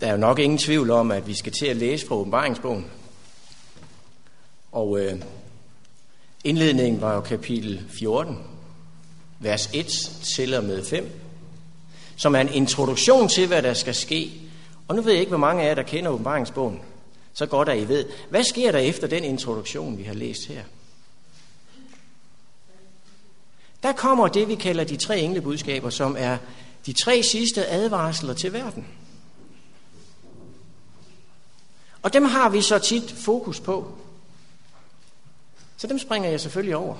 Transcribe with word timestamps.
Der 0.00 0.06
er 0.06 0.12
jo 0.12 0.16
nok 0.16 0.38
ingen 0.38 0.58
tvivl 0.58 0.90
om, 0.90 1.10
at 1.10 1.26
vi 1.26 1.34
skal 1.34 1.52
til 1.52 1.66
at 1.66 1.76
læse 1.76 2.06
fra 2.06 2.14
åbenbaringsbogen. 2.14 2.86
Og 4.72 5.00
øh, 5.00 5.22
indledningen 6.44 7.00
var 7.00 7.14
jo 7.14 7.20
kapitel 7.20 7.84
14, 7.88 8.38
vers 9.40 9.70
1 9.72 9.86
til 10.36 10.54
og 10.54 10.64
med 10.64 10.84
5, 10.84 11.10
som 12.16 12.34
er 12.34 12.40
en 12.40 12.52
introduktion 12.52 13.28
til, 13.28 13.46
hvad 13.46 13.62
der 13.62 13.74
skal 13.74 13.94
ske. 13.94 14.32
Og 14.88 14.96
nu 14.96 15.02
ved 15.02 15.12
jeg 15.12 15.20
ikke, 15.20 15.30
hvor 15.30 15.38
mange 15.38 15.62
af 15.62 15.68
jer, 15.68 15.74
der 15.74 15.82
kender 15.82 16.10
åbenbaringsbogen, 16.10 16.80
så 17.32 17.46
godt 17.46 17.68
at 17.68 17.78
I 17.78 17.88
ved. 17.88 18.06
Hvad 18.30 18.44
sker 18.44 18.72
der 18.72 18.78
efter 18.78 19.06
den 19.06 19.24
introduktion, 19.24 19.98
vi 19.98 20.02
har 20.02 20.14
læst 20.14 20.46
her? 20.46 20.62
Der 23.82 23.92
kommer 23.92 24.28
det, 24.28 24.48
vi 24.48 24.54
kalder 24.54 24.84
de 24.84 24.96
tre 24.96 25.20
englebudskaber, 25.20 25.90
som 25.90 26.16
er 26.18 26.38
de 26.86 26.92
tre 26.92 27.22
sidste 27.22 27.66
advarsler 27.66 28.34
til 28.34 28.52
verden. 28.52 28.86
Og 32.02 32.12
dem 32.12 32.24
har 32.24 32.48
vi 32.48 32.62
så 32.62 32.78
tit 32.78 33.12
fokus 33.12 33.60
på. 33.60 33.98
Så 35.76 35.86
dem 35.86 35.98
springer 35.98 36.30
jeg 36.30 36.40
selvfølgelig 36.40 36.76
over. 36.76 36.96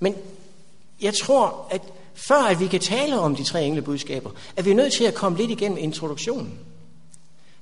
Men 0.00 0.16
jeg 1.00 1.14
tror, 1.14 1.68
at 1.70 1.82
før 2.14 2.42
at 2.42 2.60
vi 2.60 2.66
kan 2.66 2.80
tale 2.80 3.18
om 3.18 3.36
de 3.36 3.44
tre 3.44 3.64
englebudskaber, 3.64 4.30
er 4.56 4.62
vi 4.62 4.74
nødt 4.74 4.92
til 4.92 5.04
at 5.04 5.14
komme 5.14 5.38
lidt 5.38 5.50
igennem 5.50 5.78
introduktionen. 5.78 6.58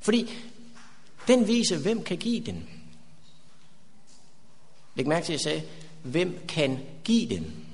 Fordi 0.00 0.30
den 1.26 1.46
viser, 1.46 1.78
hvem 1.78 2.02
kan 2.02 2.16
give 2.16 2.44
den. 2.44 2.68
Læg 4.94 5.06
mærke 5.06 5.26
til, 5.26 5.32
at 5.32 5.38
jeg 5.38 5.40
sagde, 5.40 5.62
hvem 6.02 6.38
kan 6.48 6.78
give 7.04 7.28
den. 7.28 7.66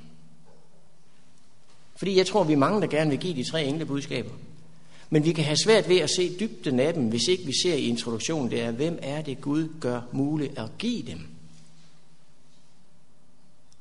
Fordi 1.96 2.16
jeg 2.16 2.26
tror, 2.26 2.44
vi 2.44 2.52
er 2.52 2.56
mange, 2.56 2.80
der 2.80 2.86
gerne 2.86 3.10
vil 3.10 3.18
give 3.18 3.34
de 3.34 3.50
tre 3.50 3.64
englebudskaber. 3.64 4.30
Men 5.10 5.24
vi 5.24 5.32
kan 5.32 5.44
have 5.44 5.56
svært 5.56 5.88
ved 5.88 5.98
at 5.98 6.10
se 6.10 6.38
dybden 6.40 6.80
af 6.80 6.94
dem, 6.94 7.08
hvis 7.08 7.28
ikke 7.28 7.44
vi 7.44 7.52
ser 7.62 7.74
i 7.74 7.88
introduktionen, 7.88 8.50
det 8.50 8.60
er, 8.60 8.70
hvem 8.70 8.98
er 9.02 9.22
det 9.22 9.40
Gud 9.40 9.68
gør 9.80 10.00
muligt 10.12 10.58
at 10.58 10.70
give 10.78 11.02
dem. 11.02 11.20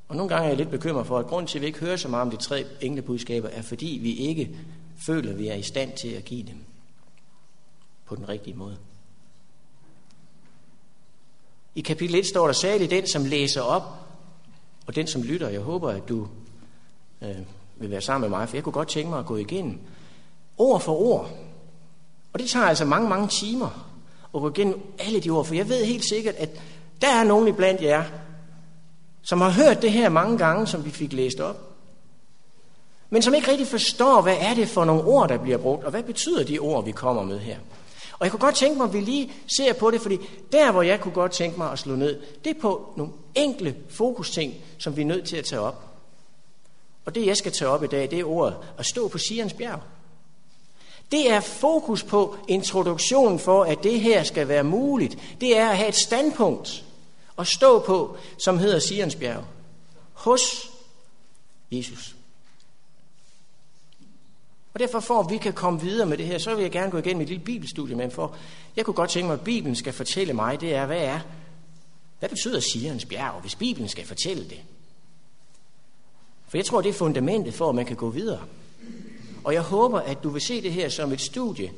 Og 0.08 0.16
nogle 0.16 0.30
gange 0.30 0.46
er 0.46 0.50
jeg 0.50 0.58
lidt 0.58 0.70
bekymret 0.70 1.08
for, 1.08 1.20
at 1.20 1.26
grund 1.26 1.48
til, 1.48 1.58
at 1.58 1.62
vi 1.62 1.68
ikke 1.68 1.80
hører 1.80 1.98
så 1.98 2.08
meget 2.08 2.22
om 2.22 2.32
de 2.32 2.38
tre 2.38 2.66
englebudskaber, 2.82 3.50
er 3.50 3.62
fordi 3.62 4.00
vi 4.02 4.14
ikke 4.14 4.58
føler, 5.06 5.32
at 5.32 5.40
vi 5.40 5.48
er 5.48 5.56
i 5.56 5.64
stand 5.64 5.92
til 5.98 6.08
at 6.08 6.26
give 6.26 6.44
dem 6.44 6.58
på 8.06 8.16
den 8.16 8.30
rigtige 8.30 8.56
måde. 8.56 8.78
I 11.76 11.82
kapitel 11.82 12.16
1 12.16 12.26
står 12.26 12.46
der 12.46 12.54
særligt 12.54 12.92
den, 12.92 13.08
som 13.08 13.26
læser 13.26 13.62
op, 13.62 13.84
og 14.86 14.96
den, 14.96 15.08
som 15.08 15.24
lytter. 15.24 15.50
Jeg 15.50 15.62
håber, 15.62 15.90
at 15.90 16.10
du 16.10 16.28
øh, 17.22 17.38
vil 17.76 17.92
være 17.92 18.02
sammen 18.02 18.30
med 18.30 18.38
mig, 18.38 18.50
for 18.50 18.58
jeg 18.58 18.64
kunne 18.64 18.74
godt 18.74 18.90
tænke 18.90 19.10
mig 19.10 19.20
at 19.20 19.26
gå 19.26 19.38
igennem 19.38 19.80
ord 20.58 20.82
for 20.82 21.02
ord. 21.02 21.30
Og 22.34 22.40
det 22.40 22.50
tager 22.50 22.66
altså 22.66 22.86
mange, 22.86 23.10
mange 23.10 23.28
timer 23.28 23.70
at 24.36 24.42
gå 24.42 24.50
igennem 24.50 24.82
alle 25.00 25.20
de 25.20 25.30
ord, 25.30 25.46
for 25.46 25.56
jeg 25.56 25.70
ved 25.70 25.86
helt 25.86 26.06
sikkert, 26.10 26.36
at 26.36 26.50
der 27.02 27.08
er 27.08 27.24
nogen 27.24 27.48
iblandt 27.48 27.82
jer, 27.82 28.04
som 29.24 29.42
har 29.42 29.50
hørt 29.50 29.82
det 29.82 29.92
her 29.92 30.10
mange 30.10 30.38
gange, 30.38 30.68
som 30.68 30.86
vi 30.86 30.90
fik 30.90 31.14
læst 31.14 31.40
op, 31.40 31.66
men 33.10 33.22
som 33.22 33.34
ikke 33.34 33.52
rigtig 33.52 33.68
forstår, 33.68 34.22
hvad 34.22 34.38
er 34.40 34.54
det 34.54 34.70
for 34.70 34.86
nogle 34.86 35.04
ord, 35.04 35.30
der 35.30 35.38
bliver 35.38 35.58
brugt, 35.58 35.84
og 35.84 35.92
hvad 35.92 36.04
betyder 36.04 36.44
de 36.44 36.60
ord, 36.60 36.86
vi 36.86 36.92
kommer 36.92 37.24
med 37.24 37.40
her. 37.40 37.58
Og 38.20 38.26
jeg 38.26 38.32
kunne 38.32 38.40
godt 38.40 38.56
tænke 38.56 38.78
mig, 38.78 38.88
at 38.88 38.94
vi 38.94 39.00
lige 39.00 39.32
ser 39.58 39.74
på 39.74 39.92
det, 39.92 40.02
fordi 40.02 40.18
der, 40.52 40.72
hvor 40.72 40.82
jeg 40.82 41.02
kunne 41.02 41.14
godt 41.14 41.32
tænke 41.32 41.58
mig 41.58 41.72
at 41.72 41.80
slå 41.80 41.96
ned, 41.96 42.22
det 42.44 42.56
er 42.58 42.62
på 42.62 42.94
nogle 42.98 43.14
enkle 43.36 43.76
fokusting, 43.90 44.54
som 44.78 44.96
vi 44.96 45.02
er 45.02 45.06
nødt 45.06 45.28
til 45.28 45.38
at 45.38 45.46
tage 45.46 45.60
op. 45.62 45.84
Og 47.06 47.16
det, 47.16 47.26
jeg 47.26 47.38
skal 47.38 47.52
tage 47.52 47.70
op 47.70 47.84
i 47.84 47.88
dag, 47.88 48.12
det 48.12 48.20
er 48.20 48.24
ordet 48.24 48.58
at 48.78 48.86
stå 48.86 49.08
på 49.08 49.18
Sions 49.18 49.54
bjerg. 49.54 49.80
Det 51.12 51.32
er 51.32 51.40
fokus 51.40 52.04
på 52.04 52.36
introduktionen 52.48 53.40
for, 53.40 53.64
at 53.64 53.84
det 53.84 54.00
her 54.00 54.24
skal 54.24 54.48
være 54.48 54.64
muligt. 54.64 55.18
Det 55.42 55.58
er 55.58 55.70
at 55.70 55.78
have 55.78 55.90
et 55.90 55.96
standpunkt 55.96 56.84
at 57.38 57.48
stå 57.48 57.80
på, 57.80 58.18
som 58.44 58.58
hedder 58.58 58.80
Sionsbjerg. 58.80 59.44
Hos 60.14 60.42
Jesus. 61.72 62.16
Og 64.74 64.80
derfor 64.80 65.00
for, 65.00 65.20
at 65.20 65.30
vi 65.30 65.38
kan 65.38 65.54
komme 65.54 65.82
videre 65.82 66.06
med 66.06 66.18
det 66.18 66.26
her, 66.26 66.38
så 66.38 66.56
vil 66.56 66.62
jeg 66.62 66.72
gerne 66.72 66.92
gå 66.92 66.98
igennem 66.98 67.22
et 67.22 67.28
lille 67.28 67.44
bibelstudie 67.44 67.96
med 67.96 68.12
for 68.12 68.36
jeg 68.76 68.86
kunne 68.86 68.94
godt 68.94 69.10
tænke 69.10 69.28
mig, 69.28 69.34
at 69.34 69.42
Bibelen 69.44 69.76
skal 69.76 69.94
fortælle 69.94 70.34
mig, 70.34 70.62
det 70.62 70.76
er, 70.76 70.86
hvad 70.86 71.02
er, 71.02 71.20
hvad 72.20 72.30
betyder 72.30 72.60
Sions 72.60 73.06
bjerg, 73.06 73.42
hvis 73.42 73.56
Bibelen 73.56 73.90
skal 73.90 74.06
fortælle 74.06 74.44
det? 74.44 74.60
For 76.48 76.58
jeg 76.58 76.66
tror, 76.66 76.82
det 76.82 76.90
er 76.90 76.94
fundamentet 76.94 77.54
for, 77.54 77.70
at 77.70 77.76
man 77.76 77.86
kan 77.86 77.96
gå 77.96 78.10
videre. 78.10 78.42
Og 79.46 79.54
jeg 79.54 79.62
håber, 79.62 80.00
at 80.00 80.24
du 80.24 80.30
vil 80.30 80.42
se 80.42 80.62
det 80.62 80.74
her 80.74 80.90
som 80.90 81.12
et 81.12 81.22
studie. 81.22 81.72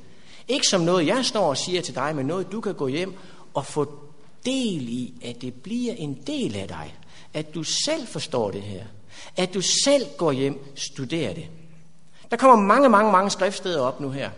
Ikke 0.47 0.67
som 0.67 0.81
noget, 0.81 1.07
jeg 1.07 1.25
står 1.25 1.49
og 1.49 1.57
siger 1.57 1.81
til 1.81 1.95
dig, 1.95 2.15
men 2.15 2.25
noget, 2.25 2.51
du 2.51 2.61
kan 2.61 2.73
gå 2.73 2.87
hjem 2.87 3.13
og 3.53 3.65
få 3.65 3.99
del 4.45 4.89
i, 4.89 5.13
at 5.25 5.41
det 5.41 5.53
bliver 5.53 5.93
en 5.93 6.17
del 6.27 6.55
af 6.55 6.67
dig. 6.67 6.95
At 7.33 7.53
du 7.55 7.63
selv 7.63 8.07
forstår 8.07 8.51
det 8.51 8.61
her. 8.61 8.83
At 9.37 9.53
du 9.53 9.61
selv 9.61 10.05
går 10.17 10.31
hjem 10.31 10.53
og 10.53 10.77
studerer 10.79 11.33
det. 11.33 11.45
Der 12.31 12.37
kommer 12.37 12.65
mange, 12.65 12.89
mange, 12.89 13.11
mange 13.11 13.29
skriftsteder 13.29 13.81
op 13.81 13.99
nu 13.99 14.09
her. 14.09 14.29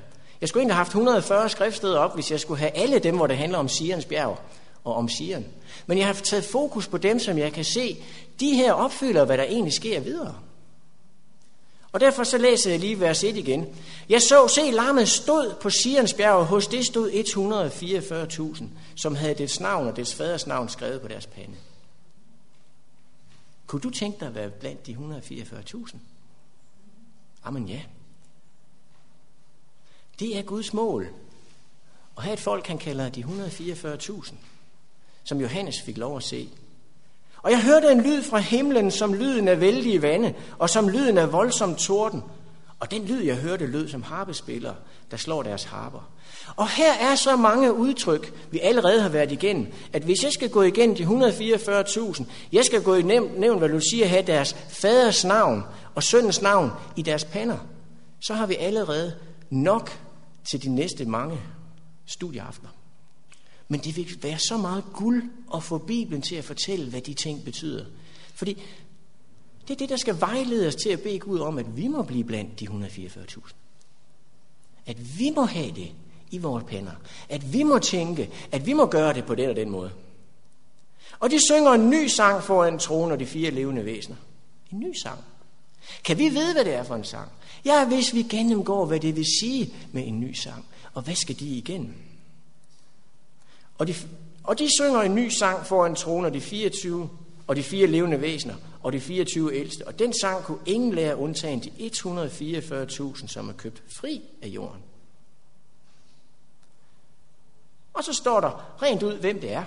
Jeg 0.41 0.49
skulle 0.49 0.61
egentlig 0.61 0.75
have 0.75 0.85
haft 0.85 0.89
140 0.89 1.49
skriftsteder 1.49 1.99
op, 1.99 2.13
hvis 2.15 2.31
jeg 2.31 2.39
skulle 2.39 2.59
have 2.59 2.71
alle 2.71 2.99
dem, 2.99 3.15
hvor 3.15 3.27
det 3.27 3.37
handler 3.37 3.57
om 3.57 3.67
Sirens 3.67 4.05
bjerg 4.05 4.39
og 4.83 4.95
om 4.95 5.09
Sion. 5.09 5.45
Men 5.87 5.97
jeg 5.97 6.07
har 6.07 6.13
taget 6.13 6.43
fokus 6.43 6.87
på 6.87 6.97
dem, 6.97 7.19
som 7.19 7.37
jeg 7.37 7.53
kan 7.53 7.65
se, 7.65 7.97
de 8.39 8.55
her 8.55 8.73
opfylder, 8.73 9.25
hvad 9.25 9.37
der 9.37 9.43
egentlig 9.43 9.73
sker 9.73 9.99
videre. 9.99 10.35
Og 11.91 11.99
derfor 11.99 12.23
så 12.23 12.37
læser 12.37 12.71
jeg 12.71 12.79
lige 12.79 12.99
vers 12.99 13.23
1 13.23 13.37
igen. 13.37 13.75
Jeg 14.09 14.21
så, 14.21 14.47
se, 14.47 14.71
lammet 14.71 15.09
stod 15.09 15.55
på 15.61 15.69
Sions 15.69 16.13
bjerg, 16.13 16.33
og 16.33 16.45
hos 16.45 16.67
det 16.67 16.85
stod 16.85 17.11
144.000, 17.11 18.63
som 18.95 19.15
havde 19.15 19.33
dets 19.33 19.59
navn 19.59 19.87
og 19.87 19.95
dets 19.95 20.15
faders 20.15 20.47
navn 20.47 20.69
skrevet 20.69 21.01
på 21.01 21.07
deres 21.07 21.27
pande. 21.27 21.55
Kunne 23.67 23.81
du 23.81 23.89
tænke 23.89 24.19
dig 24.19 24.27
at 24.27 24.35
være 24.35 24.49
blandt 24.49 24.87
de 24.87 24.93
144.000? 24.93 25.95
Amen 27.43 27.69
ja. 27.69 27.81
Det 30.19 30.37
er 30.37 30.41
Guds 30.41 30.73
mål. 30.73 31.07
At 32.17 32.23
have 32.23 32.33
et 32.33 32.39
folk, 32.39 32.67
han 32.67 32.77
kalder 32.77 33.09
de 33.09 33.23
144.000, 33.23 34.33
som 35.23 35.41
Johannes 35.41 35.81
fik 35.81 35.97
lov 35.97 36.17
at 36.17 36.23
se. 36.23 36.49
Og 37.41 37.51
jeg 37.51 37.63
hørte 37.63 37.91
en 37.91 38.01
lyd 38.01 38.23
fra 38.23 38.37
himlen, 38.37 38.91
som 38.91 39.13
lyden 39.13 39.47
af 39.47 39.61
vældige 39.61 40.01
vande, 40.01 40.33
og 40.59 40.69
som 40.69 40.89
lyden 40.89 41.17
af 41.17 41.31
voldsom 41.31 41.75
torden. 41.75 42.23
Og 42.79 42.91
den 42.91 43.05
lyd, 43.05 43.23
jeg 43.23 43.35
hørte, 43.35 43.65
lød 43.65 43.87
som 43.87 44.03
harpespillere, 44.03 44.75
der 45.11 45.17
slår 45.17 45.43
deres 45.43 45.63
harper. 45.63 46.09
Og 46.55 46.69
her 46.69 46.93
er 46.93 47.15
så 47.15 47.35
mange 47.35 47.73
udtryk, 47.73 48.33
vi 48.51 48.59
allerede 48.59 49.01
har 49.01 49.09
været 49.09 49.31
igennem, 49.31 49.67
at 49.93 50.03
hvis 50.03 50.23
jeg 50.23 50.31
skal 50.31 50.49
gå 50.49 50.61
igennem 50.61 50.95
de 50.95 51.03
144.000, 51.03 52.23
jeg 52.51 52.65
skal 52.65 52.83
gå 52.83 52.95
i 52.95 53.01
nævn, 53.37 53.57
hvad 53.57 53.69
du 53.69 53.79
siger, 53.79 54.07
have 54.07 54.21
deres 54.21 54.55
faders 54.69 55.25
navn 55.25 55.63
og 55.95 56.03
søndens 56.03 56.41
navn 56.41 56.71
i 56.95 57.01
deres 57.01 57.25
pander, 57.25 57.57
så 58.21 58.33
har 58.33 58.45
vi 58.45 58.55
allerede 58.55 59.15
nok 59.49 59.99
til 60.51 60.63
de 60.63 60.69
næste 60.69 61.05
mange 61.05 61.37
studieaftener. 62.05 62.69
Men 63.71 63.79
det 63.79 63.97
vil 63.97 64.17
være 64.21 64.39
så 64.39 64.57
meget 64.57 64.83
guld 64.93 65.23
at 65.55 65.63
få 65.63 65.77
Bibelen 65.77 66.21
til 66.21 66.35
at 66.35 66.43
fortælle, 66.43 66.89
hvad 66.89 67.01
de 67.01 67.13
ting 67.13 67.43
betyder. 67.43 67.85
Fordi 68.33 68.61
det 69.67 69.73
er 69.73 69.77
det, 69.77 69.89
der 69.89 69.97
skal 69.97 70.19
vejlede 70.19 70.67
os 70.67 70.75
til 70.75 70.89
at 70.89 71.01
bede 71.01 71.19
Gud 71.19 71.39
om, 71.39 71.57
at 71.57 71.77
vi 71.77 71.87
må 71.87 72.03
blive 72.03 72.23
blandt 72.23 72.59
de 72.59 72.67
144.000. 72.67 73.53
At 74.85 75.19
vi 75.19 75.29
må 75.35 75.43
have 75.43 75.71
det 75.71 75.91
i 76.31 76.37
vores 76.37 76.63
pænder. 76.63 76.91
At 77.29 77.53
vi 77.53 77.63
må 77.63 77.79
tænke, 77.79 78.29
at 78.51 78.65
vi 78.65 78.73
må 78.73 78.85
gøre 78.85 79.13
det 79.13 79.25
på 79.25 79.35
den 79.35 79.49
og 79.49 79.55
den 79.55 79.69
måde. 79.69 79.91
Og 81.19 81.31
de 81.31 81.39
synger 81.49 81.71
en 81.71 81.89
ny 81.89 82.07
sang 82.07 82.43
foran 82.43 82.79
tronen 82.79 83.11
og 83.11 83.19
de 83.19 83.25
fire 83.25 83.51
levende 83.51 83.85
væsener. 83.85 84.17
En 84.71 84.79
ny 84.79 84.93
sang. 85.03 85.19
Kan 86.03 86.17
vi 86.17 86.29
vide, 86.29 86.53
hvad 86.53 86.65
det 86.65 86.73
er 86.73 86.83
for 86.83 86.95
en 86.95 87.03
sang? 87.03 87.31
Ja, 87.65 87.85
hvis 87.85 88.13
vi 88.13 88.21
gennemgår, 88.21 88.85
hvad 88.85 88.99
det 88.99 89.15
vil 89.15 89.25
sige 89.39 89.73
med 89.91 90.07
en 90.07 90.19
ny 90.19 90.33
sang. 90.33 90.65
Og 90.93 91.01
hvad 91.01 91.15
skal 91.15 91.39
de 91.39 91.45
igennem? 91.45 92.08
Og 93.79 93.87
de, 93.87 93.95
og 94.43 94.59
de 94.59 94.67
synger 94.79 95.01
en 95.01 95.15
ny 95.15 95.29
sang 95.29 95.65
foran 95.65 95.95
tronen 95.95 96.25
og 96.25 96.33
de 96.33 96.41
24 96.41 97.09
og 97.47 97.55
de 97.55 97.63
fire 97.63 97.87
levende 97.87 98.21
væsener 98.21 98.55
og 98.83 98.93
de 98.93 99.01
24 99.01 99.55
ældste. 99.55 99.87
Og 99.87 99.99
den 99.99 100.13
sang 100.13 100.43
kunne 100.43 100.59
ingen 100.65 100.93
lære 100.93 101.17
undtagen 101.17 101.63
de 101.63 101.69
144.000, 101.69 103.27
som 103.27 103.49
er 103.49 103.53
købt 103.53 103.83
fri 103.87 104.21
af 104.41 104.47
jorden. 104.47 104.81
Og 107.93 108.03
så 108.03 108.13
står 108.13 108.39
der 108.39 108.81
rent 108.83 109.03
ud, 109.03 109.13
hvem 109.13 109.41
det 109.41 109.51
er. 109.51 109.63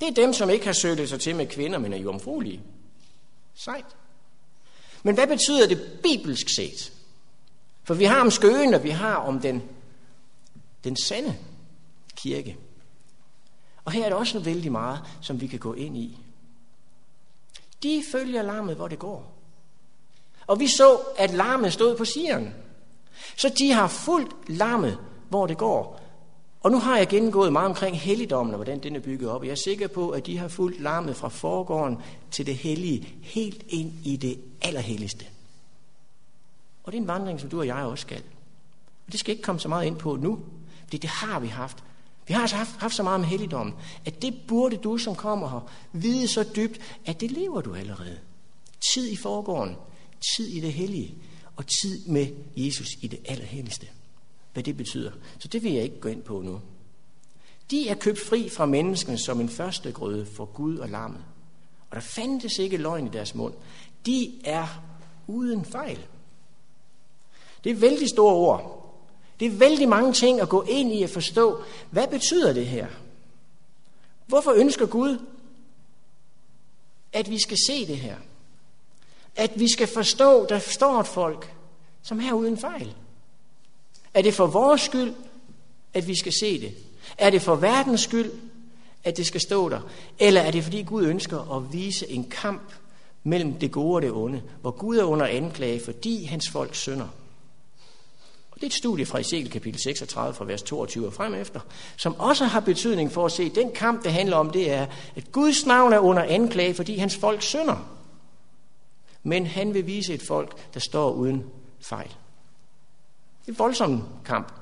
Det 0.00 0.08
er 0.08 0.14
dem, 0.14 0.32
som 0.32 0.50
ikke 0.50 0.66
har 0.66 0.72
søgt 0.72 1.08
sig 1.08 1.20
til 1.20 1.36
med 1.36 1.46
kvinder, 1.46 1.78
men 1.78 1.92
er 1.92 1.96
jomfruelige. 1.96 2.62
Sejt. 3.54 3.96
Men 5.02 5.14
hvad 5.14 5.26
betyder 5.26 5.66
det 5.68 6.00
bibelsk 6.02 6.46
set? 6.56 6.92
For 7.84 7.94
vi 7.94 8.04
har 8.04 8.20
om 8.20 8.30
skøen, 8.30 8.74
og 8.74 8.84
vi 8.84 8.90
har 8.90 9.14
om 9.14 9.40
den, 9.40 9.62
den 10.84 10.96
sande 10.96 11.36
kirke. 12.16 12.56
Og 13.84 13.92
her 13.92 14.04
er 14.04 14.08
der 14.08 14.16
også 14.16 14.38
vældig 14.38 14.72
meget, 14.72 15.00
som 15.20 15.40
vi 15.40 15.46
kan 15.46 15.58
gå 15.58 15.72
ind 15.72 15.96
i. 15.96 16.18
De 17.82 18.02
følger 18.12 18.42
larmet, 18.42 18.76
hvor 18.76 18.88
det 18.88 18.98
går. 18.98 19.32
Og 20.46 20.60
vi 20.60 20.68
så, 20.68 21.00
at 21.16 21.30
larmet 21.30 21.72
stod 21.72 21.96
på 21.96 22.04
sigeren. 22.04 22.54
Så 23.36 23.54
de 23.58 23.72
har 23.72 23.88
fuldt 23.88 24.48
lammet, 24.48 24.98
hvor 25.28 25.46
det 25.46 25.58
går. 25.58 26.00
Og 26.60 26.70
nu 26.70 26.78
har 26.78 26.96
jeg 26.96 27.08
gennemgået 27.08 27.52
meget 27.52 27.68
omkring 27.68 28.00
helligdommen 28.00 28.54
og 28.54 28.58
hvordan 28.58 28.82
den 28.82 28.96
er 28.96 29.00
bygget 29.00 29.30
op. 29.30 29.44
Jeg 29.44 29.50
er 29.50 29.54
sikker 29.54 29.88
på, 29.88 30.10
at 30.10 30.26
de 30.26 30.38
har 30.38 30.48
fulgt 30.48 30.80
lammet 30.80 31.16
fra 31.16 31.28
forgården 31.28 31.98
til 32.30 32.46
det 32.46 32.56
hellige, 32.56 33.14
helt 33.22 33.64
ind 33.68 33.92
i 34.04 34.16
det 34.16 34.40
allerhelligste. 34.62 35.24
Og 36.84 36.92
det 36.92 36.98
er 36.98 37.02
en 37.02 37.08
vandring, 37.08 37.40
som 37.40 37.50
du 37.50 37.58
og 37.58 37.66
jeg 37.66 37.76
også 37.76 38.02
skal. 38.02 38.22
Og 39.06 39.12
det 39.12 39.20
skal 39.20 39.32
ikke 39.32 39.42
komme 39.42 39.60
så 39.60 39.68
meget 39.68 39.86
ind 39.86 39.96
på 39.96 40.16
nu, 40.16 40.40
fordi 40.84 40.96
det 40.96 41.10
har 41.10 41.40
vi 41.40 41.46
haft. 41.46 41.84
Vi 42.26 42.34
har 42.34 42.40
altså 42.40 42.56
haft, 42.56 42.70
haft 42.78 42.94
så 42.94 43.02
meget 43.02 43.14
om 43.14 43.24
helligdommen, 43.24 43.74
at 44.04 44.22
det 44.22 44.34
burde 44.48 44.76
du, 44.76 44.98
som 44.98 45.14
kommer 45.14 45.48
her, 45.48 45.70
vide 45.92 46.28
så 46.28 46.44
dybt, 46.56 46.80
at 47.06 47.20
det 47.20 47.30
lever 47.30 47.60
du 47.60 47.74
allerede. 47.74 48.18
Tid 48.92 49.08
i 49.08 49.16
forgården, 49.16 49.76
tid 50.36 50.48
i 50.48 50.60
det 50.60 50.72
hellige, 50.72 51.14
og 51.56 51.64
tid 51.82 52.06
med 52.06 52.26
Jesus 52.56 52.88
i 53.00 53.06
det 53.06 53.18
allerhelligste. 53.24 53.86
Hvad 54.52 54.62
det 54.62 54.76
betyder. 54.76 55.12
Så 55.38 55.48
det 55.48 55.62
vil 55.62 55.72
jeg 55.72 55.82
ikke 55.82 56.00
gå 56.00 56.08
ind 56.08 56.22
på 56.22 56.42
nu. 56.42 56.60
De 57.70 57.88
er 57.88 57.94
købt 57.94 58.18
fri 58.18 58.48
fra 58.48 58.66
menneskene 58.66 59.18
som 59.18 59.40
en 59.40 59.48
første 59.48 59.92
grøde 59.92 60.26
for 60.26 60.44
Gud 60.44 60.78
og 60.78 60.88
lammet. 60.88 61.24
Og 61.90 61.96
der 61.96 62.02
fandtes 62.02 62.58
ikke 62.58 62.76
løgn 62.76 63.06
i 63.06 63.10
deres 63.10 63.34
mund. 63.34 63.54
De 64.06 64.40
er 64.44 64.82
uden 65.26 65.64
fejl. 65.64 65.98
Det 67.64 67.72
er 67.72 67.76
vældig 67.76 68.08
store 68.08 68.34
ord. 68.34 68.81
Det 69.42 69.52
er 69.52 69.56
vældig 69.56 69.88
mange 69.88 70.12
ting 70.12 70.40
at 70.40 70.48
gå 70.48 70.62
ind 70.62 70.92
i 70.92 71.02
at 71.02 71.10
forstå. 71.10 71.62
Hvad 71.90 72.08
betyder 72.08 72.52
det 72.52 72.66
her? 72.66 72.86
Hvorfor 74.26 74.52
ønsker 74.52 74.86
Gud, 74.86 75.18
at 77.12 77.30
vi 77.30 77.40
skal 77.40 77.56
se 77.66 77.86
det 77.86 77.96
her? 77.96 78.16
At 79.36 79.60
vi 79.60 79.68
skal 79.68 79.86
forstå, 79.86 80.46
der 80.46 80.58
står 80.58 81.00
et 81.00 81.06
folk, 81.06 81.54
som 82.02 82.20
er 82.20 82.32
uden 82.32 82.58
fejl. 82.58 82.94
Er 84.14 84.22
det 84.22 84.34
for 84.34 84.46
vores 84.46 84.80
skyld, 84.80 85.14
at 85.94 86.08
vi 86.08 86.14
skal 86.18 86.32
se 86.40 86.60
det? 86.60 86.74
Er 87.18 87.30
det 87.30 87.42
for 87.42 87.54
verdens 87.54 88.00
skyld, 88.00 88.32
at 89.04 89.16
det 89.16 89.26
skal 89.26 89.40
stå 89.40 89.68
der? 89.68 89.80
Eller 90.18 90.40
er 90.40 90.50
det 90.50 90.64
fordi 90.64 90.82
Gud 90.82 91.04
ønsker 91.04 91.56
at 91.56 91.72
vise 91.72 92.10
en 92.10 92.24
kamp 92.24 92.72
mellem 93.24 93.58
det 93.58 93.72
gode 93.72 93.94
og 93.94 94.02
det 94.02 94.12
onde, 94.12 94.42
hvor 94.60 94.70
Gud 94.70 94.96
er 94.98 95.04
under 95.04 95.26
anklage, 95.26 95.84
fordi 95.84 96.24
hans 96.24 96.48
folk 96.50 96.74
synder? 96.74 97.08
Det 98.62 98.66
er 98.66 98.70
et 98.70 98.74
studie 98.74 99.06
fra 99.06 99.20
Ezekiel 99.20 99.50
kapitel 99.50 99.80
36 99.80 100.34
fra 100.34 100.44
vers 100.44 100.62
22 100.62 101.06
og 101.06 101.12
frem 101.12 101.34
efter, 101.34 101.60
som 101.96 102.20
også 102.20 102.44
har 102.44 102.60
betydning 102.60 103.12
for 103.12 103.26
at 103.26 103.32
se, 103.32 103.42
at 103.42 103.54
den 103.54 103.72
kamp, 103.72 104.04
det 104.04 104.12
handler 104.12 104.36
om, 104.36 104.50
det 104.50 104.70
er, 104.70 104.86
at 105.16 105.32
Guds 105.32 105.66
navn 105.66 105.92
er 105.92 105.98
under 105.98 106.22
anklage, 106.22 106.74
fordi 106.74 106.96
hans 106.96 107.16
folk 107.16 107.42
synder. 107.42 107.98
Men 109.22 109.46
han 109.46 109.74
vil 109.74 109.86
vise 109.86 110.14
et 110.14 110.22
folk, 110.22 110.74
der 110.74 110.80
står 110.80 111.12
uden 111.12 111.44
fejl. 111.80 112.08
Det 113.40 113.48
er 113.48 113.52
en 113.52 113.58
voldsom 113.58 114.04
kamp, 114.24 114.52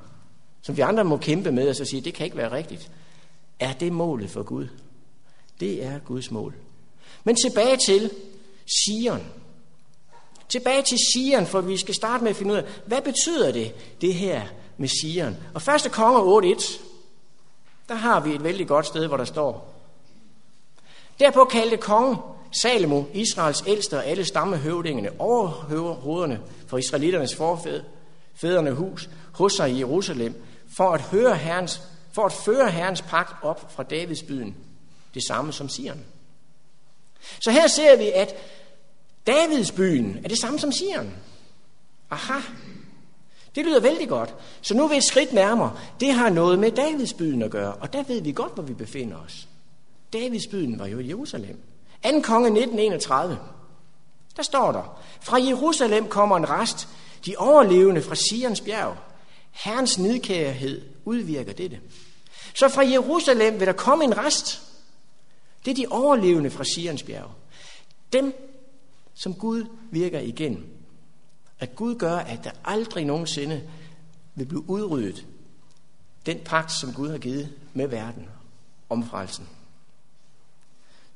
som 0.62 0.76
vi 0.76 0.82
andre 0.82 1.04
må 1.04 1.16
kæmpe 1.16 1.52
med 1.52 1.68
og 1.68 1.76
så 1.76 1.84
sige, 1.84 2.00
det 2.00 2.14
kan 2.14 2.24
ikke 2.24 2.36
være 2.36 2.52
rigtigt. 2.52 2.90
Er 3.58 3.72
det 3.72 3.92
målet 3.92 4.30
for 4.30 4.42
Gud? 4.42 4.68
Det 5.60 5.84
er 5.84 5.98
Guds 5.98 6.30
mål. 6.30 6.54
Men 7.24 7.36
tilbage 7.36 7.76
til 7.76 8.10
Sion. 8.66 9.39
Tilbage 10.50 10.82
til 10.82 10.98
Sion, 10.98 11.46
for 11.46 11.60
vi 11.60 11.76
skal 11.76 11.94
starte 11.94 12.24
med 12.24 12.30
at 12.30 12.36
finde 12.36 12.52
ud 12.52 12.58
af, 12.58 12.64
hvad 12.86 13.02
betyder 13.02 13.52
det, 13.52 13.74
det 14.00 14.14
her 14.14 14.42
med 14.76 14.88
Sion? 14.88 15.36
Og 15.54 15.62
første 15.62 15.88
konge 15.88 16.54
8.1, 16.54 16.80
der 17.88 17.94
har 17.94 18.20
vi 18.20 18.34
et 18.34 18.44
vældig 18.44 18.66
godt 18.68 18.86
sted, 18.86 19.06
hvor 19.06 19.16
der 19.16 19.24
står, 19.24 19.70
Derpå 21.20 21.44
kaldte 21.44 21.76
kongen 21.76 22.16
Salomo, 22.62 23.04
Israels 23.14 23.64
ældste 23.66 23.96
og 23.96 24.06
alle 24.06 24.24
stammehøvdingene, 24.24 25.10
overhovederne 25.18 26.40
for 26.66 26.78
israeliternes 26.78 27.34
forfædre, 27.34 27.84
fædrene 28.34 28.72
hus, 28.72 29.08
hos 29.32 29.52
sig 29.52 29.70
i 29.70 29.78
Jerusalem, 29.78 30.42
for 30.76 30.90
at, 30.90 31.00
høre 31.00 31.36
herrens, 31.36 31.80
for 32.12 32.26
at 32.26 32.32
føre 32.32 32.70
herrens 32.70 33.02
pagt 33.02 33.44
op 33.44 33.72
fra 33.72 33.82
Davids 33.82 34.22
byen, 34.22 34.56
det 35.14 35.22
samme 35.28 35.52
som 35.52 35.68
Sion. 35.68 36.00
Så 37.40 37.50
her 37.50 37.66
ser 37.66 37.96
vi, 37.96 38.10
at 38.14 38.34
Davids 39.30 39.72
byen 39.72 40.20
er 40.24 40.28
det 40.28 40.38
samme 40.38 40.58
som 40.58 40.72
Sion. 40.72 41.14
Aha, 42.10 42.40
det 43.54 43.64
lyder 43.64 43.80
vældig 43.80 44.08
godt. 44.08 44.34
Så 44.60 44.74
nu 44.74 44.84
er 44.84 44.88
vi 44.88 44.96
et 44.96 45.04
skridt 45.04 45.32
nærmere. 45.32 45.78
Det 46.00 46.12
har 46.12 46.30
noget 46.30 46.58
med 46.58 46.70
Davids 46.70 47.12
byen 47.12 47.42
at 47.42 47.50
gøre, 47.50 47.74
og 47.74 47.92
der 47.92 48.02
ved 48.02 48.20
vi 48.20 48.32
godt, 48.32 48.54
hvor 48.54 48.62
vi 48.62 48.74
befinder 48.74 49.16
os. 49.16 49.48
Davids 50.12 50.46
byen 50.46 50.78
var 50.78 50.86
jo 50.86 50.98
i 50.98 51.08
Jerusalem. 51.08 51.58
2. 52.04 52.20
konge 52.20 52.48
1931. 52.48 53.38
Der 54.36 54.42
står 54.42 54.72
der, 54.72 55.00
fra 55.20 55.42
Jerusalem 55.42 56.08
kommer 56.08 56.36
en 56.36 56.50
rest, 56.50 56.88
de 57.26 57.36
overlevende 57.38 58.02
fra 58.02 58.14
Sions 58.14 58.60
bjerg. 58.60 58.96
Herrens 59.50 59.98
nidkærhed 59.98 60.82
udvirker 61.04 61.52
dette. 61.52 61.80
Så 62.54 62.68
fra 62.68 62.82
Jerusalem 62.82 63.58
vil 63.58 63.66
der 63.66 63.72
komme 63.72 64.04
en 64.04 64.18
rest. 64.18 64.62
Det 65.64 65.70
er 65.70 65.74
de 65.74 65.86
overlevende 65.90 66.50
fra 66.50 66.64
Sions 66.64 67.02
bjerg. 67.02 67.30
Dem 68.12 68.49
som 69.20 69.34
Gud 69.34 69.66
virker 69.90 70.20
igen. 70.20 70.66
At 71.58 71.76
Gud 71.76 71.94
gør, 71.94 72.16
at 72.16 72.44
der 72.44 72.50
aldrig 72.64 73.04
nogensinde 73.04 73.70
vil 74.34 74.46
blive 74.46 74.70
udryddet 74.70 75.26
den 76.26 76.38
pagt, 76.44 76.72
som 76.72 76.92
Gud 76.92 77.10
har 77.10 77.18
givet 77.18 77.54
med 77.74 77.86
verden 77.86 78.28
om 78.88 79.08
frelsen. 79.08 79.48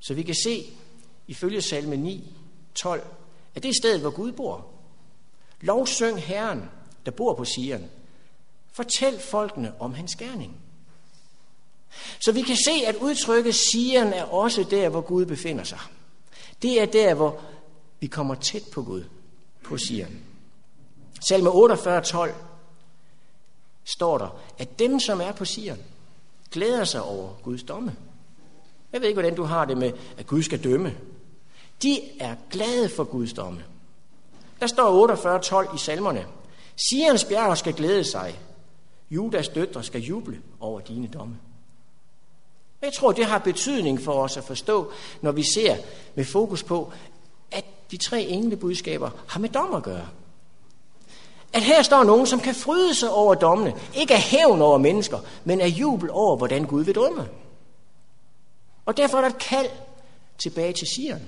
Så 0.01 0.15
vi 0.15 0.23
kan 0.23 0.35
se, 0.45 0.67
ifølge 1.27 1.63
salme 1.63 1.97
9, 1.97 2.33
12, 2.75 3.07
at 3.55 3.63
det 3.63 3.69
er 3.69 3.75
stedet, 3.81 4.01
hvor 4.01 4.11
Gud 4.11 4.33
bor. 4.33 4.67
Lovsyng 5.61 6.23
Herren, 6.23 6.71
der 7.07 7.11
bor 7.11 7.35
på 7.35 7.45
Sion. 7.45 7.91
Fortæl 8.73 9.21
folkene 9.21 9.81
om 9.81 9.95
hans 9.95 10.17
gerning. 10.17 10.61
Så 12.25 12.33
vi 12.33 12.43
kan 12.43 12.57
se, 12.57 12.87
at 12.87 12.97
udtrykket 12.97 13.55
Sion 13.55 14.13
er 14.13 14.25
også 14.25 14.65
der, 14.71 14.89
hvor 14.89 15.01
Gud 15.01 15.27
befinder 15.27 15.65
sig. 15.65 15.81
Det 16.63 16.81
er 16.81 16.87
der, 16.87 17.15
hvor 17.15 17.41
vi 18.05 18.09
kommer 18.09 18.35
tæt 18.35 18.63
på 18.73 18.83
Gud, 18.83 19.05
på 19.63 19.79
Sion. 19.79 20.19
Salme 21.29 21.51
48, 21.51 22.03
12 22.03 22.35
står 23.85 24.19
der, 24.19 24.41
at 24.59 24.79
dem, 24.79 25.01
som 25.01 25.21
er 25.21 25.33
på 25.33 25.45
Sion, 25.45 25.79
glæder 26.51 26.85
sig 26.85 27.03
over 27.03 27.31
Guds 27.43 27.63
domme. 27.63 27.97
Jeg 28.93 29.01
ved 29.01 29.09
ikke, 29.09 29.21
hvordan 29.21 29.37
du 29.37 29.43
har 29.43 29.65
det 29.65 29.79
med, 29.79 29.93
at 30.19 30.27
Gud 30.27 30.43
skal 30.43 30.65
dømme. 30.65 30.95
De 31.83 32.01
er 32.21 32.37
glade 32.51 32.89
for 32.89 33.05
Guds 33.05 33.33
domme. 33.33 33.65
Der 34.61 34.67
står 34.67 34.91
48, 34.91 35.41
12 35.41 35.69
i 35.75 35.79
salmerne. 35.79 36.27
Sions 36.91 37.25
bjerg 37.25 37.59
skal 37.59 37.75
glæde 37.75 38.05
sig. 38.05 38.41
Judas 39.11 39.49
døtre 39.49 39.83
skal 39.83 40.01
juble 40.01 40.43
over 40.61 40.81
dine 40.81 41.07
domme. 41.07 41.39
Jeg 42.83 42.93
tror, 42.93 43.13
det 43.13 43.25
har 43.25 43.39
betydning 43.39 44.01
for 44.01 44.13
os 44.13 44.37
at 44.37 44.45
forstå, 44.45 44.93
når 45.23 45.33
vi 45.33 45.43
ser 45.55 45.77
med 46.15 46.25
fokus 46.25 46.63
på, 46.63 46.93
de 47.91 47.97
tre 47.97 48.23
englebudskaber 48.23 49.11
har 49.29 49.41
med 49.41 49.49
dom 49.49 49.75
at 49.75 49.83
gøre. 49.83 50.09
At 51.53 51.63
her 51.63 51.83
står 51.83 52.05
nogen, 52.05 52.27
som 52.27 52.41
kan 52.41 52.55
fryde 52.55 52.95
sig 52.95 53.11
over 53.11 53.35
dommene. 53.35 53.75
Ikke 53.95 54.15
af 54.15 54.21
hævn 54.21 54.63
over 54.63 54.79
mennesker, 54.79 55.19
men 55.45 55.61
af 55.61 55.69
jubel 55.69 56.11
over, 56.11 56.37
hvordan 56.37 56.65
Gud 56.65 56.85
vil 56.85 56.95
dømme. 56.95 57.29
Og 58.87 58.97
derfor 58.97 59.19
er 59.19 59.23
der 59.23 59.29
et 59.29 59.39
kald 59.39 59.69
tilbage 60.39 60.73
til 60.73 60.87
Sion, 60.87 61.23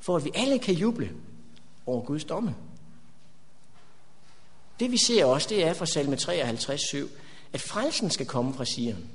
for 0.00 0.16
at 0.16 0.24
vi 0.24 0.30
alle 0.34 0.58
kan 0.58 0.74
juble 0.74 1.10
over 1.86 2.02
Guds 2.04 2.24
domme. 2.24 2.54
Det 4.80 4.92
vi 4.92 4.98
ser 5.06 5.24
også, 5.24 5.48
det 5.48 5.64
er 5.64 5.72
fra 5.72 5.86
salme 5.86 6.16
53, 6.16 6.80
7, 6.80 7.08
at 7.52 7.60
frelsen 7.60 8.10
skal 8.10 8.26
komme 8.26 8.54
fra 8.54 8.64
Sion. 8.64 9.08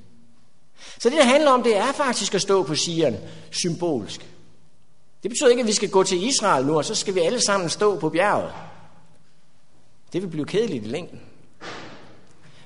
Så 0.99 1.09
det, 1.09 1.17
der 1.17 1.25
handler 1.25 1.51
om, 1.51 1.63
det 1.63 1.77
er 1.77 1.91
faktisk 1.91 2.33
at 2.33 2.41
stå 2.41 2.63
på 2.63 2.75
Sion 2.75 3.17
symbolsk. 3.51 4.25
Det 5.23 5.31
betyder 5.31 5.49
ikke, 5.49 5.61
at 5.61 5.67
vi 5.67 5.73
skal 5.73 5.89
gå 5.89 6.03
til 6.03 6.23
Israel 6.23 6.65
nu, 6.65 6.77
og 6.77 6.85
så 6.85 6.95
skal 6.95 7.15
vi 7.15 7.19
alle 7.19 7.41
sammen 7.41 7.69
stå 7.69 7.99
på 7.99 8.09
bjerget. 8.09 8.53
Det 10.13 10.21
vil 10.21 10.27
blive 10.27 10.45
kedeligt 10.45 10.85
i 10.85 10.87
længden. 10.87 11.21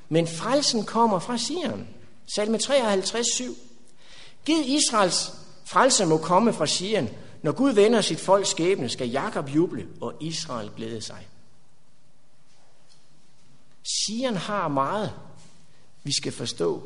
Men 0.09 0.27
frelsen 0.27 0.85
kommer 0.85 1.19
fra 1.19 1.37
Sion. 1.37 1.87
Salme 2.35 2.57
53, 2.57 3.27
7. 3.27 3.55
Giv 4.45 4.57
Israels 4.65 5.33
frelse 5.65 6.05
må 6.05 6.17
komme 6.17 6.53
fra 6.53 6.67
Sion. 6.67 7.09
Når 7.41 7.51
Gud 7.51 7.71
vender 7.71 8.01
sit 8.01 8.19
folks 8.19 8.49
skæbne, 8.49 8.89
skal 8.89 9.09
Jakob 9.09 9.49
juble, 9.49 9.87
og 10.01 10.13
Israel 10.21 10.71
glæde 10.75 11.01
sig. 11.01 11.27
Sion 13.83 14.35
har 14.35 14.67
meget, 14.67 15.13
vi 16.03 16.11
skal 16.11 16.31
forstå, 16.31 16.83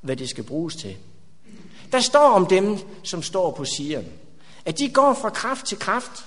hvad 0.00 0.16
det 0.16 0.28
skal 0.28 0.44
bruges 0.44 0.76
til. 0.76 0.96
Der 1.92 2.00
står 2.00 2.30
om 2.30 2.46
dem, 2.46 2.78
som 3.02 3.22
står 3.22 3.50
på 3.50 3.64
Sion, 3.64 4.04
at 4.64 4.78
de 4.78 4.88
går 4.88 5.14
fra 5.14 5.30
kraft 5.30 5.66
til 5.66 5.78
kraft 5.78 6.26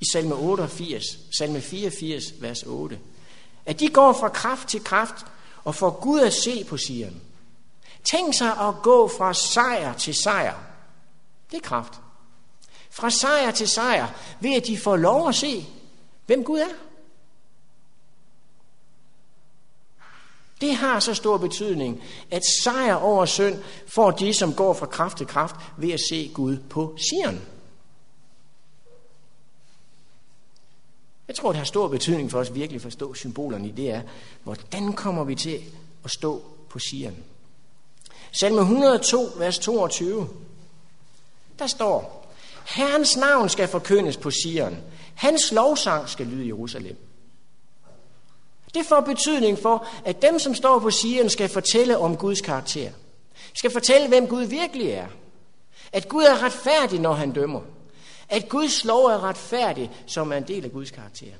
i 0.00 0.04
salme 0.12 0.34
88, 0.34 1.04
salme 1.38 1.60
84, 1.60 2.24
vers 2.40 2.62
8. 2.62 2.98
At 3.66 3.80
de 3.80 3.88
går 3.88 4.12
fra 4.12 4.28
kraft 4.28 4.68
til 4.68 4.84
kraft 4.84 5.26
og 5.64 5.74
får 5.74 5.90
Gud 5.90 6.20
at 6.20 6.32
se 6.32 6.64
på 6.64 6.76
Sion. 6.76 7.20
Tænk 8.04 8.34
sig 8.34 8.50
at 8.60 8.74
gå 8.82 9.08
fra 9.08 9.34
sejr 9.34 9.94
til 9.94 10.14
sejr. 10.14 10.54
Det 11.50 11.56
er 11.56 11.60
kraft. 11.60 12.00
Fra 12.90 13.10
sejr 13.10 13.50
til 13.50 13.68
sejr, 13.68 14.08
ved 14.40 14.54
at 14.54 14.66
de 14.66 14.78
får 14.78 14.96
lov 14.96 15.28
at 15.28 15.34
se, 15.34 15.66
hvem 16.26 16.44
Gud 16.44 16.58
er. 16.58 16.74
Det 20.60 20.74
har 20.74 21.00
så 21.00 21.14
stor 21.14 21.38
betydning, 21.38 22.02
at 22.30 22.42
sejr 22.62 22.94
over 22.94 23.26
synd 23.26 23.62
får 23.86 24.10
de, 24.10 24.34
som 24.34 24.54
går 24.54 24.74
fra 24.74 24.86
kraft 24.86 25.16
til 25.16 25.26
kraft, 25.26 25.56
ved 25.76 25.92
at 25.92 26.00
se 26.08 26.30
Gud 26.34 26.58
på 26.70 26.96
Sion. 26.98 27.53
Jeg 31.28 31.36
tror, 31.36 31.48
det 31.48 31.58
har 31.58 31.64
stor 31.64 31.88
betydning 31.88 32.30
for 32.30 32.38
os 32.38 32.54
virkelig 32.54 32.76
at 32.76 32.82
forstå 32.82 33.14
symbolerne 33.14 33.68
i 33.68 33.70
det 33.70 33.90
er, 33.90 34.02
hvordan 34.44 34.92
kommer 34.92 35.24
vi 35.24 35.34
til 35.34 35.60
at 36.04 36.10
stå 36.10 36.42
på 36.68 36.78
Sion. 36.78 37.16
Salme 38.32 38.60
102, 38.60 39.18
vers 39.36 39.58
22, 39.58 40.28
der 41.58 41.66
står, 41.66 42.30
Herrens 42.66 43.16
navn 43.16 43.48
skal 43.48 43.68
forkyndes 43.68 44.16
på 44.16 44.30
Sion. 44.30 44.76
Hans 45.14 45.52
lovsang 45.52 46.08
skal 46.08 46.26
lyde 46.26 46.44
i 46.44 46.48
Jerusalem. 46.48 46.96
Det 48.74 48.86
får 48.86 49.00
betydning 49.00 49.58
for, 49.58 49.86
at 50.04 50.22
dem, 50.22 50.38
som 50.38 50.54
står 50.54 50.78
på 50.78 50.90
Sion, 50.90 51.30
skal 51.30 51.48
fortælle 51.48 51.98
om 51.98 52.16
Guds 52.16 52.40
karakter. 52.40 52.90
Skal 53.54 53.70
fortælle, 53.70 54.08
hvem 54.08 54.26
Gud 54.26 54.44
virkelig 54.44 54.90
er. 54.90 55.06
At 55.92 56.08
Gud 56.08 56.22
er 56.22 56.42
retfærdig, 56.42 57.00
når 57.00 57.12
han 57.12 57.32
dømmer. 57.32 57.60
At 58.28 58.48
Guds 58.48 58.84
lov 58.84 59.04
er 59.04 59.24
retfærdig, 59.24 59.90
som 60.06 60.32
er 60.32 60.36
en 60.36 60.48
del 60.48 60.64
af 60.64 60.72
Guds 60.72 60.90
karakter. 60.90 61.34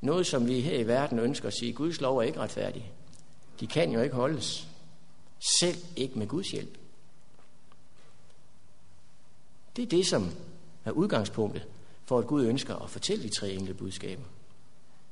Noget, 0.00 0.26
som 0.26 0.46
vi 0.46 0.60
her 0.60 0.78
i 0.78 0.86
verden 0.86 1.18
ønsker 1.18 1.48
at 1.48 1.54
sige, 1.54 1.72
Guds 1.72 2.00
lov 2.00 2.18
er 2.18 2.22
ikke 2.22 2.40
retfærdig. 2.40 2.92
De 3.60 3.66
kan 3.66 3.90
jo 3.90 4.00
ikke 4.00 4.14
holdes. 4.14 4.68
Selv 5.60 5.76
ikke 5.96 6.18
med 6.18 6.26
Guds 6.26 6.50
hjælp. 6.50 6.78
Det 9.76 9.82
er 9.82 9.86
det, 9.86 10.06
som 10.06 10.30
er 10.84 10.90
udgangspunktet 10.90 11.66
for, 12.04 12.18
at 12.18 12.26
Gud 12.26 12.44
ønsker 12.44 12.76
at 12.76 12.90
fortælle 12.90 13.24
de 13.24 13.28
tre 13.28 13.50
enkelte 13.52 13.74
budskaber. 13.74 14.24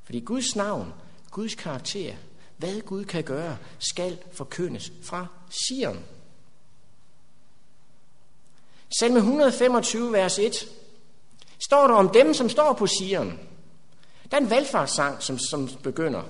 Fordi 0.05 0.21
Guds 0.21 0.57
navn, 0.57 0.93
Guds 1.31 1.55
karakter, 1.55 2.15
hvad 2.57 2.81
Gud 2.81 3.05
kan 3.05 3.25
gøre, 3.25 3.57
skal 3.79 4.19
forkyndes 4.33 4.93
fra 5.03 5.27
Sion. 5.51 6.05
Salme 8.99 9.19
125, 9.19 10.13
vers 10.13 10.39
1, 10.39 10.69
står 11.65 11.87
der 11.87 11.95
om 11.95 12.09
dem, 12.09 12.35
som 12.35 12.49
står 12.49 12.73
på 12.73 12.87
Sion. 12.87 13.39
Der 14.31 14.37
er 14.37 14.41
en 14.41 14.51
valgfartssang, 14.51 15.23
som, 15.23 15.39
som 15.39 15.69
begynder. 15.83 16.23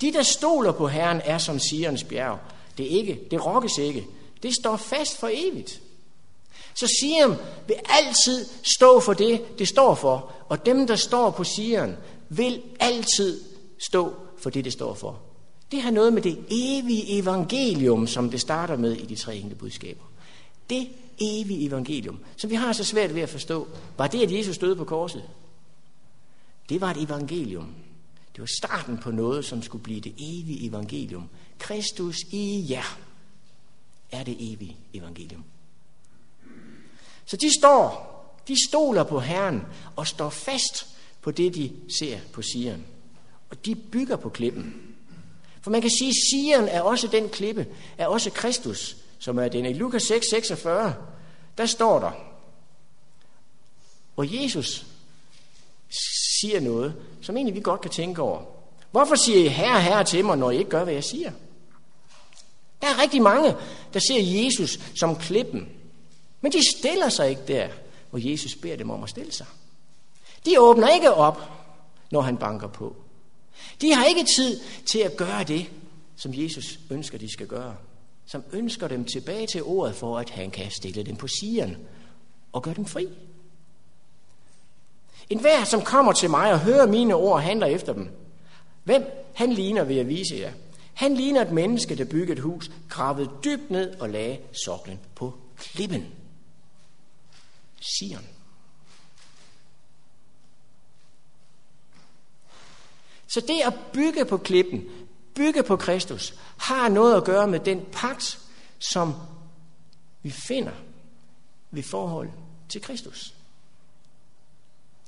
De, 0.00 0.12
der 0.12 0.22
stoler 0.22 0.72
på 0.72 0.88
Herren, 0.88 1.20
er 1.24 1.38
som 1.38 1.58
Sions 1.58 2.04
bjerg. 2.04 2.38
Det, 2.78 2.92
er 2.92 2.98
ikke, 2.98 3.20
det 3.30 3.46
rokkes 3.46 3.78
ikke. 3.78 4.06
Det 4.42 4.54
står 4.54 4.76
fast 4.76 5.20
for 5.20 5.30
evigt. 5.32 5.80
Så 6.74 6.86
Sion 7.00 7.36
vil 7.66 7.76
altid 7.84 8.46
stå 8.76 9.00
for 9.00 9.12
det, 9.12 9.58
det 9.58 9.68
står 9.68 9.94
for. 9.94 10.32
Og 10.48 10.66
dem, 10.66 10.86
der 10.86 10.96
står 10.96 11.30
på 11.30 11.44
Sion, 11.44 11.96
vil 12.28 12.62
altid 12.80 13.40
stå 13.78 14.14
for 14.38 14.50
det, 14.50 14.64
det 14.64 14.72
står 14.72 14.94
for. 14.94 15.18
Det 15.72 15.82
har 15.82 15.90
noget 15.90 16.12
med 16.12 16.22
det 16.22 16.38
evige 16.50 17.18
evangelium, 17.18 18.06
som 18.06 18.30
det 18.30 18.40
starter 18.40 18.76
med 18.76 18.92
i 18.92 19.06
de 19.06 19.16
tre 19.16 19.36
enkelte 19.36 19.56
budskaber. 19.56 20.04
Det 20.70 20.88
evige 21.20 21.66
evangelium, 21.66 22.18
som 22.36 22.50
vi 22.50 22.54
har 22.54 22.72
så 22.72 22.84
svært 22.84 23.14
ved 23.14 23.22
at 23.22 23.28
forstå, 23.28 23.68
var 23.98 24.06
det, 24.06 24.22
at 24.22 24.32
Jesus 24.32 24.58
døde 24.58 24.76
på 24.76 24.84
korset. 24.84 25.22
Det 26.68 26.80
var 26.80 26.90
et 26.90 27.02
evangelium. 27.02 27.74
Det 28.32 28.40
var 28.40 28.48
starten 28.60 28.98
på 28.98 29.10
noget, 29.10 29.44
som 29.44 29.62
skulle 29.62 29.84
blive 29.84 30.00
det 30.00 30.14
evige 30.18 30.68
evangelium. 30.68 31.28
Kristus 31.58 32.16
i 32.30 32.66
jer 32.70 32.98
er 34.10 34.24
det 34.24 34.36
evige 34.52 34.76
evangelium. 34.94 35.44
Så 37.26 37.36
de 37.36 37.58
står, 37.58 38.10
de 38.48 38.56
stoler 38.68 39.04
på 39.04 39.20
Herren 39.20 39.62
og 39.96 40.06
står 40.06 40.30
fast 40.30 40.86
på 41.20 41.30
det, 41.30 41.54
de 41.54 41.72
ser 41.98 42.18
på 42.32 42.42
Sion. 42.42 42.84
Og 43.50 43.66
de 43.66 43.74
bygger 43.74 44.16
på 44.16 44.28
klippen. 44.28 44.82
For 45.60 45.70
man 45.70 45.80
kan 45.80 45.90
sige, 45.90 46.08
at 46.08 46.14
Sion 46.30 46.68
er 46.68 46.80
også 46.80 47.06
den 47.06 47.28
klippe, 47.28 47.66
er 47.98 48.06
også 48.06 48.30
Kristus, 48.30 48.96
som 49.20 49.38
er 49.38 49.48
den. 49.48 49.66
I 49.66 49.72
Lukas 49.72 50.02
6, 50.02 50.26
46, 50.30 50.94
der 51.58 51.66
står 51.66 51.98
der, 51.98 52.12
hvor 54.14 54.42
Jesus 54.42 54.86
siger 56.40 56.60
noget, 56.60 56.94
som 57.22 57.36
egentlig 57.36 57.54
vi 57.54 57.60
godt 57.60 57.80
kan 57.80 57.90
tænke 57.90 58.22
over. 58.22 58.42
Hvorfor 58.90 59.14
siger 59.14 59.38
I 59.38 59.48
herre, 59.48 59.82
herre 59.82 60.04
til 60.04 60.24
mig, 60.24 60.38
når 60.38 60.50
I 60.50 60.58
ikke 60.58 60.70
gør, 60.70 60.84
hvad 60.84 60.94
jeg 60.94 61.04
siger? 61.04 61.32
Der 62.82 62.88
er 62.88 63.02
rigtig 63.02 63.22
mange, 63.22 63.56
der 63.94 64.00
ser 64.00 64.20
Jesus 64.22 64.78
som 64.94 65.16
klippen. 65.16 65.68
Men 66.40 66.52
de 66.52 66.70
stiller 66.78 67.08
sig 67.08 67.30
ikke 67.30 67.42
der, 67.48 67.68
hvor 68.10 68.30
Jesus 68.30 68.54
beder 68.54 68.76
dem 68.76 68.90
om 68.90 69.02
at 69.02 69.10
stille 69.10 69.32
sig. 69.32 69.46
De 70.44 70.60
åbner 70.60 70.88
ikke 70.88 71.14
op, 71.14 71.50
når 72.10 72.20
han 72.20 72.36
banker 72.36 72.68
på. 72.68 72.96
De 73.80 73.94
har 73.94 74.04
ikke 74.04 74.24
tid 74.36 74.60
til 74.86 74.98
at 74.98 75.16
gøre 75.16 75.44
det, 75.44 75.66
som 76.16 76.32
Jesus 76.34 76.78
ønsker, 76.90 77.18
de 77.18 77.32
skal 77.32 77.46
gøre. 77.46 77.76
Som 78.30 78.44
ønsker 78.52 78.88
dem 78.88 79.04
tilbage 79.04 79.46
til 79.46 79.62
ordet, 79.62 79.94
for 79.94 80.18
at 80.18 80.30
han 80.30 80.50
kan 80.50 80.70
stille 80.70 81.02
dem 81.02 81.16
på 81.16 81.28
sigeren 81.28 81.76
og 82.52 82.62
gøre 82.62 82.74
dem 82.74 82.84
fri. 82.84 83.08
En 85.30 85.40
hver, 85.40 85.64
som 85.64 85.82
kommer 85.82 86.12
til 86.12 86.30
mig 86.30 86.52
og 86.52 86.60
hører 86.60 86.86
mine 86.86 87.14
ord 87.14 87.32
og 87.32 87.42
handler 87.42 87.66
efter 87.66 87.92
dem. 87.92 88.08
Hvem 88.84 89.30
han 89.34 89.52
ligner, 89.52 89.84
vil 89.84 89.96
jeg 89.96 90.08
vise 90.08 90.36
jer. 90.36 90.52
Han 90.94 91.14
ligner 91.14 91.42
et 91.42 91.52
menneske, 91.52 91.96
der 91.96 92.04
byggede 92.04 92.32
et 92.32 92.38
hus, 92.38 92.70
gravede 92.88 93.30
dybt 93.44 93.70
ned 93.70 94.00
og 94.00 94.10
lagde 94.10 94.38
soklen 94.64 94.98
på 95.14 95.34
klippen. 95.56 96.06
Sion. 97.80 98.26
Så 103.28 103.40
det 103.40 103.60
at 103.66 103.74
bygge 103.92 104.24
på 104.24 104.36
klippen, 104.36 104.84
bygge 105.34 105.62
på 105.62 105.76
Kristus, 105.76 106.34
har 106.56 106.88
noget 106.88 107.16
at 107.16 107.24
gøre 107.24 107.48
med 107.48 107.60
den 107.60 107.80
pagt, 107.92 108.38
som 108.78 109.14
vi 110.22 110.30
finder 110.30 110.72
ved 111.70 111.82
forhold 111.82 112.30
til 112.68 112.80
Kristus. 112.80 113.34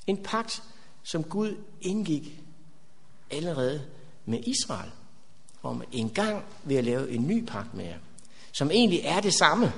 En 0.06 0.16
pagt, 0.16 0.62
som 1.02 1.24
Gud 1.24 1.56
indgik 1.80 2.40
allerede 3.30 3.82
med 4.26 4.40
Israel, 4.46 4.90
om 5.62 5.82
en 5.92 6.10
gang 6.10 6.44
ved 6.64 6.76
at 6.76 6.84
lave 6.84 7.10
en 7.10 7.26
ny 7.26 7.46
pagt 7.46 7.74
med 7.74 7.84
jer, 7.84 7.98
som 8.52 8.70
egentlig 8.70 9.00
er 9.04 9.20
det 9.20 9.34
samme. 9.34 9.72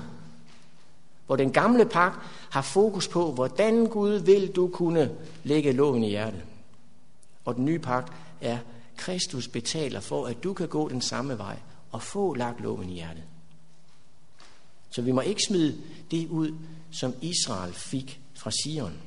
Hvor 1.26 1.36
den 1.36 1.52
gamle 1.52 1.86
pagt 1.86 2.18
har 2.50 2.62
fokus 2.62 3.08
på, 3.08 3.32
hvordan 3.32 3.86
Gud 3.86 4.12
vil 4.12 4.56
du 4.56 4.68
kunne 4.68 5.10
lægge 5.44 5.72
loven 5.72 6.04
i 6.04 6.08
hjertet. 6.08 6.42
Og 7.44 7.54
den 7.54 7.64
nye 7.64 7.78
pagt 7.78 8.12
er, 8.40 8.58
Kristus 8.96 9.48
betaler 9.48 10.00
for, 10.00 10.26
at 10.26 10.44
du 10.44 10.52
kan 10.52 10.68
gå 10.68 10.88
den 10.88 11.00
samme 11.00 11.38
vej 11.38 11.56
og 11.92 12.02
få 12.02 12.34
lagt 12.34 12.60
loven 12.60 12.90
i 12.90 12.94
hjertet. 12.94 13.22
Så 14.90 15.02
vi 15.02 15.12
må 15.12 15.20
ikke 15.20 15.42
smide 15.48 15.76
det 16.10 16.28
ud, 16.28 16.54
som 16.92 17.14
Israel 17.20 17.72
fik 17.72 18.20
fra 18.34 18.50
Sion. 18.50 18.98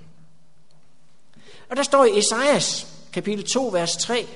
Og 1.70 1.76
der 1.76 1.84
står 1.84 2.06
i 2.06 2.20
Esajas 2.20 2.88
kapitel 3.14 3.46
2, 3.46 3.68
vers 3.68 3.98
3, 3.98 4.28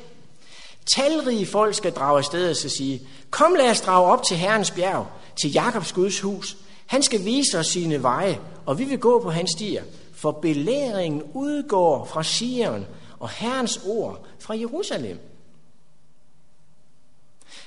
Talrige 0.96 1.46
folk 1.46 1.76
skal 1.76 1.92
drage 1.92 2.18
afsted 2.18 2.50
og 2.50 2.56
sige, 2.56 3.02
kom 3.30 3.54
lad 3.54 3.70
os 3.70 3.82
drage 3.82 4.12
op 4.12 4.24
til 4.24 4.38
Herrens 4.38 4.72
bjerg, 4.72 5.08
til 5.42 5.52
Jakobs 5.52 5.94
Guds 5.94 6.20
hus. 6.20 6.58
Han 6.86 7.04
skal 7.04 7.26
vise 7.26 7.60
os 7.60 7.68
sine 7.68 8.04
veje, 8.04 8.40
og 8.66 8.80
vi 8.80 8.84
vil 8.84 9.00
gå 9.00 9.20
på 9.20 9.30
hans 9.30 9.52
stier. 9.52 9.84
For 10.14 10.32
belæringen 10.32 11.24
udgår 11.34 12.06
fra 12.06 12.24
Sion, 12.24 12.86
og 13.20 13.30
Herrens 13.30 13.82
ord 13.86 14.26
fra 14.40 14.58
Jerusalem. 14.58 15.20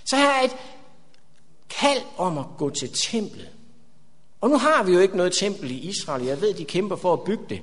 Så 0.04 0.16
her 0.16 0.30
er 0.30 0.42
et 0.42 0.56
kald 1.70 2.02
om 2.16 2.38
at 2.38 2.46
gå 2.58 2.70
til 2.70 2.90
templet. 3.10 3.48
Og 4.40 4.50
nu 4.50 4.58
har 4.58 4.82
vi 4.82 4.92
jo 4.92 4.98
ikke 4.98 5.16
noget 5.16 5.32
tempel 5.32 5.70
i 5.70 5.78
Israel. 5.78 6.24
Jeg 6.24 6.40
ved, 6.40 6.54
de 6.54 6.64
kæmper 6.64 6.96
for 6.96 7.12
at 7.12 7.24
bygge 7.24 7.44
det. 7.48 7.62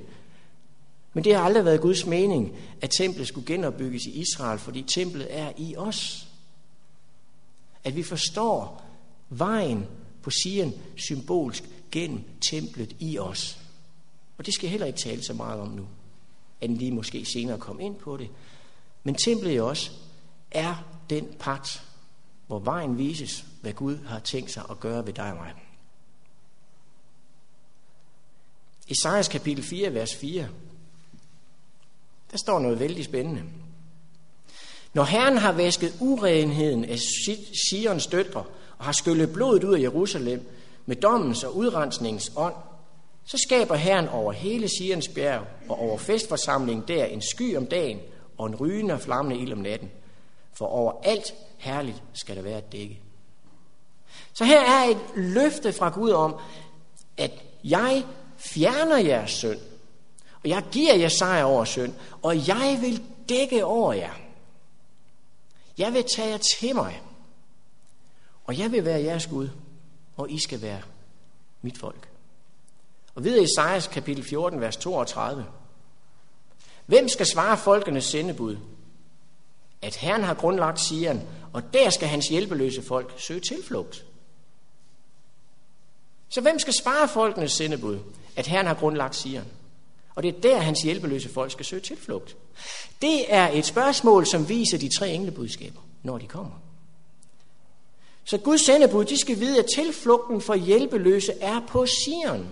Men 1.12 1.24
det 1.24 1.34
har 1.34 1.42
aldrig 1.42 1.64
været 1.64 1.80
Guds 1.80 2.06
mening, 2.06 2.56
at 2.80 2.90
templet 2.90 3.28
skulle 3.28 3.46
genopbygges 3.46 4.06
i 4.06 4.10
Israel, 4.10 4.58
fordi 4.58 4.82
templet 4.82 5.26
er 5.30 5.52
i 5.56 5.76
os. 5.76 6.26
At 7.84 7.96
vi 7.96 8.02
forstår 8.02 8.84
vejen 9.28 9.86
på 10.22 10.30
Sion 10.30 10.72
symbolsk 10.96 11.64
gennem 11.90 12.20
templet 12.50 12.96
i 12.98 13.18
os. 13.18 13.58
Og 14.38 14.46
det 14.46 14.54
skal 14.54 14.66
jeg 14.66 14.70
heller 14.70 14.86
ikke 14.86 14.98
tale 14.98 15.22
så 15.22 15.34
meget 15.34 15.60
om 15.60 15.68
nu, 15.68 15.86
end 16.60 16.78
lige 16.78 16.92
måske 16.92 17.24
senere 17.24 17.58
komme 17.58 17.82
ind 17.82 17.96
på 17.96 18.16
det. 18.16 18.28
Men 19.04 19.14
templet 19.14 19.54
i 19.54 19.60
os 19.60 19.92
er 20.50 20.84
den 21.10 21.28
pagt, 21.38 21.82
hvor 22.52 22.58
vejen 22.58 22.98
vises, 22.98 23.44
hvad 23.60 23.72
Gud 23.72 23.98
har 24.06 24.18
tænkt 24.18 24.50
sig 24.50 24.62
at 24.70 24.80
gøre 24.80 25.06
ved 25.06 25.12
dig 25.12 25.30
og 25.30 25.36
mig. 25.36 25.52
Esajas 28.88 29.28
kapitel 29.28 29.64
4, 29.64 29.94
vers 29.94 30.14
4 30.14 30.48
der 32.30 32.38
står 32.38 32.58
noget 32.58 32.80
vældig 32.80 33.04
spændende. 33.04 33.42
Når 34.94 35.04
Herren 35.04 35.36
har 35.36 35.52
vasket 35.52 35.96
urenheden 36.00 36.84
af 36.84 36.98
Sions 37.70 38.06
døtre 38.06 38.44
og 38.78 38.84
har 38.84 38.92
skyllet 38.92 39.32
blodet 39.32 39.64
ud 39.64 39.74
af 39.74 39.80
Jerusalem 39.80 40.48
med 40.86 40.96
dommens 40.96 41.44
og 41.44 41.56
udrensningens 41.56 42.32
ånd, 42.36 42.54
så 43.24 43.38
skaber 43.48 43.74
Herren 43.74 44.08
over 44.08 44.32
hele 44.32 44.68
Sions 44.68 45.08
bjerg 45.08 45.46
og 45.68 45.78
over 45.78 45.98
festforsamlingen 45.98 46.84
der 46.88 47.04
en 47.04 47.22
sky 47.22 47.56
om 47.56 47.66
dagen 47.66 48.00
og 48.38 48.46
en 48.46 48.54
rygende 48.54 48.94
og 48.94 49.00
flammende 49.00 49.42
ild 49.42 49.52
om 49.52 49.58
natten 49.58 49.90
for 50.52 50.66
over 50.66 50.92
alt 51.02 51.34
herligt 51.58 52.02
skal 52.12 52.36
der 52.36 52.42
være 52.42 52.58
et 52.58 52.72
dække. 52.72 53.00
Så 54.32 54.44
her 54.44 54.60
er 54.60 54.90
et 54.90 55.00
løfte 55.14 55.72
fra 55.72 55.88
Gud 55.88 56.10
om, 56.10 56.36
at 57.16 57.32
jeg 57.64 58.04
fjerner 58.36 58.96
jeres 58.96 59.30
synd, 59.30 59.58
og 60.42 60.48
jeg 60.48 60.64
giver 60.72 60.94
jer 60.94 61.08
sejr 61.08 61.44
over 61.44 61.64
synd, 61.64 61.94
og 62.22 62.48
jeg 62.48 62.78
vil 62.80 63.02
dække 63.28 63.64
over 63.64 63.92
jer. 63.92 64.14
Jeg 65.78 65.92
vil 65.92 66.04
tage 66.16 66.28
jer 66.28 66.38
til 66.58 66.74
mig, 66.74 67.02
og 68.44 68.58
jeg 68.58 68.72
vil 68.72 68.84
være 68.84 69.02
jeres 69.02 69.26
Gud, 69.26 69.48
og 70.16 70.30
I 70.30 70.38
skal 70.38 70.62
være 70.62 70.82
mit 71.62 71.78
folk. 71.78 72.08
Og 73.14 73.24
videre 73.24 73.40
i 73.40 73.44
Esajas 73.44 73.86
kapitel 73.86 74.24
14, 74.24 74.60
vers 74.60 74.76
32. 74.76 75.46
Hvem 76.86 77.08
skal 77.08 77.26
svare 77.26 77.56
folkenes 77.56 78.04
sendebud? 78.04 78.56
At 79.82 79.96
Herren 79.96 80.24
har 80.24 80.34
grundlagt 80.34 80.80
Sion, 80.80 81.20
og 81.52 81.62
der 81.74 81.90
skal 81.90 82.08
hans 82.08 82.28
hjælpeløse 82.28 82.82
folk 82.82 83.14
søge 83.16 83.40
tilflugt. 83.40 84.04
Så 86.28 86.40
hvem 86.40 86.58
skal 86.58 86.72
svare 86.72 87.08
folkenes 87.08 87.52
sendebud? 87.52 87.98
At 88.36 88.46
Herren 88.46 88.66
har 88.66 88.74
grundlagt 88.74 89.16
Sion. 89.16 89.46
Og 90.14 90.22
det 90.22 90.36
er 90.36 90.40
der, 90.40 90.58
hans 90.58 90.82
hjælpeløse 90.82 91.28
folk 91.28 91.52
skal 91.52 91.66
søge 91.66 91.82
tilflugt. 91.82 92.36
Det 93.02 93.34
er 93.34 93.48
et 93.48 93.66
spørgsmål, 93.66 94.26
som 94.26 94.48
viser 94.48 94.78
de 94.78 94.98
tre 94.98 95.10
englebudskaber, 95.10 95.80
når 96.02 96.18
de 96.18 96.26
kommer. 96.26 96.62
Så 98.24 98.38
Guds 98.38 98.66
sendebud, 98.66 99.04
de 99.04 99.20
skal 99.20 99.40
vide, 99.40 99.58
at 99.58 99.66
tilflugten 99.74 100.40
for 100.40 100.54
hjælpeløse 100.54 101.32
er 101.40 101.60
på 101.68 101.86
Sion. 101.86 102.48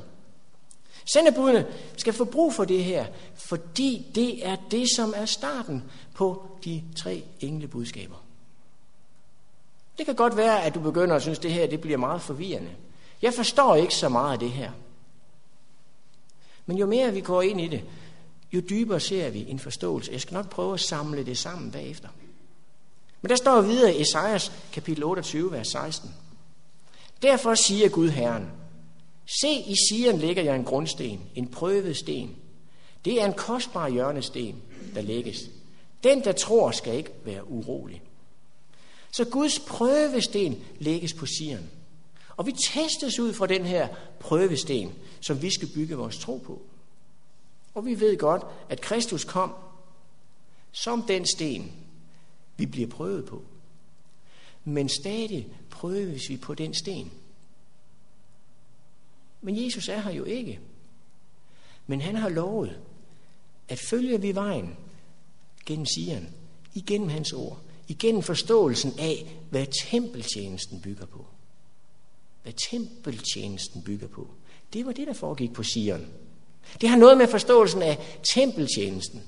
Sendebudene 1.13 1.67
skal 1.97 2.13
få 2.13 2.25
brug 2.25 2.55
for 2.55 2.65
det 2.65 2.85
her, 2.85 3.07
fordi 3.35 4.07
det 4.15 4.47
er 4.47 4.57
det, 4.71 4.89
som 4.97 5.15
er 5.17 5.25
starten 5.25 5.85
på 6.15 6.47
de 6.65 6.83
tre 6.97 7.25
englebudskaber. 7.41 8.17
Det 9.99 10.07
kan 10.07 10.15
godt 10.15 10.37
være, 10.37 10.63
at 10.63 10.75
du 10.75 10.81
begynder 10.81 11.17
at 11.17 11.23
synes, 11.23 11.39
at 11.39 11.43
det 11.43 11.53
her 11.53 11.67
det 11.67 11.81
bliver 11.81 11.99
meget 11.99 12.23
forvirrende. 12.23 12.71
Jeg 13.23 13.35
forstår 13.35 13.77
ikke 13.77 13.95
så 13.95 14.09
meget 14.09 14.33
af 14.33 14.39
det 14.39 14.51
her. 14.51 14.71
Men 16.67 16.79
jo 16.79 16.87
mere 16.87 17.13
vi 17.13 17.21
går 17.21 17.43
ind 17.43 17.61
i 17.61 17.69
det, 17.69 17.85
jo 18.53 18.61
dybere 18.61 19.01
ser 19.01 19.31
vi 19.31 19.45
en 19.49 19.59
forståelse. 19.59 20.13
Jeg 20.13 20.21
skal 20.21 20.35
nok 20.35 20.51
prøve 20.51 20.75
at 20.75 20.81
samle 20.81 21.27
det 21.27 21.39
sammen 21.39 21.71
bagefter. 21.71 22.09
Men 23.23 23.31
der 23.31 23.37
står 23.37 23.61
videre 23.61 23.95
i 23.95 24.01
Esajas 24.01 24.53
kapitel 24.73 25.05
28, 25.05 25.53
vers 25.53 25.69
16. 25.69 26.15
Derfor 27.23 27.55
siger 27.55 27.89
Gud 27.89 28.09
Herren, 28.09 28.51
se 29.27 29.49
i 29.49 29.75
Sion 29.89 30.19
ligger 30.19 30.43
jeg 30.43 30.57
en 30.57 30.65
grundsten, 30.65 31.21
en 31.35 31.49
prøvet 31.49 31.97
sten. 31.97 32.37
Det 33.05 33.23
er 33.23 33.27
en 33.27 33.33
kostbar 33.33 33.89
hjørnesten, 33.89 34.63
der 34.95 35.01
lægges. 35.01 35.39
Den, 36.05 36.25
der 36.25 36.33
tror, 36.33 36.71
skal 36.71 36.97
ikke 36.97 37.13
være 37.25 37.51
urolig. 37.51 38.03
Så 39.13 39.25
Guds 39.25 39.59
prøvesten 39.59 40.65
lægges 40.79 41.15
på 41.15 41.27
Sion. 41.27 41.71
Og 42.37 42.47
vi 42.47 42.53
testes 42.53 43.19
ud 43.19 43.33
fra 43.33 43.47
den 43.47 43.65
her 43.65 43.89
prøvesten, 44.21 44.93
som 45.21 45.43
vi 45.43 45.51
skal 45.51 45.69
bygge 45.75 45.97
vores 45.97 46.19
tro 46.19 46.37
på. 46.37 46.63
Og 47.75 47.87
vi 47.87 48.01
ved 48.01 48.17
godt, 48.17 48.43
at 48.69 48.81
Kristus 48.81 49.25
kom 49.25 49.55
som 50.73 51.03
den 51.03 51.27
sten, 51.27 51.73
vi 52.57 52.67
bliver 52.67 52.89
prøvet 52.89 53.25
på. 53.25 53.43
Men 54.65 54.89
stadig 54.89 55.49
prøves 55.71 56.29
vi 56.29 56.37
på 56.37 56.55
den 56.55 56.75
sten. 56.75 57.13
Men 59.41 59.65
Jesus 59.65 59.89
er 59.89 60.01
her 60.01 60.11
jo 60.11 60.25
ikke. 60.25 60.61
Men 61.87 62.01
han 62.01 62.17
har 62.17 62.29
lovet, 62.29 62.81
at 63.69 63.79
følger 63.79 64.19
vi 64.19 64.35
vejen 64.35 64.77
gennem 65.67 65.87
Sion, 65.87 66.29
igennem 66.75 67.09
hans 67.09 67.33
ord, 67.33 67.61
igennem 67.89 68.23
forståelsen 68.23 68.93
af, 68.99 69.37
hvad 69.51 69.67
tempeltjenesten 69.91 70.81
bygger 70.81 71.07
på. 71.07 71.27
Hvad 72.43 72.53
tempeltjenesten 72.71 73.83
bygger 73.83 74.09
på. 74.09 74.29
Det 74.73 74.87
var 74.87 74.93
det, 74.93 75.07
der 75.07 75.13
foregik 75.13 75.53
på 75.53 75.63
Sion. 75.63 76.07
Det 76.81 76.89
har 76.89 76.97
noget 76.97 77.19
med 77.19 77.29
forståelsen 77.29 77.83
af 77.83 78.19
tempeltjenesten. 78.35 79.23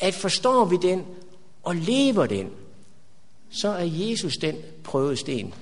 At 0.00 0.14
forstår 0.14 0.64
vi 0.64 0.76
den 0.82 1.04
og 1.62 1.76
lever 1.76 2.26
den, 2.26 2.50
så 3.50 3.68
er 3.68 3.84
Jesus 3.84 4.36
den 4.36 4.56
prøvesten, 4.84 5.54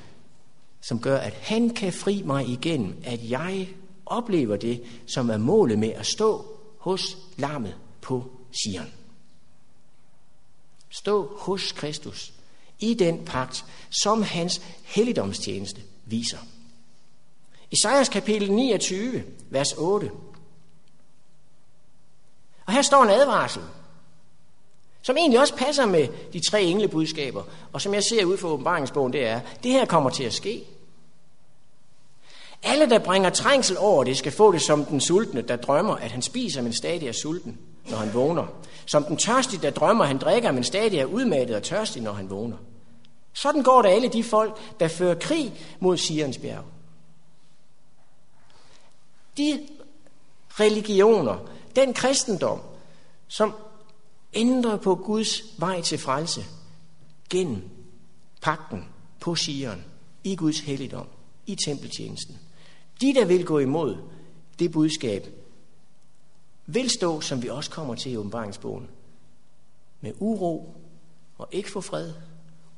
som 0.81 1.01
gør, 1.01 1.17
at 1.17 1.33
han 1.33 1.71
kan 1.71 1.93
fri 1.93 2.23
mig 2.23 2.49
igen, 2.49 2.97
at 3.05 3.31
jeg 3.31 3.69
oplever 4.07 4.57
det, 4.57 4.85
som 5.07 5.31
er 5.31 5.37
målet 5.37 5.79
med 5.79 5.93
at 5.93 6.07
stå 6.07 6.45
hos 6.79 7.17
lammet 7.37 7.75
på 8.01 8.25
Sion. 8.53 8.93
Stå 10.91 11.37
hos 11.39 11.73
Kristus 11.73 12.33
i 12.79 12.95
den 12.95 13.25
pagt, 13.25 13.65
som 14.03 14.23
hans 14.23 14.63
helligdomstjeneste 14.83 15.81
viser. 16.05 16.39
Esajas 17.73 18.09
kapitel 18.09 18.53
29, 18.53 19.25
vers 19.51 19.73
8. 19.79 20.11
Og 22.67 22.73
her 22.73 22.83
står 22.83 23.03
en 23.03 23.11
advarsel, 23.11 23.63
som 25.03 25.17
egentlig 25.17 25.41
også 25.41 25.57
passer 25.57 25.87
med 25.87 26.09
de 26.33 26.41
tre 26.51 26.63
englebudskaber, 26.63 27.43
og 27.73 27.81
som 27.81 27.95
jeg 27.95 28.03
ser 28.03 28.25
ud 28.25 28.37
fra 28.37 28.49
åbenbaringsbogen, 28.49 29.13
det 29.13 29.27
er, 29.27 29.41
det 29.63 29.73
her 29.73 29.85
kommer 29.85 30.11
til 30.11 30.25
at 30.25 30.33
ske. 30.33 30.65
Alle, 32.65 32.91
der 32.91 32.99
bringer 32.99 33.31
trængsel 33.31 33.79
over 33.79 34.05
det, 34.05 34.17
skal 34.17 34.33
få 34.33 34.53
det 34.53 34.63
som 34.63 34.85
den 34.85 35.01
sultne, 35.01 35.43
der 35.43 35.57
drømmer, 35.57 35.95
at 35.95 36.11
han 36.11 36.23
spiser, 36.23 36.63
men 36.63 36.73
stadig 36.73 37.09
er 37.09 37.13
sulten, 37.13 37.59
når 37.91 37.97
han 37.97 38.15
vågner. 38.15 38.47
Som 38.87 39.05
den 39.05 39.17
tørstige, 39.17 39.63
der 39.63 39.71
drømmer, 39.71 40.05
at 40.05 40.09
han 40.09 40.19
drikker, 40.19 40.53
men 40.53 40.65
stadig 40.65 40.99
er 40.99 41.05
udmattet 41.05 41.57
og 41.57 41.63
tørstig, 41.63 42.03
når 42.03 42.13
han 42.13 42.31
vågner. 42.31 42.57
Sådan 43.33 43.63
går 43.63 43.83
det 43.83 43.89
alle 43.89 44.09
de 44.09 44.25
folk, 44.25 44.81
der 44.81 44.89
fører 44.89 45.15
krig 45.15 45.53
mod 45.81 45.97
Sions 45.97 46.39
bjerg. 46.39 46.65
De 49.37 49.61
religioner, 50.51 51.37
den 51.77 51.95
kristendom, 51.95 52.61
som 53.29 53.55
ændrer 54.35 54.77
på 54.77 54.95
Guds 54.95 55.43
vej 55.59 55.81
til 55.81 55.99
frelse 55.99 56.45
gennem 57.31 57.71
pakten 58.43 58.85
på 59.21 59.35
Sion, 59.35 59.85
i 60.25 60.37
Guds 60.37 60.61
helligdom, 60.61 61.07
i 61.47 61.55
tempeltjenesten. 61.55 62.39
De, 63.05 63.15
der 63.15 63.25
vil 63.25 63.47
gå 63.47 63.59
imod 63.59 63.97
det 64.59 64.73
budskab, 64.73 65.27
vil 66.67 66.91
stå, 66.91 67.21
som 67.21 67.43
vi 67.43 67.49
også 67.49 67.71
kommer 67.71 67.95
til 67.95 68.13
i 68.13 68.17
åbenbaringsbogen, 68.17 68.89
med 70.01 70.13
uro 70.19 70.75
og 71.39 71.49
ikke 71.53 71.71
få 71.71 71.81
fred 71.81 72.13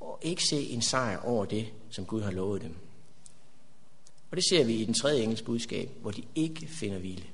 og 0.00 0.18
ikke 0.22 0.42
se 0.50 0.56
en 0.56 0.82
sejr 0.82 1.18
over 1.18 1.44
det, 1.44 1.68
som 1.90 2.06
Gud 2.06 2.22
har 2.22 2.30
lovet 2.30 2.62
dem. 2.62 2.74
Og 4.30 4.36
det 4.36 4.44
ser 4.48 4.64
vi 4.64 4.74
i 4.74 4.84
den 4.84 4.94
tredje 4.94 5.22
engels 5.22 5.42
budskab, 5.42 5.90
hvor 6.00 6.10
de 6.10 6.22
ikke 6.34 6.66
finder 6.68 6.98
hvile. 6.98 7.24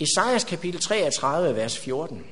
Esajas 0.00 0.44
kapitel 0.44 0.80
33, 0.80 1.56
vers 1.56 1.78
14. 1.78 2.26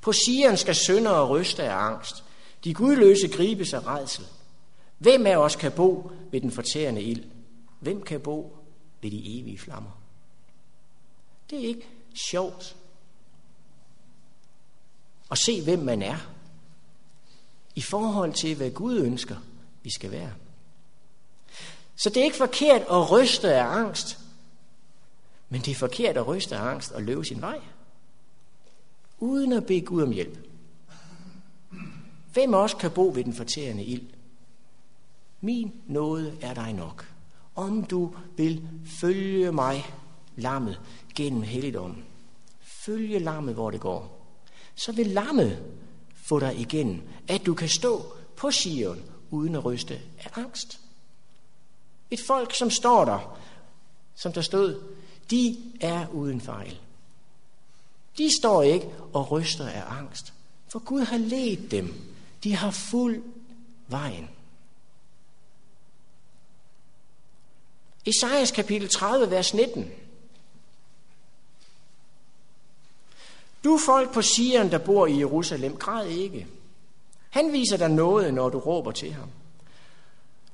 På 0.00 0.12
Sion 0.12 0.56
skal 0.56 0.74
syndere 0.74 1.28
ryste 1.28 1.62
af 1.62 1.74
angst. 1.74 2.24
De 2.64 2.74
gudløse 2.74 3.28
gribes 3.28 3.74
af 3.74 3.86
redsel. 3.86 4.26
Hvem 5.00 5.26
af 5.26 5.36
os 5.36 5.56
kan 5.56 5.72
bo 5.72 6.12
ved 6.30 6.40
den 6.40 6.50
fortærende 6.50 7.02
ild? 7.02 7.24
Hvem 7.80 8.02
kan 8.02 8.20
bo 8.20 8.56
ved 9.02 9.10
de 9.10 9.40
evige 9.40 9.58
flammer? 9.58 10.00
Det 11.50 11.58
er 11.58 11.68
ikke 11.68 11.88
sjovt 12.30 12.76
at 15.30 15.38
se, 15.38 15.62
hvem 15.62 15.78
man 15.78 16.02
er, 16.02 16.16
i 17.74 17.80
forhold 17.80 18.32
til, 18.32 18.56
hvad 18.56 18.70
Gud 18.70 18.98
ønsker, 18.98 19.36
vi 19.82 19.90
skal 19.90 20.10
være. 20.10 20.32
Så 21.96 22.08
det 22.08 22.16
er 22.16 22.24
ikke 22.24 22.36
forkert 22.36 22.80
at 22.80 23.10
ryste 23.10 23.54
af 23.54 23.64
angst, 23.64 24.18
men 25.48 25.60
det 25.60 25.70
er 25.70 25.74
forkert 25.74 26.16
at 26.16 26.26
ryste 26.26 26.56
af 26.56 26.62
angst 26.62 26.92
og 26.92 27.02
løbe 27.02 27.24
sin 27.24 27.40
vej, 27.40 27.60
uden 29.18 29.52
at 29.52 29.66
bede 29.66 29.80
Gud 29.80 30.02
om 30.02 30.10
hjælp. 30.10 30.38
Hvem 32.32 32.52
også 32.52 32.76
kan 32.76 32.90
bo 32.90 33.12
ved 33.14 33.24
den 33.24 33.34
fortærende 33.34 33.84
ild? 33.84 34.19
Min 35.40 35.72
nåde 35.86 36.36
er 36.40 36.54
dig 36.54 36.72
nok. 36.72 37.06
Om 37.54 37.84
du 37.84 38.14
vil 38.36 38.68
følge 39.00 39.52
mig, 39.52 39.94
lammet, 40.36 40.80
gennem 41.14 41.42
helligdommen. 41.42 42.04
Følge 42.60 43.18
lammet, 43.18 43.54
hvor 43.54 43.70
det 43.70 43.80
går. 43.80 44.26
Så 44.74 44.92
vil 44.92 45.06
lammet 45.06 45.62
få 46.14 46.40
dig 46.40 46.60
igen, 46.60 47.02
at 47.28 47.46
du 47.46 47.54
kan 47.54 47.68
stå 47.68 48.04
på 48.36 48.50
Sion 48.50 49.02
uden 49.30 49.54
at 49.54 49.64
ryste 49.64 50.00
af 50.18 50.38
angst. 50.38 50.80
Et 52.10 52.20
folk, 52.26 52.54
som 52.54 52.70
står 52.70 53.04
der, 53.04 53.38
som 54.14 54.32
der 54.32 54.42
stod, 54.42 54.82
de 55.30 55.56
er 55.80 56.08
uden 56.08 56.40
fejl. 56.40 56.78
De 58.18 58.28
står 58.40 58.62
ikke 58.62 58.88
og 59.12 59.30
ryster 59.30 59.68
af 59.68 59.98
angst, 59.98 60.32
for 60.72 60.78
Gud 60.78 61.00
har 61.00 61.18
ledt 61.18 61.70
dem. 61.70 61.94
De 62.44 62.56
har 62.56 62.70
fuld 62.70 63.22
vejen. 63.88 64.28
Esajas 68.06 68.50
kapitel 68.50 68.88
30, 68.88 69.30
vers 69.30 69.54
19. 69.54 69.90
Du 73.64 73.78
folk 73.86 74.12
på 74.12 74.22
Sion, 74.22 74.70
der 74.70 74.78
bor 74.78 75.06
i 75.06 75.18
Jerusalem, 75.18 75.76
græd 75.76 76.06
ikke. 76.06 76.46
Han 77.30 77.52
viser 77.52 77.76
dig 77.76 77.88
noget, 77.88 78.34
når 78.34 78.48
du 78.48 78.58
råber 78.58 78.92
til 78.92 79.12
ham. 79.12 79.28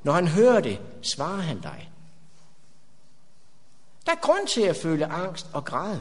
Når 0.03 0.13
han 0.13 0.29
hører 0.29 0.61
det, 0.61 0.79
svarer 1.03 1.41
han 1.41 1.61
dig. 1.61 1.91
Der 4.07 4.13
er 4.13 4.17
grund 4.17 4.47
til 4.47 4.63
at 4.63 4.77
føle 4.77 5.07
angst 5.07 5.47
og 5.53 5.65
græde. 5.65 6.01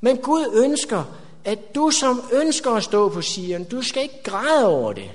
Men 0.00 0.16
Gud 0.16 0.62
ønsker, 0.64 1.04
at 1.44 1.74
du 1.74 1.90
som 1.90 2.22
ønsker 2.32 2.70
at 2.70 2.84
stå 2.84 3.08
på 3.08 3.22
Sion, 3.22 3.64
du 3.64 3.82
skal 3.82 4.02
ikke 4.02 4.22
græde 4.24 4.66
over 4.66 4.92
det. 4.92 5.10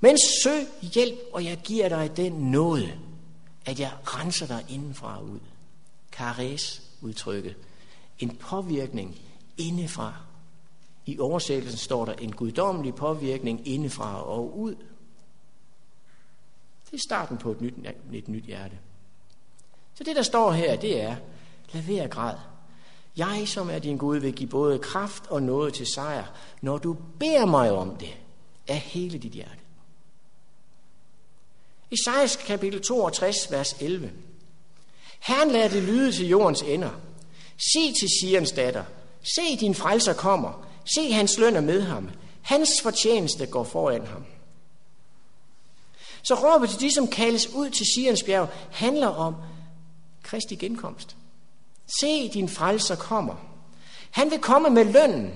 Men 0.00 0.18
søg 0.42 0.66
hjælp, 0.82 1.18
og 1.32 1.44
jeg 1.44 1.58
giver 1.64 1.88
dig 1.88 2.16
den 2.16 2.32
nåde, 2.32 2.92
at 3.66 3.80
jeg 3.80 3.92
renser 4.04 4.46
dig 4.46 4.64
indenfra 4.68 5.20
ud. 5.20 5.40
Kares 6.12 6.82
udtrykket. 7.00 7.56
En 8.18 8.36
påvirkning 8.36 9.16
indefra. 9.56 10.14
I 11.06 11.18
oversættelsen 11.18 11.78
står 11.78 12.04
der 12.04 12.12
en 12.12 12.32
guddommelig 12.32 12.94
påvirkning 12.94 13.68
indefra 13.68 14.22
og 14.22 14.58
ud. 14.58 14.74
Det 16.90 16.94
er 16.94 16.98
starten 16.98 17.38
på 17.38 17.50
et 17.50 17.60
nyt, 17.60 17.74
et 18.12 18.28
nyt 18.28 18.44
hjerte. 18.44 18.78
Så 19.94 20.04
det, 20.04 20.16
der 20.16 20.22
står 20.22 20.52
her, 20.52 20.76
det 20.76 21.02
er, 21.02 21.16
lad 21.72 21.82
være 21.82 22.08
græd. 22.08 22.36
Jeg, 23.16 23.48
som 23.48 23.70
er 23.70 23.78
din 23.78 23.96
Gud, 23.96 24.16
vil 24.16 24.34
give 24.34 24.48
både 24.48 24.78
kraft 24.78 25.26
og 25.26 25.42
noget 25.42 25.74
til 25.74 25.86
sejr, 25.86 26.24
når 26.60 26.78
du 26.78 26.96
beder 27.18 27.46
mig 27.46 27.72
om 27.72 27.96
det 27.96 28.16
af 28.68 28.78
hele 28.78 29.18
dit 29.18 29.32
hjerte. 29.32 29.65
Esajas 31.90 32.36
kapitel 32.36 32.82
62, 32.82 33.50
vers 33.50 33.72
11. 33.80 34.10
Herren 35.20 35.50
lader 35.50 35.68
det 35.68 35.82
lyde 35.82 36.12
til 36.12 36.28
jordens 36.28 36.62
ender. 36.62 36.90
Se 37.72 37.92
til 37.92 38.08
Sions 38.20 38.52
datter. 38.52 38.84
Se, 39.22 39.56
din 39.60 39.74
frelser 39.74 40.12
kommer. 40.12 40.66
Se, 40.94 41.12
hans 41.12 41.38
løn 41.38 41.56
er 41.56 41.60
med 41.60 41.82
ham. 41.82 42.10
Hans 42.42 42.68
fortjeneste 42.82 43.46
går 43.46 43.64
foran 43.64 44.06
ham. 44.06 44.24
Så 46.22 46.34
råbet 46.34 46.70
til 46.70 46.80
de, 46.80 46.94
som 46.94 47.08
kaldes 47.08 47.48
ud 47.48 47.70
til 47.70 47.86
Sions 47.94 48.22
bjerg, 48.22 48.48
handler 48.72 49.06
om 49.06 49.34
Kristi 50.22 50.54
genkomst. 50.54 51.16
Se, 52.00 52.28
din 52.28 52.48
frelser 52.48 52.96
kommer. 52.96 53.34
Han 54.10 54.30
vil 54.30 54.38
komme 54.38 54.70
med 54.70 54.84
lønnen. 54.84 55.34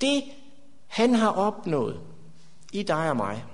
Det, 0.00 0.24
han 0.86 1.14
har 1.14 1.30
opnået 1.30 2.00
i 2.72 2.82
dig 2.82 3.10
og 3.10 3.16
mig, 3.16 3.44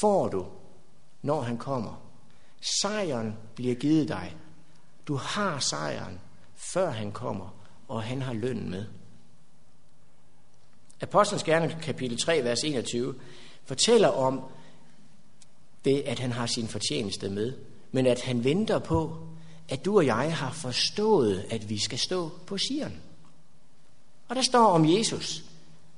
får 0.00 0.28
du, 0.28 0.46
når 1.22 1.40
han 1.40 1.58
kommer. 1.58 2.02
Sejren 2.80 3.36
bliver 3.54 3.74
givet 3.74 4.08
dig. 4.08 4.36
Du 5.08 5.14
har 5.16 5.58
sejren, 5.58 6.20
før 6.54 6.90
han 6.90 7.12
kommer, 7.12 7.54
og 7.88 8.02
han 8.02 8.22
har 8.22 8.32
lønnen 8.32 8.70
med. 8.70 8.84
Apostlenes 11.00 11.44
gerne 11.44 11.78
kapitel 11.82 12.18
3, 12.18 12.44
vers 12.44 12.64
21, 12.64 13.14
fortæller 13.64 14.08
om 14.08 14.40
det, 15.84 16.00
at 16.00 16.18
han 16.18 16.32
har 16.32 16.46
sin 16.46 16.68
fortjeneste 16.68 17.30
med, 17.30 17.52
men 17.92 18.06
at 18.06 18.20
han 18.20 18.44
venter 18.44 18.78
på, 18.78 19.18
at 19.68 19.84
du 19.84 19.96
og 19.96 20.06
jeg 20.06 20.36
har 20.36 20.50
forstået, 20.50 21.46
at 21.50 21.68
vi 21.68 21.78
skal 21.78 21.98
stå 21.98 22.30
på 22.46 22.58
Sion. 22.58 22.92
Og 24.28 24.36
der 24.36 24.42
står 24.42 24.66
om 24.66 24.88
Jesus, 24.96 25.44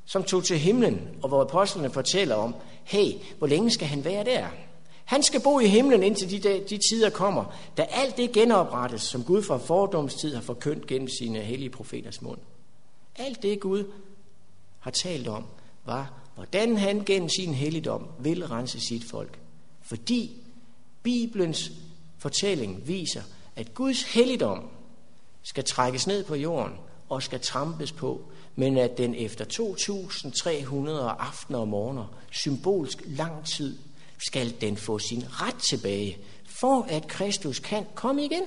som 0.04 0.22
tog 0.24 0.44
til 0.44 0.58
himlen, 0.58 1.08
og 1.22 1.28
hvor 1.28 1.42
apostlene 1.42 1.90
fortæller 1.90 2.34
om, 2.34 2.54
hey, 2.86 3.12
hvor 3.38 3.46
længe 3.46 3.70
skal 3.70 3.88
han 3.88 4.04
være 4.04 4.24
der? 4.24 4.46
Han 5.04 5.22
skal 5.22 5.40
bo 5.40 5.60
i 5.60 5.66
himlen, 5.66 6.02
indtil 6.02 6.42
de, 6.42 6.64
de 6.68 6.78
tider 6.90 7.10
kommer, 7.10 7.44
da 7.76 7.82
alt 7.82 8.16
det 8.16 8.32
genoprettes, 8.32 9.02
som 9.02 9.24
Gud 9.24 9.42
fra 9.42 9.56
fordomstid 9.56 10.34
har 10.34 10.42
forkyndt 10.42 10.86
gennem 10.86 11.08
sine 11.08 11.40
hellige 11.40 11.70
profeters 11.70 12.22
mund. 12.22 12.38
Alt 13.16 13.42
det 13.42 13.60
Gud 13.60 13.84
har 14.78 14.90
talt 14.90 15.28
om, 15.28 15.44
var, 15.84 16.12
hvordan 16.34 16.76
han 16.76 17.04
gennem 17.04 17.28
sin 17.28 17.54
helligdom 17.54 18.06
vil 18.18 18.46
rense 18.46 18.80
sit 18.80 19.04
folk. 19.04 19.38
Fordi 19.82 20.36
Bibelens 21.02 21.72
fortælling 22.18 22.88
viser, 22.88 23.22
at 23.56 23.74
Guds 23.74 24.02
helligdom 24.02 24.68
skal 25.42 25.64
trækkes 25.64 26.06
ned 26.06 26.24
på 26.24 26.34
jorden 26.34 26.72
og 27.08 27.22
skal 27.22 27.40
trampes 27.40 27.92
på, 27.92 28.20
men 28.56 28.78
at 28.78 28.98
den 28.98 29.14
efter 29.14 29.44
2300 29.44 31.10
aftener 31.10 31.58
og 31.58 31.68
morgener, 31.68 32.06
symbolsk 32.30 33.02
lang 33.06 33.44
tid, 33.44 33.78
skal 34.26 34.60
den 34.60 34.76
få 34.76 34.98
sin 34.98 35.24
ret 35.28 35.56
tilbage, 35.70 36.18
for 36.60 36.82
at 36.82 37.08
Kristus 37.08 37.58
kan 37.58 37.86
komme 37.94 38.24
igen. 38.24 38.42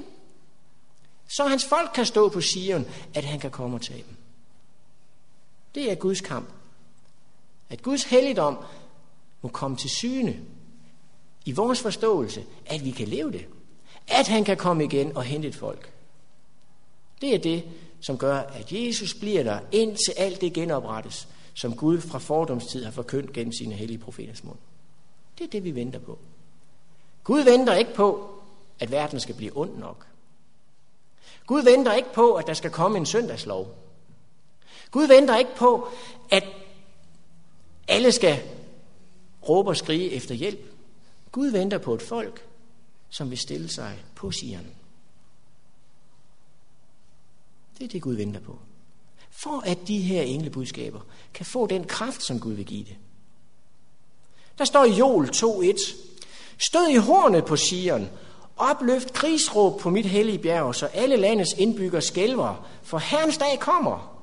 Så 1.27 1.47
hans 1.47 1.65
folk 1.65 1.89
kan 1.95 2.05
stå 2.05 2.29
på 2.29 2.41
Sion, 2.41 2.85
at 3.13 3.25
han 3.25 3.39
kan 3.39 3.51
komme 3.51 3.77
og 3.77 3.81
tage 3.81 4.03
dem. 4.07 4.15
Det 5.75 5.91
er 5.91 5.95
Guds 5.95 6.21
kamp. 6.21 6.49
At 7.69 7.81
Guds 7.81 8.03
helligdom 8.03 8.57
må 9.41 9.49
komme 9.49 9.77
til 9.77 9.89
syne 9.89 10.39
i 11.45 11.51
vores 11.51 11.81
forståelse, 11.81 12.45
at 12.65 12.85
vi 12.85 12.91
kan 12.91 13.07
leve 13.07 13.31
det. 13.31 13.45
At 14.07 14.27
han 14.27 14.43
kan 14.43 14.57
komme 14.57 14.83
igen 14.83 15.17
og 15.17 15.23
hente 15.23 15.47
et 15.47 15.55
folk. 15.55 15.93
Det 17.21 17.35
er 17.35 17.39
det, 17.39 17.63
som 18.01 18.17
gør, 18.17 18.37
at 18.37 18.71
Jesus 18.71 19.13
bliver 19.13 19.43
der, 19.43 19.59
indtil 19.71 20.13
alt 20.17 20.41
det 20.41 20.53
genoprettes, 20.53 21.27
som 21.53 21.75
Gud 21.75 22.01
fra 22.01 22.19
fordomstid 22.19 22.83
har 22.83 22.91
forkyndt 22.91 23.33
gennem 23.33 23.53
sine 23.53 23.75
hellige 23.75 23.97
profeters 23.97 24.43
mund. 24.43 24.57
Det 25.37 25.43
er 25.43 25.49
det, 25.49 25.63
vi 25.63 25.75
venter 25.75 25.99
på. 25.99 26.19
Gud 27.23 27.41
venter 27.41 27.75
ikke 27.75 27.93
på, 27.93 28.29
at 28.79 28.91
verden 28.91 29.19
skal 29.19 29.35
blive 29.35 29.57
ond 29.57 29.77
nok. 29.77 30.07
Gud 31.45 31.61
venter 31.61 31.93
ikke 31.93 32.13
på, 32.13 32.33
at 32.33 32.47
der 32.47 32.53
skal 32.53 32.71
komme 32.71 32.97
en 32.97 33.05
søndagslov. 33.05 33.75
Gud 34.91 35.07
venter 35.07 35.37
ikke 35.37 35.55
på, 35.55 35.87
at 36.31 36.43
alle 37.87 38.11
skal 38.11 38.39
råbe 39.49 39.69
og 39.69 39.77
skrige 39.77 40.11
efter 40.11 40.35
hjælp. 40.35 40.73
Gud 41.31 41.47
venter 41.47 41.77
på 41.77 41.93
et 41.93 42.01
folk, 42.01 42.47
som 43.09 43.29
vil 43.29 43.37
stille 43.37 43.69
sig 43.69 43.99
på 44.15 44.31
sigerne. 44.31 44.69
Det 47.79 47.85
er 47.85 47.89
det, 47.89 48.01
Gud 48.01 48.15
venter 48.15 48.39
på. 48.39 48.59
For 49.29 49.63
at 49.65 49.87
de 49.87 50.01
her 50.01 50.21
englebudskaber 50.21 50.99
kan 51.33 51.45
få 51.45 51.67
den 51.67 51.83
kraft, 51.83 52.23
som 52.23 52.39
Gud 52.39 52.53
vil 52.53 52.65
give 52.65 52.83
det. 52.83 52.95
Der 54.57 54.65
står 54.65 54.85
i 54.85 54.91
Joel 54.91 55.29
2.1. 55.29 55.95
Stød 56.69 56.87
i 56.87 56.95
hornet 56.95 57.45
på 57.45 57.55
Sion, 57.55 58.09
opløft 58.57 59.13
krigsråb 59.13 59.79
på 59.79 59.89
mit 59.89 60.05
hellige 60.05 60.39
bjerg, 60.39 60.75
så 60.75 60.85
alle 60.85 61.15
landets 61.15 61.53
indbyggere 61.57 62.01
skælver, 62.01 62.67
for 62.83 62.97
Herrens 62.97 63.37
dag 63.37 63.59
kommer. 63.59 64.15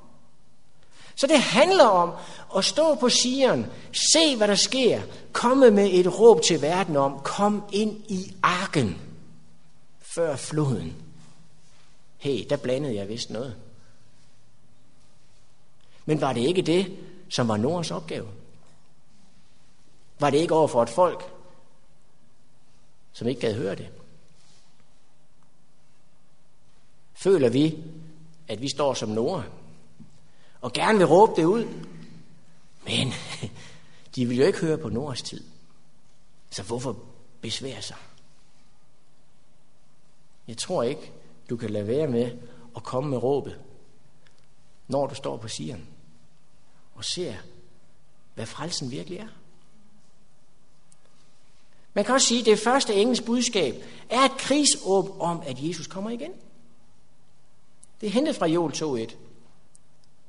Så 1.14 1.27
det 1.27 1.38
handler 1.38 1.85
om 1.85 2.11
at 2.57 2.64
stå 2.64 2.95
på 2.95 3.09
Sion, 3.09 3.66
se 3.92 4.37
hvad 4.37 4.49
der 4.49 4.55
sker, 4.55 5.01
komme 5.33 5.71
med 5.71 5.90
et 5.92 6.19
råb 6.19 6.42
til 6.42 6.62
verden 6.62 6.97
om, 6.97 7.21
kom 7.25 7.62
ind 7.73 7.97
i 8.09 8.35
arken 8.42 9.01
før 10.14 10.37
floden. 10.37 11.06
Hey, 12.27 12.47
der 12.51 12.57
blandede 12.57 12.95
jeg 12.95 13.09
vist 13.09 13.31
noget. 13.31 13.57
Men 16.05 16.21
var 16.21 16.33
det 16.33 16.41
ikke 16.41 16.62
det, 16.62 16.99
som 17.29 17.49
var 17.49 17.57
Noras 17.57 17.91
opgave? 17.91 18.29
Var 20.19 20.31
det 20.31 20.39
ikke 20.39 20.55
over 20.55 20.69
for 20.69 20.83
et 20.83 20.89
folk, 20.89 21.33
som 23.12 23.29
ikke 23.29 23.41
gad 23.41 23.55
høre 23.55 23.75
det? 23.75 23.89
Føler 27.15 27.49
vi, 27.49 27.85
at 28.49 28.61
vi 28.61 28.69
står 28.69 28.95
som 28.95 29.09
Nora, 29.09 29.43
og 30.61 30.73
gerne 30.73 30.99
vil 30.99 31.07
råbe 31.07 31.33
det 31.37 31.45
ud, 31.45 31.65
men 32.85 33.12
de 34.15 34.27
vil 34.27 34.39
jo 34.39 34.47
ikke 34.47 34.61
høre 34.61 34.79
på 34.79 34.89
Noras 34.89 35.23
tid. 35.23 35.45
Så 36.51 36.62
hvorfor 36.62 36.97
besvære 37.41 37.83
sig? 37.83 37.97
Jeg 40.49 40.57
tror 40.57 40.83
ikke, 40.83 41.12
du 41.50 41.56
kan 41.56 41.70
lade 41.70 41.87
være 41.87 42.06
med 42.06 42.38
at 42.76 42.82
komme 42.82 43.11
med 43.11 43.18
råbet, 43.18 43.61
når 44.88 45.06
du 45.06 45.14
står 45.14 45.37
på 45.37 45.48
sigeren 45.48 45.87
og 46.94 47.04
ser, 47.04 47.35
hvad 48.35 48.46
frelsen 48.46 48.90
virkelig 48.90 49.18
er. 49.18 49.28
Man 51.94 52.04
kan 52.04 52.14
også 52.14 52.26
sige, 52.26 52.40
at 52.40 52.46
det 52.46 52.59
første 52.59 52.94
engels 52.94 53.20
budskab 53.20 53.74
er 54.11 54.20
et 54.20 54.37
krigsåb 54.38 55.20
om, 55.20 55.42
at 55.46 55.56
Jesus 55.62 55.87
kommer 55.87 56.11
igen. 56.11 56.32
Det 58.00 58.06
er 58.06 58.11
hentet 58.11 58.37
fra 58.37 58.46
Joel 58.46 58.72
2.1. 59.09 59.14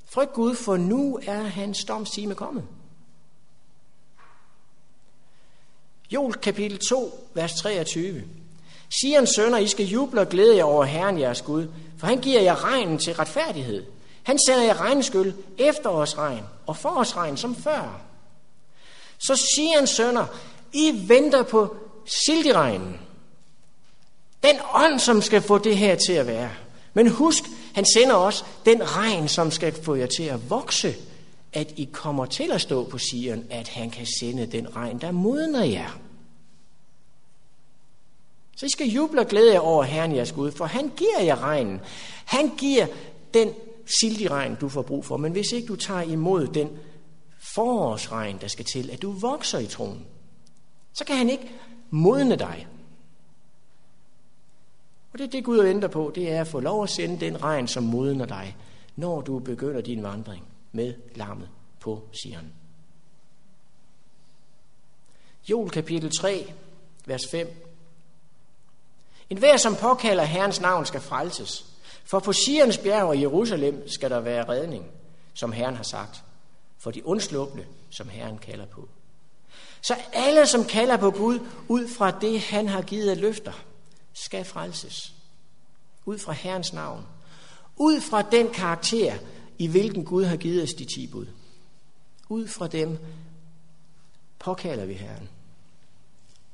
Frygt 0.06 0.34
Gud, 0.34 0.56
for 0.56 0.78
nu 0.78 1.20
er 1.28 1.42
hans 1.42 1.84
domstime 1.84 2.36
kommet. 2.36 2.68
Joel 6.12 6.34
kapitel 6.34 6.80
2, 6.90 7.30
vers 7.34 7.54
23. 7.54 8.24
Sions 8.90 9.30
sønner, 9.36 9.58
I 9.58 9.68
skal 9.68 9.86
juble 9.86 10.22
og 10.22 10.30
glæde 10.30 10.58
jer 10.58 10.64
over 10.64 10.86
Herren 10.86 11.20
jeres 11.20 11.42
Gud, 11.42 11.68
for 12.00 12.08
han 12.08 12.18
giver 12.18 12.42
jer 12.42 12.64
regnen 12.64 12.98
til 12.98 13.14
retfærdighed. 13.14 13.84
Han 14.24 14.40
sender 14.48 14.64
jer 14.64 14.82
regnskyld, 14.82 15.34
efterårsregn 15.58 16.44
og 16.68 16.78
forårsregn 16.78 17.38
som 17.38 17.56
før. 17.56 18.02
Så 19.18 19.36
Sions 19.36 19.90
sønner, 19.90 20.26
I 20.74 21.04
venter 21.08 21.44
på 21.44 21.76
silderegnen. 22.06 23.00
Den 24.44 24.56
ånd, 24.74 25.00
som 25.00 25.22
skal 25.22 25.42
få 25.42 25.58
det 25.58 25.78
her 25.78 25.96
til 25.96 26.14
at 26.14 26.28
være. 26.28 26.50
Men 26.94 27.10
husk, 27.10 27.44
Han 27.78 27.86
sender 27.86 28.16
også 28.16 28.44
den 28.66 28.96
regn, 28.98 29.28
som 29.28 29.52
skal 29.52 29.84
få 29.84 29.96
jer 29.96 30.06
til 30.06 30.24
at 30.24 30.50
vokse, 30.50 30.96
at 31.54 31.74
I 31.76 31.90
kommer 31.92 32.26
til 32.26 32.52
at 32.52 32.62
stå 32.62 32.84
på 32.84 32.98
Sion, 32.98 33.44
at 33.50 33.68
han 33.68 33.90
kan 33.90 34.06
sende 34.20 34.46
den 34.46 34.76
regn, 34.76 34.98
der 35.02 35.12
modner 35.12 35.64
jer. 35.64 36.00
Så 38.58 38.66
I 38.66 38.70
skal 38.70 38.88
juble 38.88 39.22
og 39.22 39.28
glæde 39.28 39.54
jer 39.54 39.60
over 39.60 39.84
Herren 39.84 40.16
jeres 40.16 40.32
Gud, 40.32 40.52
for 40.52 40.66
han 40.66 40.92
giver 40.98 41.22
jer 41.22 41.44
regnen. 41.44 41.82
Han 42.26 42.56
giver 42.58 42.88
den 43.34 43.54
sildigregn, 44.00 44.56
du 44.56 44.70
får 44.70 44.82
brug 44.82 45.06
for. 45.06 45.18
Men 45.18 45.32
hvis 45.32 45.52
ikke 45.52 45.68
du 45.68 45.76
tager 45.76 46.02
imod 46.02 46.48
den 46.48 46.70
forårsregn, 47.56 48.38
der 48.42 48.48
skal 48.48 48.66
til, 48.66 48.90
at 48.90 49.02
du 49.02 49.12
vokser 49.12 49.60
i 49.60 49.66
troen, 49.66 50.06
så 50.94 51.06
kan 51.06 51.18
han 51.18 51.30
ikke 51.30 51.52
modne 51.90 52.36
dig. 52.36 52.68
Og 55.14 55.20
det 55.20 55.26
er 55.26 55.32
det, 55.32 55.44
Gud 55.44 55.64
venter 55.64 55.88
på, 55.88 56.12
det 56.16 56.32
er 56.32 56.42
at 56.42 56.48
få 56.48 56.60
lov 56.60 56.84
at 56.84 56.90
sende 56.90 57.26
den 57.26 57.44
regn, 57.44 57.68
som 57.68 57.84
modner 57.84 58.26
dig, 58.26 58.56
når 58.96 59.22
du 59.22 59.40
begynder 59.40 59.82
din 59.82 60.04
vandring 60.04 60.44
med 60.72 60.94
lammet 61.16 61.50
på 61.80 62.10
Sion. 62.12 62.54
Jol 65.50 65.70
kapitel 65.70 66.12
3, 66.12 66.54
vers 67.06 67.28
5. 67.32 67.67
En 69.30 69.38
hver, 69.38 69.58
som 69.58 69.76
påkalder 69.76 70.24
Herrens 70.24 70.62
navn, 70.62 70.86
skal 70.86 71.02
frelses. 71.02 71.66
For 72.04 72.20
på 72.20 72.34
Sions 72.34 72.78
bjerg 72.78 73.04
og 73.04 73.22
Jerusalem 73.22 73.90
skal 73.90 74.10
der 74.10 74.20
være 74.20 74.50
redning, 74.50 74.86
som 75.34 75.52
Herren 75.52 75.76
har 75.76 75.84
sagt. 75.84 76.24
For 76.78 76.92
de 76.92 77.08
undslupne, 77.08 77.66
som 77.90 78.10
Herren 78.10 78.38
kalder 78.38 78.66
på. 78.66 78.90
Så 79.82 79.96
alle, 80.14 80.48
som 80.48 80.66
kalder 80.66 80.98
på 80.98 81.12
Gud 81.12 81.40
ud 81.68 81.88
fra 81.88 82.12
det, 82.12 82.40
han 82.42 82.68
har 82.68 82.82
givet 82.82 83.10
af 83.10 83.22
løfter, 83.22 83.54
skal 84.14 84.46
frelses. 84.46 85.14
Ud 86.06 86.18
fra 86.18 86.32
Herrens 86.32 86.74
navn. 86.74 87.06
Ud 87.76 88.02
fra 88.02 88.22
den 88.22 88.50
karakter, 88.50 89.18
i 89.58 89.68
hvilken 89.68 90.06
Gud 90.06 90.24
har 90.24 90.38
givet 90.38 90.64
os 90.64 90.74
de 90.74 90.86
ti 90.86 91.08
bud. 91.08 91.26
Ud 92.30 92.48
fra 92.48 92.68
dem 92.68 92.98
påkalder 94.40 94.86
vi 94.86 94.94
Herren. 94.94 95.30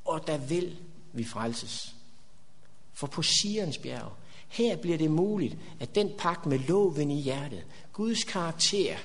Og 0.05 0.27
der 0.27 0.37
vil 0.37 0.77
vi 1.13 1.23
frelses. 1.23 1.95
For 2.93 3.07
på 3.07 3.21
Sions 3.21 3.77
bjerg, 3.77 4.11
her 4.47 4.77
bliver 4.77 4.97
det 4.97 5.11
muligt, 5.11 5.57
at 5.79 5.95
den 5.95 6.11
pagt 6.17 6.45
med 6.45 6.59
loven 6.59 7.11
i 7.11 7.21
hjertet, 7.21 7.65
Guds 7.93 8.23
karakter, 8.23 8.95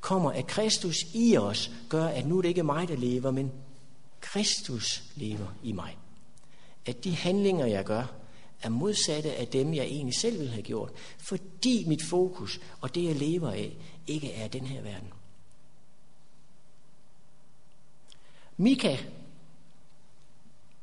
kommer, 0.00 0.30
at 0.30 0.46
Kristus 0.46 0.96
i 1.14 1.36
os 1.36 1.70
gør, 1.88 2.06
at 2.06 2.26
nu 2.26 2.38
er 2.38 2.42
det 2.42 2.48
ikke 2.48 2.62
mig, 2.62 2.88
der 2.88 2.96
lever, 2.96 3.30
men 3.30 3.52
Kristus 4.20 5.02
lever 5.16 5.54
i 5.62 5.72
mig. 5.72 5.96
At 6.86 7.04
de 7.04 7.14
handlinger, 7.16 7.66
jeg 7.66 7.84
gør, 7.84 8.04
er 8.62 8.68
modsatte 8.68 9.34
af 9.34 9.48
dem, 9.48 9.74
jeg 9.74 9.84
egentlig 9.84 10.14
selv 10.14 10.38
ville 10.38 10.52
have 10.52 10.62
gjort, 10.62 10.92
fordi 11.18 11.84
mit 11.86 12.02
fokus 12.02 12.60
og 12.80 12.94
det, 12.94 13.04
jeg 13.04 13.16
lever 13.16 13.50
af, 13.50 13.76
ikke 14.06 14.32
er 14.32 14.48
den 14.48 14.66
her 14.66 14.82
verden. 14.82 15.12
Mika, 18.56 18.96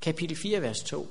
kapitel 0.02 0.38
4, 0.38 0.62
vers 0.62 0.84
2. 0.84 1.08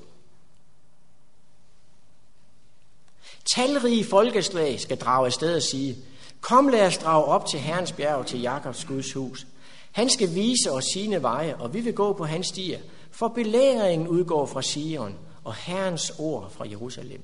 Talrige 3.45 4.05
folkeslag 4.05 4.81
skal 4.81 4.97
drage 4.97 5.27
afsted 5.27 5.57
og 5.57 5.63
sige, 5.63 5.97
Kom 6.45 6.69
lad 6.69 6.87
os 6.87 6.99
drage 6.99 7.25
op 7.25 7.47
til 7.47 7.61
Herrens 7.61 7.93
bjerg, 7.93 8.27
til 8.27 8.41
Jakobs 8.41 8.85
Guds 8.85 9.13
hus. 9.13 9.47
Han 9.93 10.11
skal 10.11 10.35
vise 10.35 10.73
os 10.73 10.85
sine 10.85 11.23
veje, 11.23 11.55
og 11.59 11.75
vi 11.75 11.81
vil 11.81 11.95
gå 11.95 12.13
på 12.13 12.25
hans 12.25 12.47
stier, 12.47 12.79
for 13.11 13.29
belæringen 13.29 14.09
udgår 14.09 14.47
fra 14.47 14.63
Sion, 14.63 15.15
og 15.45 15.55
Herrens 15.55 16.13
ord 16.19 16.51
fra 16.51 16.69
Jerusalem. 16.71 17.23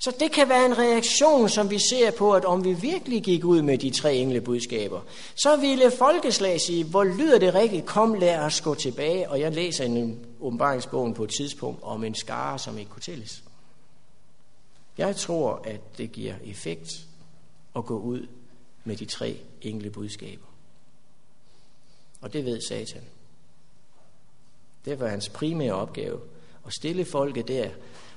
Så 0.00 0.12
det 0.20 0.32
kan 0.32 0.48
være 0.48 0.66
en 0.66 0.78
reaktion, 0.78 1.48
som 1.48 1.70
vi 1.70 1.78
ser 1.78 2.10
på, 2.10 2.32
at 2.32 2.44
om 2.44 2.64
vi 2.64 2.72
virkelig 2.72 3.22
gik 3.22 3.44
ud 3.44 3.62
med 3.62 3.78
de 3.78 3.90
tre 3.90 4.14
englebudskaber, 4.14 5.00
så 5.34 5.56
ville 5.56 5.90
folkeslag 5.90 6.60
sige, 6.60 6.84
hvor 6.84 7.04
lyder 7.04 7.38
det 7.38 7.54
rigtigt, 7.54 7.86
kom 7.86 8.14
lad 8.14 8.38
os 8.38 8.60
gå 8.60 8.74
tilbage. 8.74 9.30
Og 9.30 9.40
jeg 9.40 9.52
læser 9.52 9.84
en 9.84 10.26
åbenbaringsbogen 10.40 11.14
på 11.14 11.24
et 11.24 11.30
tidspunkt 11.38 11.82
om 11.82 12.04
en 12.04 12.14
skare, 12.14 12.58
som 12.58 12.78
ikke 12.78 12.90
kunne 12.90 13.02
tælles. 13.02 13.43
Jeg 14.98 15.16
tror, 15.16 15.54
at 15.64 15.98
det 15.98 16.12
giver 16.12 16.34
effekt 16.44 16.90
at 17.76 17.84
gå 17.84 17.98
ud 17.98 18.26
med 18.84 18.96
de 18.96 19.04
tre 19.04 19.40
enkle 19.62 19.90
budskaber. 19.90 20.46
Og 22.20 22.32
det 22.32 22.44
ved 22.44 22.60
Satan. 22.60 23.02
Det 24.84 25.00
var 25.00 25.08
hans 25.08 25.28
primære 25.28 25.72
opgave, 25.72 26.20
at 26.66 26.72
stille 26.72 27.04
folket 27.04 27.48
der, 27.48 27.70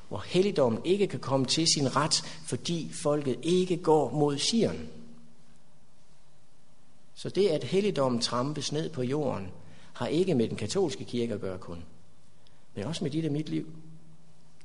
hvor 0.07 0.19
helligdommen 0.19 0.81
ikke 0.85 1.07
kan 1.07 1.19
komme 1.19 1.45
til 1.45 1.67
sin 1.67 1.95
ret, 1.95 2.13
fordi 2.45 2.91
folket 2.93 3.39
ikke 3.43 3.77
går 3.77 4.11
mod 4.11 4.37
Sion. 4.37 4.89
Så 7.15 7.29
det, 7.29 7.47
at 7.47 7.63
helligdommen 7.63 8.21
trampes 8.21 8.71
ned 8.71 8.89
på 8.89 9.03
jorden, 9.03 9.51
har 9.93 10.07
ikke 10.07 10.35
med 10.35 10.49
den 10.49 10.57
katolske 10.57 11.05
kirke 11.05 11.33
at 11.33 11.41
gøre 11.41 11.57
kun, 11.57 11.83
men 12.75 12.83
også 12.83 13.03
med 13.03 13.11
dit 13.11 13.25
og 13.25 13.31
mit 13.31 13.49
liv. 13.49 13.67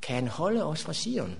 Kan 0.03 0.15
han 0.15 0.29
holde 0.29 0.65
os 0.65 0.83
fra 0.83 0.93
Sion? 0.93 1.39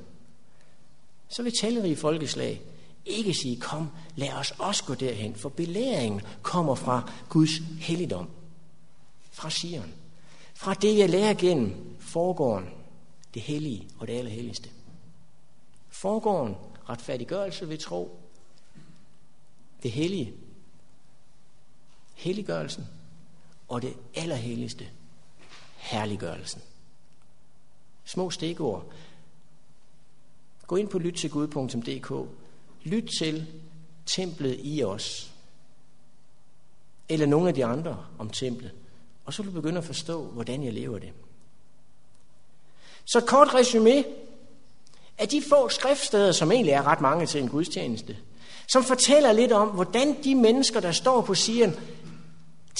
Så 1.33 1.43
vil 1.43 1.53
talrige 1.61 1.97
folkeslag 1.97 2.63
ikke 3.05 3.35
sige, 3.35 3.61
kom, 3.61 3.91
lad 4.17 4.33
os 4.33 4.51
også 4.59 4.85
gå 4.85 4.95
derhen, 4.95 5.35
for 5.35 5.49
belæringen 5.49 6.21
kommer 6.43 6.75
fra 6.75 7.13
Guds 7.29 7.51
helligdom, 7.81 8.31
fra 9.31 9.51
Sion, 9.51 9.93
fra 10.55 10.75
det, 10.75 10.99
jeg 10.99 11.11
lærer 11.11 11.35
gennem 11.35 11.97
forgården, 12.01 12.69
det 13.35 13.43
hellige 13.43 13.89
og 13.99 14.07
det 14.07 14.13
allerhelligste. 14.13 14.71
Forgården, 15.89 16.57
retfærdiggørelse 16.89 17.69
ved 17.69 17.79
tro, 17.79 18.21
det 19.83 19.93
hellige, 19.93 20.33
helliggørelsen, 22.15 22.85
og 23.69 23.83
det 23.83 23.95
allerhelligste, 24.15 24.89
herliggørelsen. 25.77 26.63
Små 28.05 28.31
stikord, 28.31 28.93
Gå 30.73 30.77
ind 30.77 30.89
på 30.89 30.99
lyttilgud.dk. 30.99 32.29
Lyt 32.85 33.11
til 33.19 33.47
templet 34.07 34.61
i 34.63 34.85
os. 34.85 35.33
Eller 37.09 37.27
nogle 37.27 37.49
af 37.49 37.55
de 37.55 37.65
andre 37.65 38.07
om 38.19 38.31
templet. 38.31 38.71
Og 39.25 39.35
så 39.35 39.43
vil 39.43 39.55
du 39.55 39.61
begynde 39.61 39.79
at 39.79 39.85
forstå, 39.85 40.23
hvordan 40.23 40.65
jeg 40.65 40.73
lever 40.73 40.99
det. 40.99 41.13
Så 43.05 43.21
kort 43.21 43.55
resume 43.55 44.05
af 45.19 45.29
de 45.29 45.43
få 45.49 45.69
skriftsteder, 45.69 46.33
som 46.33 46.53
egentlig 46.53 46.73
er 46.73 46.87
ret 46.87 47.01
mange 47.01 47.27
til 47.27 47.43
en 47.43 47.49
gudstjeneste, 47.49 48.17
som 48.73 48.85
fortæller 48.85 49.33
lidt 49.33 49.53
om, 49.53 49.69
hvordan 49.69 50.25
de 50.25 50.35
mennesker, 50.35 50.81
der 50.81 50.93
står 50.93 51.21
på 51.21 51.35
siden, 51.35 51.75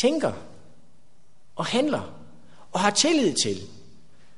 tænker 0.01 0.33
og 1.57 1.67
handler 1.67 2.15
og 2.73 2.81
har 2.81 2.91
tillid 2.91 3.35
til. 3.45 3.63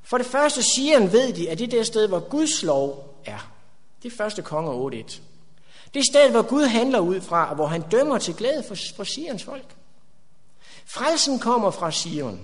For 0.02 0.18
det 0.18 0.26
første, 0.26 0.62
siger 0.62 0.98
han, 0.98 1.12
ved 1.12 1.32
de, 1.32 1.50
at 1.50 1.58
det 1.58 1.70
der 1.70 1.82
sted, 1.82 2.08
hvor 2.08 2.20
Guds 2.20 2.62
lov 2.62 3.13
er. 3.26 3.50
Det 4.02 4.12
er 4.12 4.16
første 4.16 4.42
konger 4.42 4.90
8.1. 4.90 5.20
Det 5.94 6.00
er 6.00 6.04
stedet, 6.10 6.30
hvor 6.30 6.42
Gud 6.42 6.64
handler 6.64 6.98
ud 6.98 7.20
fra, 7.20 7.48
og 7.48 7.54
hvor 7.54 7.66
han 7.66 7.82
dømmer 7.82 8.18
til 8.18 8.34
glæde 8.34 8.64
for, 8.68 8.76
for 8.96 9.04
Sions 9.04 9.44
folk. 9.44 9.76
Frelsen 10.86 11.38
kommer 11.38 11.70
fra 11.70 11.90
Sion. 11.90 12.40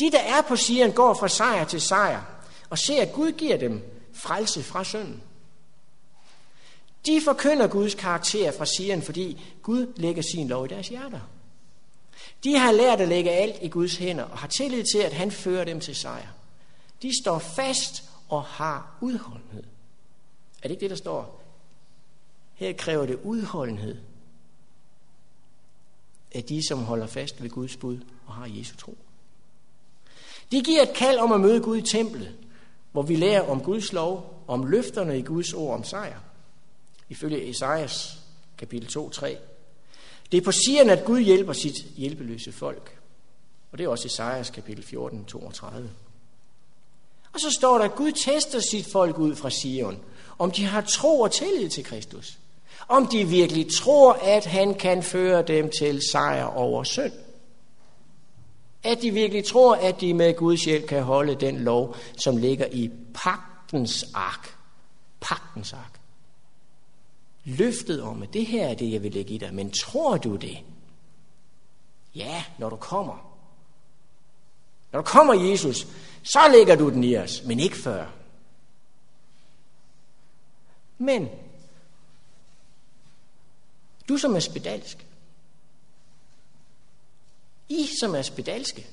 De, 0.00 0.10
der 0.10 0.18
er 0.20 0.42
på 0.42 0.56
Sion, 0.56 0.92
går 0.92 1.14
fra 1.14 1.28
sejr 1.28 1.64
til 1.64 1.80
sejr, 1.80 2.22
og 2.70 2.78
ser, 2.78 3.02
at 3.02 3.12
Gud 3.12 3.32
giver 3.32 3.56
dem 3.56 3.82
frelse 4.14 4.62
fra 4.62 4.84
synden. 4.84 5.22
De 7.06 7.20
forkynder 7.24 7.66
Guds 7.66 7.94
karakter 7.94 8.52
fra 8.52 8.66
Sion, 8.66 9.02
fordi 9.02 9.44
Gud 9.62 9.92
lægger 9.96 10.22
sin 10.22 10.48
lov 10.48 10.64
i 10.64 10.68
deres 10.68 10.88
hjerter. 10.88 11.20
De 12.44 12.58
har 12.58 12.72
lært 12.72 13.00
at 13.00 13.08
lægge 13.08 13.30
alt 13.30 13.56
i 13.62 13.68
Guds 13.68 13.96
hænder 13.96 14.24
og 14.24 14.38
har 14.38 14.48
tillid 14.48 14.84
til, 14.92 14.98
at 14.98 15.12
han 15.12 15.30
fører 15.30 15.64
dem 15.64 15.80
til 15.80 15.96
sejr. 15.96 16.28
De 17.02 17.10
står 17.22 17.38
fast 17.38 18.04
og 18.28 18.42
har 18.42 18.96
udholdenhed. 19.00 19.64
Er 20.62 20.62
det 20.62 20.70
ikke 20.70 20.80
det, 20.80 20.90
der 20.90 20.96
står? 20.96 21.42
Her 22.54 22.72
kræver 22.72 23.06
det 23.06 23.18
udholdenhed 23.22 23.98
af 26.34 26.44
de, 26.44 26.68
som 26.68 26.78
holder 26.78 27.06
fast 27.06 27.42
ved 27.42 27.50
Guds 27.50 27.76
bud 27.76 27.98
og 28.26 28.34
har 28.34 28.46
Jesu 28.46 28.76
tro. 28.76 28.98
Det 30.52 30.64
giver 30.64 30.82
et 30.82 30.94
kald 30.94 31.18
om 31.18 31.32
at 31.32 31.40
møde 31.40 31.60
Gud 31.60 31.76
i 31.76 31.82
templet, 31.82 32.34
hvor 32.92 33.02
vi 33.02 33.16
lærer 33.16 33.42
om 33.42 33.62
Guds 33.62 33.92
lov, 33.92 34.44
om 34.46 34.66
løfterne 34.66 35.18
i 35.18 35.22
Guds 35.22 35.52
ord 35.52 35.74
om 35.74 35.84
sejr. 35.84 36.20
Ifølge 37.08 37.50
Esajas 37.50 38.18
kapitel 38.58 39.00
2-3. 39.00 39.36
Det 40.32 40.38
er 40.38 40.44
på 40.44 40.52
Sion, 40.52 40.90
at 40.90 41.04
Gud 41.04 41.20
hjælper 41.20 41.52
sit 41.52 41.76
hjælpeløse 41.96 42.52
folk. 42.52 42.98
Og 43.72 43.78
det 43.78 43.84
er 43.84 43.88
også 43.88 44.06
Esajas 44.06 44.50
kapitel 44.50 44.84
14, 44.84 45.24
32. 45.24 45.90
Og 47.36 47.40
så 47.40 47.50
står 47.50 47.78
der, 47.78 47.84
at 47.84 47.94
Gud 47.94 48.12
tester 48.12 48.60
sit 48.60 48.86
folk 48.92 49.18
ud 49.18 49.36
fra 49.36 49.50
Sion, 49.50 49.98
om 50.38 50.50
de 50.50 50.64
har 50.64 50.80
tro 50.80 51.20
og 51.20 51.32
tillid 51.32 51.68
til 51.68 51.84
Kristus. 51.84 52.38
Om 52.88 53.06
de 53.06 53.28
virkelig 53.28 53.66
tror, 53.74 54.12
at 54.12 54.46
han 54.46 54.74
kan 54.74 55.02
føre 55.02 55.42
dem 55.42 55.70
til 55.78 56.00
sejr 56.12 56.44
over 56.44 56.84
synd. 56.84 57.12
At 58.82 59.02
de 59.02 59.10
virkelig 59.10 59.44
tror, 59.44 59.74
at 59.74 60.00
de 60.00 60.14
med 60.14 60.36
Guds 60.36 60.64
hjælp 60.64 60.86
kan 60.86 61.02
holde 61.02 61.34
den 61.34 61.56
lov, 61.56 61.96
som 62.16 62.36
ligger 62.36 62.66
i 62.72 62.90
pagtens 63.14 64.04
ark, 64.14 64.56
Pagtens 65.20 65.72
ark. 65.72 66.00
Løftet 67.44 68.02
om, 68.02 68.22
at 68.22 68.32
det 68.32 68.46
her 68.46 68.66
er 68.66 68.74
det, 68.74 68.92
jeg 68.92 69.02
vil 69.02 69.12
lægge 69.12 69.34
i 69.34 69.38
dig. 69.38 69.54
Men 69.54 69.70
tror 69.70 70.16
du 70.16 70.36
det? 70.36 70.58
Ja, 72.14 72.44
når 72.58 72.70
du 72.70 72.76
kommer. 72.76 73.26
Når 74.92 75.00
du 75.00 75.06
kommer, 75.06 75.34
Jesus, 75.34 75.86
så 76.26 76.48
lægger 76.52 76.76
du 76.76 76.90
den 76.90 77.04
i 77.04 77.16
os, 77.16 77.42
men 77.44 77.60
ikke 77.60 77.76
før. 77.76 78.06
Men 80.98 81.28
du 84.08 84.16
som 84.16 84.36
er 84.36 84.40
spedalsk, 84.40 85.06
I 87.68 87.88
som 88.00 88.14
er 88.14 88.22
spedalske, 88.22 88.86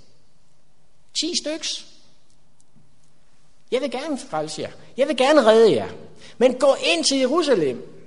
10 1.13 1.33
styks, 1.43 1.85
jeg 3.71 3.81
vil 3.81 3.91
gerne 3.91 4.19
frelse 4.29 4.61
jer. 4.61 4.71
Jeg 4.97 5.07
vil 5.07 5.17
gerne 5.17 5.45
redde 5.45 5.75
jer. 5.75 5.89
Men 6.37 6.59
gå 6.59 6.75
ind 6.85 7.03
til 7.03 7.17
Jerusalem 7.17 8.05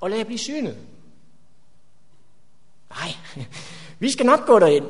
og 0.00 0.10
lad 0.10 0.18
jer 0.18 0.24
blive 0.24 0.38
synet. 0.38 0.78
Nej, 2.90 3.08
vi 3.98 4.10
skal 4.10 4.26
nok 4.26 4.46
gå 4.46 4.58
derind, 4.58 4.86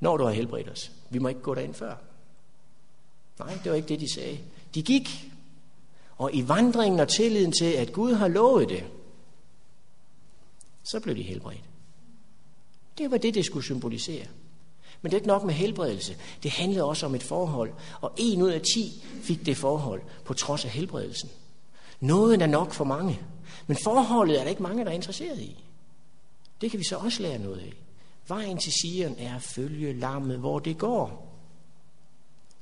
når 0.00 0.16
du 0.16 0.24
har 0.24 0.32
helbredt 0.32 0.68
os. 0.68 0.92
Vi 1.10 1.18
må 1.18 1.28
ikke 1.28 1.40
gå 1.40 1.54
derind 1.54 1.74
før. 1.74 1.94
Nej, 3.38 3.58
det 3.64 3.70
var 3.70 3.76
ikke 3.76 3.88
det, 3.88 4.00
de 4.00 4.14
sagde. 4.14 4.38
De 4.74 4.82
gik, 4.82 5.30
og 6.16 6.34
i 6.34 6.48
vandringen 6.48 7.00
og 7.00 7.08
tilliden 7.08 7.52
til, 7.52 7.72
at 7.72 7.92
Gud 7.92 8.14
har 8.14 8.28
lovet 8.28 8.68
det, 8.68 8.84
så 10.82 11.00
blev 11.00 11.16
de 11.16 11.22
helbredt. 11.22 11.64
Det 12.98 13.10
var 13.10 13.16
det, 13.16 13.34
det 13.34 13.44
skulle 13.44 13.64
symbolisere. 13.64 14.26
Men 15.02 15.10
det 15.10 15.16
er 15.16 15.20
ikke 15.20 15.28
nok 15.28 15.44
med 15.44 15.54
helbredelse. 15.54 16.16
Det 16.42 16.50
handlede 16.50 16.84
også 16.84 17.06
om 17.06 17.14
et 17.14 17.22
forhold. 17.22 17.72
Og 18.00 18.12
en 18.16 18.42
ud 18.42 18.50
af 18.50 18.60
ti 18.74 19.04
fik 19.22 19.46
det 19.46 19.56
forhold, 19.56 20.02
på 20.24 20.34
trods 20.34 20.64
af 20.64 20.70
helbredelsen. 20.70 21.30
Noget 22.00 22.42
er 22.42 22.46
nok 22.46 22.72
for 22.72 22.84
mange. 22.84 23.20
Men 23.66 23.76
forholdet 23.84 24.38
er 24.38 24.42
der 24.42 24.50
ikke 24.50 24.62
mange, 24.62 24.84
der 24.84 24.90
er 24.90 24.94
interesseret 24.94 25.38
i. 25.38 25.64
Det 26.60 26.70
kan 26.70 26.78
vi 26.78 26.84
så 26.84 26.96
også 26.96 27.22
lære 27.22 27.38
noget 27.38 27.58
af. 27.58 27.72
Vejen 28.28 28.58
til 28.58 28.72
Sion 28.72 29.14
er 29.18 29.36
at 29.36 29.42
følge 29.42 29.92
lammet, 29.92 30.38
hvor 30.38 30.58
det 30.58 30.78
går. 30.78 31.34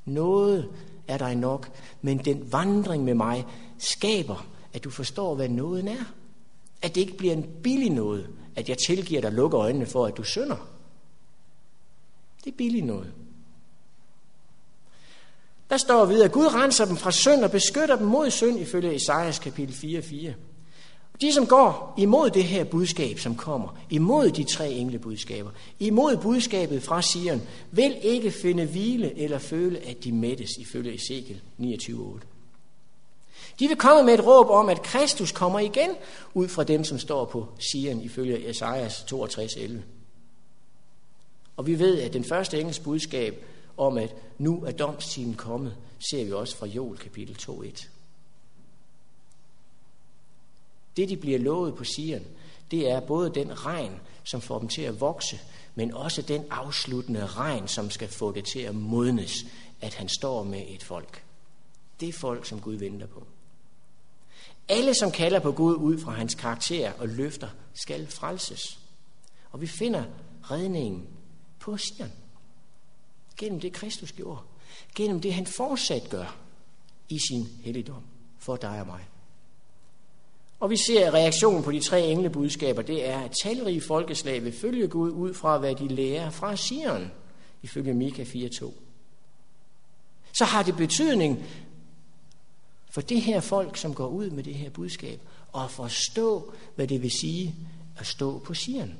Noget 0.05 0.70
er 1.09 1.18
dig 1.18 1.37
nok, 1.37 1.70
men 2.03 2.18
den 2.18 2.53
vandring 2.53 3.05
med 3.05 3.14
mig 3.14 3.46
skaber, 3.79 4.46
at 4.72 4.85
du 4.85 4.90
forstår, 4.90 5.35
hvad 5.35 5.48
nåden 5.48 5.88
er. 5.88 6.05
At 6.83 6.94
det 6.94 7.01
ikke 7.01 7.16
bliver 7.16 7.33
en 7.33 7.46
billig 7.62 7.90
noget, 7.90 8.29
at 8.57 8.68
jeg 8.68 8.79
tilgiver 8.79 9.20
dig 9.20 9.33
lukker 9.33 9.61
øjnene 9.61 9.87
for, 9.87 10.07
at 10.07 10.16
du 10.16 10.22
synder. 10.22 10.68
Det 12.44 12.53
er 12.53 12.57
billig 12.57 12.83
noget. 12.83 13.12
Der 15.70 15.77
står 15.77 16.05
videre, 16.05 16.25
at 16.25 16.33
Gud 16.33 16.46
renser 16.46 16.85
dem 16.85 16.96
fra 16.96 17.11
synd 17.11 17.44
og 17.44 17.51
beskytter 17.51 17.96
dem 17.96 18.07
mod 18.07 18.31
synd, 18.31 18.59
ifølge 18.59 18.94
Esajas 18.94 19.38
kapitel 19.38 19.75
4:4. 19.75 20.33
De, 21.20 21.33
som 21.33 21.46
går 21.46 21.94
imod 21.98 22.31
det 22.31 22.44
her 22.44 22.64
budskab, 22.64 23.18
som 23.18 23.37
kommer, 23.37 23.79
imod 23.90 24.31
de 24.31 24.44
tre 24.44 24.72
englebudskaber, 24.72 25.51
imod 25.79 26.16
budskabet 26.16 26.83
fra 26.83 27.03
Sion, 27.03 27.42
vil 27.70 27.96
ikke 28.03 28.31
finde 28.31 28.64
hvile 28.64 29.18
eller 29.18 29.38
føle, 29.38 29.79
at 29.79 30.05
de 30.05 30.12
mættes, 30.12 30.51
ifølge 30.59 30.94
Ezekiel 30.94 31.40
29.8. 31.61 32.27
De 33.59 33.68
vil 33.68 33.77
komme 33.77 34.03
med 34.03 34.14
et 34.14 34.27
råb 34.27 34.51
om, 34.51 34.68
at 34.68 34.83
Kristus 34.83 35.33
kommer 35.33 35.59
igen, 35.59 35.90
ud 36.35 36.48
fra 36.48 36.64
dem, 36.64 36.85
som 36.85 36.98
står 36.98 37.25
på 37.25 37.46
Sion, 37.59 38.01
ifølge 38.01 38.48
Esajas 38.48 39.05
62.11. 39.12 39.72
Og 41.57 41.66
vi 41.66 41.79
ved, 41.79 42.01
at 42.01 42.12
den 42.12 42.25
første 42.25 42.61
engels 42.61 42.79
budskab 42.79 43.44
om, 43.77 43.98
at 43.98 44.14
nu 44.38 44.64
er 44.64 44.72
domstiden 44.72 45.35
kommet, 45.35 45.77
ser 46.11 46.25
vi 46.25 46.33
også 46.33 46.57
fra 46.57 46.66
Joel 46.66 46.98
kapitel 46.98 47.37
2.1. 47.42 47.88
Det, 50.97 51.09
de 51.09 51.17
bliver 51.17 51.39
lovet 51.39 51.75
på 51.75 51.85
Sion, 51.85 52.27
det 52.71 52.91
er 52.91 53.01
både 53.01 53.35
den 53.35 53.67
regn, 53.67 54.01
som 54.25 54.41
får 54.41 54.59
dem 54.59 54.69
til 54.69 54.83
at 54.83 55.01
vokse, 55.01 55.41
men 55.75 55.95
også 55.95 56.23
den 56.23 56.45
afsluttende 56.51 57.27
regn, 57.27 57.69
som 57.69 57.91
skal 57.91 58.09
få 58.09 58.33
det 58.33 58.45
til 58.45 58.61
at 58.61 58.75
modnes, 58.75 59.47
at 59.81 59.95
han 59.95 60.09
står 60.09 60.43
med 60.43 60.65
et 60.69 60.83
folk. 60.83 61.25
Det 62.01 62.09
er 62.09 62.13
folk, 62.13 62.47
som 62.47 62.61
Gud 62.61 62.75
venter 62.75 63.07
på. 63.07 63.27
Alle, 64.69 64.95
som 64.95 65.11
kalder 65.11 65.41
på 65.41 65.53
Gud 65.53 65.75
ud 65.75 65.99
fra 65.99 66.13
hans 66.13 66.35
karakter 66.35 66.93
og 66.93 67.09
løfter, 67.09 67.49
skal 67.75 68.07
frelses. 68.07 68.79
Og 69.51 69.61
vi 69.61 69.67
finder 69.67 70.05
redningen 70.43 71.09
på 71.61 71.77
Sion. 71.77 72.13
Gennem 73.37 73.61
det, 73.61 73.73
Kristus 73.73 74.13
gjorde. 74.13 74.41
Gennem 74.95 75.21
det, 75.21 75.35
han 75.35 75.47
fortsat 75.47 76.11
gør 76.11 76.37
i 77.09 77.19
sin 77.19 77.49
helligdom 77.63 78.03
for 78.39 78.57
dig 78.57 78.81
og 78.81 78.87
mig. 78.87 79.09
Og 80.62 80.70
vi 80.70 80.77
ser, 80.77 81.07
at 81.07 81.14
reaktionen 81.14 81.62
på 81.62 81.72
de 81.72 81.81
tre 81.81 82.03
englebudskaber, 82.03 82.83
det 82.83 83.09
er, 83.09 83.20
at 83.20 83.31
talrige 83.42 83.81
folkeslag 83.81 84.44
vil 84.44 84.53
følge 84.53 84.88
Gud 84.88 85.11
ud 85.11 85.35
fra, 85.35 85.59
hvad 85.59 85.75
de 85.75 85.88
lærer 85.88 86.31
fra 86.31 86.57
Sion, 86.57 87.11
ifølge 87.62 87.94
Mika 87.94 88.25
4.2. 88.25 88.72
Så 90.33 90.44
har 90.44 90.62
det 90.62 90.77
betydning 90.77 91.44
for 92.90 93.01
det 93.01 93.22
her 93.22 93.40
folk, 93.40 93.77
som 93.77 93.94
går 93.94 94.09
ud 94.09 94.31
med 94.31 94.42
det 94.42 94.55
her 94.55 94.70
budskab, 94.70 95.20
at 95.55 95.70
forstå, 95.70 96.53
hvad 96.75 96.87
det 96.87 97.03
vil 97.03 97.11
sige 97.11 97.55
at 97.98 98.07
stå 98.07 98.38
på 98.38 98.55
Sion. 98.55 98.94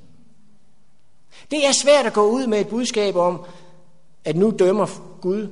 Det 1.51 1.67
er 1.67 1.73
svært 1.73 2.07
at 2.07 2.13
gå 2.13 2.31
ud 2.31 2.47
med 2.47 2.61
et 2.61 2.69
budskab 2.69 3.17
om, 3.17 3.45
at 4.25 4.37
nu 4.37 4.55
dømmer 4.59 5.19
Gud, 5.21 5.49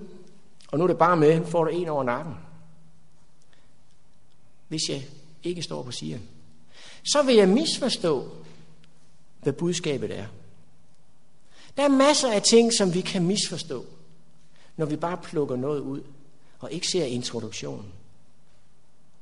og 0.69 0.79
nu 0.79 0.85
er 0.85 0.89
det 0.89 0.99
bare 0.99 1.17
med, 1.17 1.47
får 1.47 1.65
du 1.65 1.71
en 1.71 1.89
over 1.89 2.05
nakken. 2.05 2.35
Hvis 4.69 4.89
jeg 4.89 5.03
ikke 5.43 5.63
står 5.63 5.83
på 5.83 5.91
siden, 5.91 6.29
Så 7.05 7.23
vil 7.23 7.35
jeg 7.35 7.49
misforstå, 7.49 8.29
hvad 9.43 9.53
budskabet 9.53 10.19
er. 10.19 10.27
Der 11.77 11.83
er 11.83 11.89
masser 11.89 12.33
af 12.33 12.43
ting, 12.43 12.73
som 12.79 12.95
vi 12.95 13.01
kan 13.01 13.27
misforstå, 13.27 13.85
når 14.77 14.87
vi 14.87 14.97
bare 14.97 15.17
plukker 15.17 15.57
noget 15.57 15.81
ud 15.81 16.03
og 16.59 16.73
ikke 16.73 16.87
ser 16.89 17.05
introduktionen. 17.05 17.93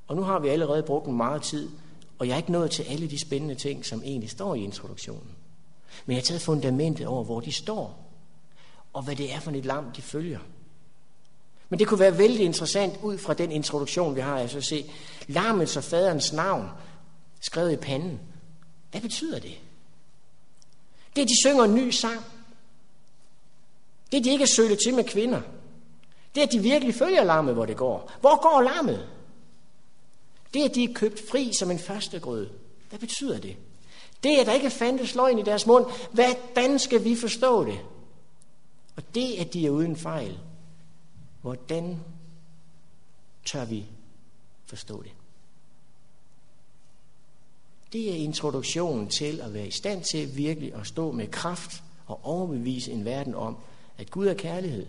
Og 0.06 0.16
nu 0.16 0.22
har 0.22 0.38
vi 0.38 0.48
allerede 0.48 0.82
brugt 0.82 1.06
en 1.06 1.16
meget 1.16 1.42
tid, 1.42 1.70
og 2.18 2.26
jeg 2.28 2.32
er 2.32 2.36
ikke 2.36 2.52
nået 2.52 2.70
til 2.70 2.82
alle 2.82 3.10
de 3.10 3.20
spændende 3.20 3.54
ting, 3.54 3.86
som 3.86 4.02
egentlig 4.04 4.30
står 4.30 4.54
i 4.54 4.64
introduktionen. 4.64 5.30
Men 6.06 6.14
jeg 6.14 6.20
har 6.20 6.24
taget 6.24 6.42
fundamentet 6.42 7.06
over, 7.06 7.24
hvor 7.24 7.40
de 7.40 7.52
står, 7.52 8.10
og 8.92 9.02
hvad 9.02 9.16
det 9.16 9.34
er 9.34 9.40
for 9.40 9.50
et 9.50 9.64
lam, 9.64 9.92
de 9.92 10.02
følger. 10.02 10.38
Men 11.68 11.78
det 11.78 11.88
kunne 11.88 12.00
være 12.00 12.18
vældig 12.18 12.44
interessant 12.44 12.94
ud 13.02 13.18
fra 13.18 13.34
den 13.34 13.52
introduktion, 13.52 14.16
vi 14.16 14.20
har, 14.20 14.38
altså 14.38 14.58
at 14.58 14.64
se 14.64 14.90
lammets 15.26 15.76
og 15.76 15.84
faderens 15.84 16.32
navn 16.32 16.68
skrevet 17.40 17.72
i 17.72 17.76
panden. 17.76 18.20
Hvad 18.90 19.00
betyder 19.00 19.38
det? 19.38 19.58
Det 21.16 21.22
er, 21.22 21.26
de 21.26 21.40
synger 21.40 21.64
en 21.64 21.74
ny 21.74 21.90
sang. 21.90 22.24
Det 24.12 24.18
er, 24.18 24.22
de 24.22 24.30
ikke 24.30 24.42
er 24.42 24.48
sølet 24.56 24.78
til 24.78 24.94
med 24.94 25.04
kvinder. 25.04 25.40
Det 26.34 26.40
er, 26.40 26.46
at 26.46 26.52
de 26.52 26.58
virkelig 26.58 26.94
følger 26.94 27.24
lammet, 27.24 27.54
hvor 27.54 27.66
det 27.66 27.76
går. 27.76 28.12
Hvor 28.20 28.42
går 28.42 28.60
lammet? 28.60 29.08
Det 30.54 30.62
er, 30.62 30.68
at 30.68 30.74
de 30.74 30.84
er 30.84 30.94
købt 30.94 31.20
fri 31.30 31.52
som 31.52 31.70
en 31.70 31.78
førstegrød. 31.78 32.48
Hvad 32.88 32.98
betyder 32.98 33.38
det? 33.38 33.56
Det 34.22 34.36
er, 34.36 34.40
at 34.40 34.46
der 34.46 34.52
ikke 34.52 34.70
fandtes 34.70 35.14
løgn 35.14 35.38
i 35.38 35.42
deres 35.42 35.66
mund. 35.66 35.86
Hvordan 36.12 36.78
skal 36.78 37.04
vi 37.04 37.16
forstå 37.16 37.64
det? 37.64 37.78
Og 38.96 39.02
det, 39.14 39.34
at 39.38 39.52
de 39.52 39.66
er 39.66 39.70
uden 39.70 39.96
fejl. 39.96 40.38
Hvordan 41.42 42.00
tør 43.44 43.64
vi 43.64 43.86
forstå 44.66 45.02
det? 45.02 45.12
Det 47.92 48.10
er 48.10 48.14
introduktionen 48.14 49.08
til 49.08 49.40
at 49.40 49.54
være 49.54 49.66
i 49.66 49.70
stand 49.70 50.04
til 50.12 50.36
virkelig 50.36 50.74
at 50.74 50.86
stå 50.86 51.12
med 51.12 51.26
kraft 51.26 51.82
og 52.06 52.20
overbevise 52.22 52.92
en 52.92 53.04
verden 53.04 53.34
om, 53.34 53.56
at 53.98 54.10
Gud 54.10 54.26
er 54.26 54.34
kærlighed, 54.34 54.86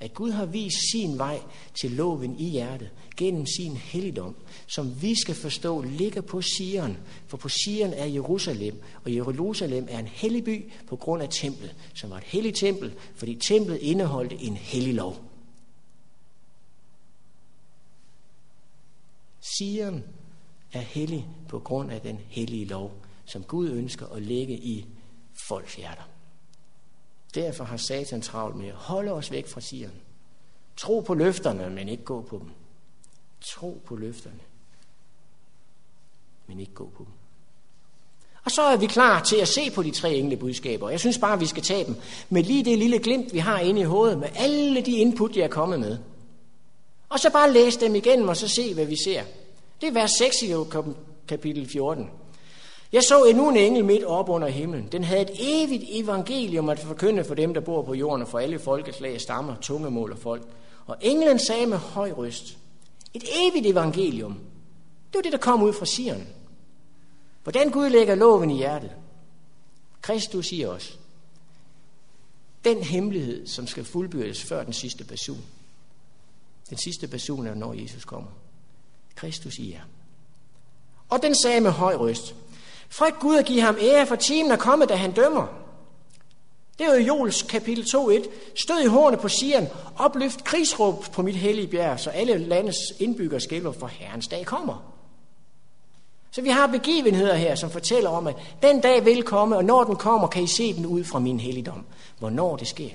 at 0.00 0.14
Gud 0.14 0.30
har 0.30 0.46
vist 0.46 0.90
sin 0.92 1.18
vej 1.18 1.40
til 1.80 1.90
loven 1.90 2.38
i 2.38 2.48
hjertet 2.48 2.90
gennem 3.16 3.46
sin 3.46 3.76
helligdom, 3.76 4.36
som 4.66 5.02
vi 5.02 5.14
skal 5.14 5.34
forstå 5.34 5.82
ligger 5.82 6.20
på 6.20 6.42
Sion, 6.42 6.96
for 7.26 7.36
på 7.36 7.48
Sion 7.48 7.92
er 7.92 8.06
Jerusalem, 8.06 8.82
og 9.04 9.14
Jerusalem 9.14 9.86
er 9.90 9.98
en 9.98 10.06
hellig 10.06 10.44
by 10.44 10.72
på 10.88 10.96
grund 10.96 11.22
af 11.22 11.28
templet, 11.30 11.74
som 11.94 12.10
var 12.10 12.16
et 12.16 12.24
helligt 12.24 12.56
tempel, 12.56 12.92
fordi 13.14 13.34
templet 13.34 13.76
indeholdte 13.76 14.36
en 14.36 14.56
hellig 14.56 14.94
lov. 14.94 15.29
Sion 19.40 20.04
er 20.72 20.80
hellig 20.80 21.28
på 21.48 21.58
grund 21.58 21.90
af 21.90 22.00
den 22.00 22.20
hellige 22.28 22.64
lov, 22.64 22.92
som 23.24 23.42
Gud 23.42 23.70
ønsker 23.70 24.06
at 24.06 24.22
lægge 24.22 24.58
i 24.58 24.86
folks 25.48 25.74
hjerter. 25.74 26.02
Derfor 27.34 27.64
har 27.64 27.76
Satan 27.76 28.22
travlt 28.22 28.56
med 28.56 28.68
at 28.68 28.74
holde 28.74 29.12
os 29.12 29.30
væk 29.30 29.46
fra 29.46 29.60
Sion. 29.60 30.00
Tro 30.76 31.00
på 31.00 31.14
løfterne, 31.14 31.70
men 31.70 31.88
ikke 31.88 32.04
gå 32.04 32.22
på 32.22 32.38
dem. 32.38 32.50
Tro 33.40 33.82
på 33.86 33.96
løfterne, 33.96 34.40
men 36.46 36.60
ikke 36.60 36.74
gå 36.74 36.90
på 36.96 37.04
dem. 37.04 37.12
Og 38.44 38.50
så 38.50 38.62
er 38.62 38.76
vi 38.76 38.86
klar 38.86 39.22
til 39.22 39.36
at 39.36 39.48
se 39.48 39.70
på 39.70 39.82
de 39.82 39.90
tre 39.90 40.14
engle 40.14 40.36
budskaber. 40.36 40.90
Jeg 40.90 41.00
synes 41.00 41.18
bare, 41.18 41.32
at 41.32 41.40
vi 41.40 41.46
skal 41.46 41.62
tage 41.62 41.84
dem 41.84 41.96
med 42.28 42.42
lige 42.42 42.64
det 42.64 42.78
lille 42.78 42.98
glimt, 42.98 43.32
vi 43.32 43.38
har 43.38 43.58
inde 43.58 43.80
i 43.80 43.84
hovedet, 43.84 44.18
med 44.18 44.28
alle 44.34 44.80
de 44.80 44.92
input, 44.92 45.36
jeg 45.36 45.44
er 45.44 45.48
kommet 45.48 45.80
med. 45.80 45.98
Og 47.10 47.20
så 47.20 47.30
bare 47.30 47.52
læse 47.52 47.80
dem 47.80 47.94
igennem, 47.94 48.28
og 48.28 48.36
så 48.36 48.48
se, 48.48 48.74
hvad 48.74 48.84
vi 48.84 48.96
ser. 49.04 49.22
Det 49.80 49.88
er 49.88 49.92
vers 49.92 50.10
6 50.10 50.42
i 50.42 50.54
kapitel 51.28 51.68
14. 51.68 52.10
Jeg 52.92 53.02
så 53.02 53.24
endnu 53.24 53.48
en 53.48 53.56
engel 53.56 53.84
midt 53.84 54.04
op 54.04 54.28
under 54.28 54.48
himlen. 54.48 54.88
Den 54.92 55.04
havde 55.04 55.22
et 55.22 55.30
evigt 55.38 55.84
evangelium 55.88 56.68
at 56.68 56.78
forkynde 56.78 57.24
for 57.24 57.34
dem, 57.34 57.54
der 57.54 57.60
bor 57.60 57.82
på 57.82 57.94
jorden, 57.94 58.22
og 58.22 58.28
for 58.28 58.38
alle 58.38 58.58
folkeslag, 58.58 59.20
stammer, 59.20 59.56
tungemål 59.56 60.12
og 60.12 60.18
folk. 60.18 60.42
Og 60.86 60.96
englen 61.00 61.38
sagde 61.38 61.66
med 61.66 61.76
høj 61.76 62.12
røst, 62.12 62.58
et 63.14 63.24
evigt 63.40 63.66
evangelium. 63.66 64.32
Det 65.12 65.14
var 65.14 65.22
det, 65.22 65.32
der 65.32 65.38
kom 65.38 65.62
ud 65.62 65.72
fra 65.72 65.86
Sion. 65.86 66.26
Hvordan 67.42 67.70
Gud 67.70 67.90
lægger 67.90 68.14
loven 68.14 68.50
i 68.50 68.56
hjertet. 68.56 68.90
Kristus 70.02 70.46
siger 70.46 70.68
os, 70.68 70.98
den 72.64 72.82
hemmelighed, 72.82 73.46
som 73.46 73.66
skal 73.66 73.84
fuldbyrdes 73.84 74.42
før 74.42 74.64
den 74.64 74.72
sidste 74.72 75.04
basun. 75.04 75.44
Den 76.70 76.78
sidste 76.78 77.08
person 77.08 77.46
er, 77.46 77.54
når 77.54 77.72
Jesus 77.72 78.04
kommer. 78.04 78.30
Kristus 79.14 79.58
i 79.58 79.72
jer. 79.72 79.82
Og 81.08 81.22
den 81.22 81.34
sagde 81.34 81.60
med 81.60 81.70
høj 81.70 81.94
røst, 81.94 82.34
Frygt 82.88 83.18
Gud 83.20 83.36
at 83.36 83.46
give 83.46 83.60
ham 83.60 83.76
ære, 83.80 84.06
for 84.06 84.16
timen 84.16 84.52
er 84.52 84.56
kommet, 84.56 84.88
da 84.88 84.94
han 84.94 85.12
dømmer. 85.12 85.46
Det 86.78 86.86
er 86.86 86.94
jo 86.94 87.04
Joels 87.06 87.42
kapitel 87.42 87.84
2.1. 87.84 88.30
Stød 88.62 88.80
i 88.80 88.86
hårene 88.86 89.16
på 89.16 89.28
Sion, 89.28 89.66
opløft 89.96 90.44
krigsråb 90.44 91.04
på 91.12 91.22
mit 91.22 91.36
hellige 91.36 91.68
bjerg, 91.68 92.00
så 92.00 92.10
alle 92.10 92.38
landets 92.38 92.78
indbyggere 92.98 93.40
skælver, 93.40 93.72
for 93.72 93.86
Herrens 93.86 94.28
dag 94.28 94.46
kommer. 94.46 94.94
Så 96.30 96.42
vi 96.42 96.48
har 96.48 96.66
begivenheder 96.66 97.34
her, 97.34 97.54
som 97.54 97.70
fortæller 97.70 98.10
om, 98.10 98.26
at 98.26 98.36
den 98.62 98.80
dag 98.80 99.04
vil 99.04 99.22
komme, 99.22 99.56
og 99.56 99.64
når 99.64 99.84
den 99.84 99.96
kommer, 99.96 100.28
kan 100.28 100.42
I 100.42 100.46
se 100.46 100.74
den 100.74 100.86
ud 100.86 101.04
fra 101.04 101.18
min 101.18 101.40
helligdom. 101.40 101.84
Hvornår 102.18 102.56
det 102.56 102.68
sker. 102.68 102.90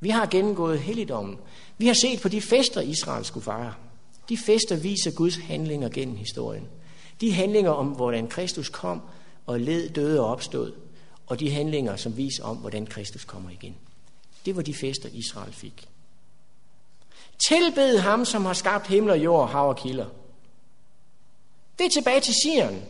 Vi 0.00 0.08
har 0.08 0.26
gennemgået 0.26 0.78
helligdommen. 0.78 1.38
Vi 1.78 1.86
har 1.86 1.94
set 1.94 2.20
på 2.20 2.28
de 2.28 2.40
fester, 2.42 2.80
Israel 2.80 3.24
skulle 3.24 3.44
fejre. 3.44 3.74
De 4.28 4.38
fester 4.38 4.76
viser 4.76 5.10
Guds 5.10 5.36
handlinger 5.36 5.88
gennem 5.88 6.16
historien. 6.16 6.68
De 7.20 7.32
handlinger 7.32 7.70
om, 7.70 7.86
hvordan 7.86 8.28
Kristus 8.28 8.68
kom 8.68 9.00
og 9.46 9.60
led, 9.60 9.88
døde 9.88 10.20
og 10.20 10.26
opstod, 10.26 10.72
og 11.26 11.40
de 11.40 11.50
handlinger, 11.50 11.96
som 11.96 12.16
viser 12.16 12.44
om, 12.44 12.56
hvordan 12.56 12.86
Kristus 12.86 13.24
kommer 13.24 13.50
igen. 13.50 13.76
Det 14.46 14.56
var 14.56 14.62
de 14.62 14.74
fester, 14.74 15.08
Israel 15.12 15.52
fik. 15.52 15.88
Tilbed 17.48 17.98
ham, 17.98 18.24
som 18.24 18.44
har 18.44 18.52
skabt 18.52 18.86
himmel 18.86 19.10
og 19.10 19.18
jord, 19.18 19.48
hav 19.48 19.68
og 19.68 19.76
kilder. 19.76 20.06
Det 21.78 21.86
er 21.86 21.90
tilbage 21.90 22.20
til 22.20 22.34
Sion. 22.34 22.82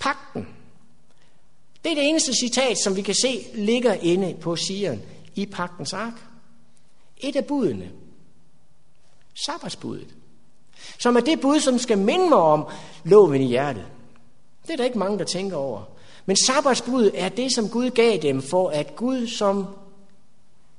Pakten. 0.00 0.48
Det 1.84 1.90
er 1.90 1.94
det 1.94 2.08
eneste 2.08 2.32
citat, 2.34 2.78
som 2.78 2.96
vi 2.96 3.02
kan 3.02 3.14
se 3.14 3.46
ligger 3.54 3.92
inde 3.92 4.34
på 4.40 4.56
Sion 4.56 5.02
i 5.34 5.46
pagtens 5.46 5.92
ark. 5.92 6.14
Et 7.18 7.36
af 7.36 7.44
budene. 7.44 7.90
Sabbatsbuddet. 9.46 10.14
Som 10.98 11.16
er 11.16 11.20
det 11.20 11.40
bud, 11.40 11.60
som 11.60 11.78
skal 11.78 11.98
minde 11.98 12.28
mig 12.28 12.38
om 12.38 12.66
loven 13.04 13.40
i 13.40 13.46
hjertet. 13.46 13.86
Det 14.62 14.72
er 14.72 14.76
der 14.76 14.84
ikke 14.84 14.98
mange, 14.98 15.18
der 15.18 15.24
tænker 15.24 15.56
over. 15.56 15.82
Men 16.26 16.36
sabbatsbuddet 16.36 17.12
er 17.14 17.28
det, 17.28 17.54
som 17.54 17.68
Gud 17.68 17.90
gav 17.90 18.18
dem, 18.18 18.42
for 18.42 18.68
at 18.68 18.96
Gud 18.96 19.26
som 19.26 19.66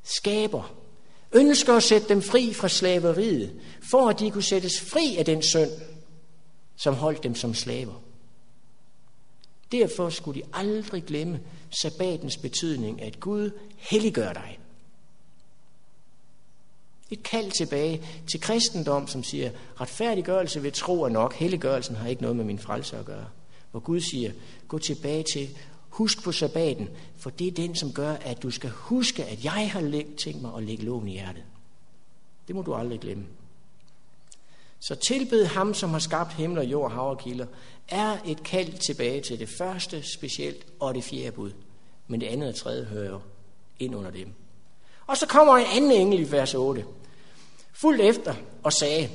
skaber 0.04 0.72
ønsker 1.36 1.74
at 1.74 1.84
sætte 1.84 2.10
dem 2.10 2.22
fri 2.22 2.54
fra 2.54 2.70
slaveriet, 2.70 3.60
for 3.92 4.10
at 4.10 4.20
de 4.20 4.32
kunne 4.32 4.44
sættes 4.44 4.82
fri 4.82 5.16
af 5.18 5.26
den 5.26 5.42
synd, 5.42 5.72
som 6.76 6.94
holdt 6.94 7.24
dem 7.24 7.36
som 7.36 7.54
slaver. 7.54 8.02
Derfor 9.72 10.10
skulle 10.10 10.42
de 10.42 10.48
aldrig 10.54 11.04
glemme 11.04 11.40
sabbatens 11.82 12.38
betydning, 12.38 13.02
at 13.02 13.20
Gud 13.20 13.52
helliggør 13.78 14.34
dig. 14.34 14.60
Et 17.12 17.24
kald 17.24 17.52
tilbage 17.52 18.02
til 18.32 18.42
kristendom, 18.42 19.08
som 19.08 19.24
siger, 19.24 19.52
retfærdiggørelse 19.82 20.64
ved 20.64 20.72
tro 20.72 21.02
er 21.02 21.10
nok, 21.10 21.34
helliggørelsen 21.34 21.96
har 21.96 22.08
ikke 22.08 22.22
noget 22.22 22.38
med 22.38 22.46
min 22.46 22.60
frelse 22.60 22.98
at 22.98 23.06
gøre. 23.06 23.26
Hvor 23.72 23.80
Gud 23.80 24.00
siger, 24.00 24.32
gå 24.68 24.78
tilbage 24.78 25.24
til, 25.34 25.50
husk 25.90 26.24
på 26.24 26.32
sabbaten, 26.32 26.90
for 27.18 27.30
det 27.30 27.48
er 27.48 27.52
den, 27.52 27.76
som 27.76 27.94
gør, 27.94 28.14
at 28.14 28.44
du 28.44 28.52
skal 28.52 28.70
huske, 28.70 29.24
at 29.26 29.44
jeg 29.44 29.72
har 29.72 30.04
tænkt 30.18 30.42
mig 30.42 30.52
at 30.58 30.64
lægge 30.64 30.84
loven 30.84 31.08
i 31.08 31.12
hjertet. 31.12 31.44
Det 32.48 32.56
må 32.56 32.62
du 32.62 32.74
aldrig 32.74 33.00
glemme. 33.00 33.26
Så 34.80 34.96
tilbed 34.96 35.46
ham, 35.46 35.74
som 35.74 35.90
har 35.90 36.00
skabt 36.00 36.34
himmel 36.34 36.60
og 36.60 36.66
jord, 36.66 36.92
hav 36.92 37.10
og 37.10 37.20
kilder, 37.20 37.46
er 37.88 38.18
et 38.26 38.44
kald 38.44 38.74
tilbage 38.88 39.22
til 39.22 39.40
det 39.40 39.50
første 39.50 40.04
specielt 40.04 40.66
og 40.80 40.96
det 40.96 41.04
fjerde 41.04 41.32
bud. 41.32 41.52
Men 42.08 42.22
det 42.22 42.28
andet 42.28 42.50
og 42.50 42.56
tredje 42.56 42.84
hører 42.84 43.20
ind 43.80 43.96
under 43.96 44.12
dem. 44.12 44.34
Og 45.08 45.18
så 45.18 45.28
kommer 45.28 45.58
en 45.58 45.66
anden 45.66 45.92
engel 45.92 46.20
i 46.20 46.32
vers 46.32 46.54
8, 46.54 46.86
fuldt 47.74 48.02
efter 48.02 48.36
og 48.64 48.74
sagde, 48.74 49.10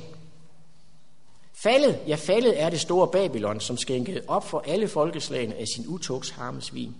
Faldet, 1.63 1.99
ja 2.07 2.15
faldet 2.15 2.61
er 2.61 2.69
det 2.69 2.81
store 2.81 3.07
Babylon, 3.07 3.59
som 3.59 3.77
skænkede 3.77 4.21
op 4.27 4.49
for 4.49 4.63
alle 4.67 4.87
folkeslagene 4.87 5.55
af 5.55 5.65
sin 5.75 5.87
utugs 5.87 6.29
harmesvin. 6.29 6.95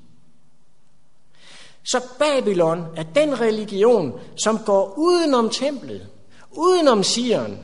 Så 1.83 2.01
Babylon 2.19 2.85
er 2.95 3.03
den 3.03 3.39
religion, 3.39 4.19
som 4.43 4.59
går 4.65 4.93
udenom 4.97 5.49
templet, 5.49 6.07
udenom 6.51 7.03
Sion, 7.03 7.59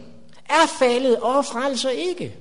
er 0.49 0.67
faldet 0.79 1.19
og 1.19 1.45
frelser 1.45 1.89
ikke. 1.89 2.35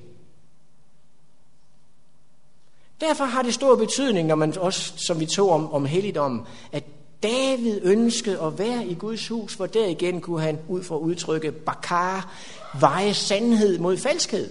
Derfor 3.01 3.25
har 3.25 3.41
det 3.41 3.53
stor 3.53 3.75
betydning, 3.75 4.27
når 4.27 4.35
man 4.35 4.57
også, 4.57 4.93
som 5.07 5.19
vi 5.19 5.25
tog 5.25 5.49
om, 5.49 5.73
om 5.73 5.85
helligdommen, 5.85 6.45
at 6.71 6.83
David 7.23 7.79
ønskede 7.83 8.41
at 8.41 8.59
være 8.59 8.87
i 8.87 8.93
Guds 8.93 9.27
hus, 9.27 9.55
for 9.55 9.65
der 9.65 9.85
igen 9.85 10.21
kunne 10.21 10.41
han 10.41 10.59
ud 10.67 10.83
fra 10.83 10.97
udtrykke 10.97 11.51
bakar, 11.51 12.33
veje 12.79 13.13
sandhed 13.13 13.79
mod 13.79 13.97
falskhed. 13.97 14.49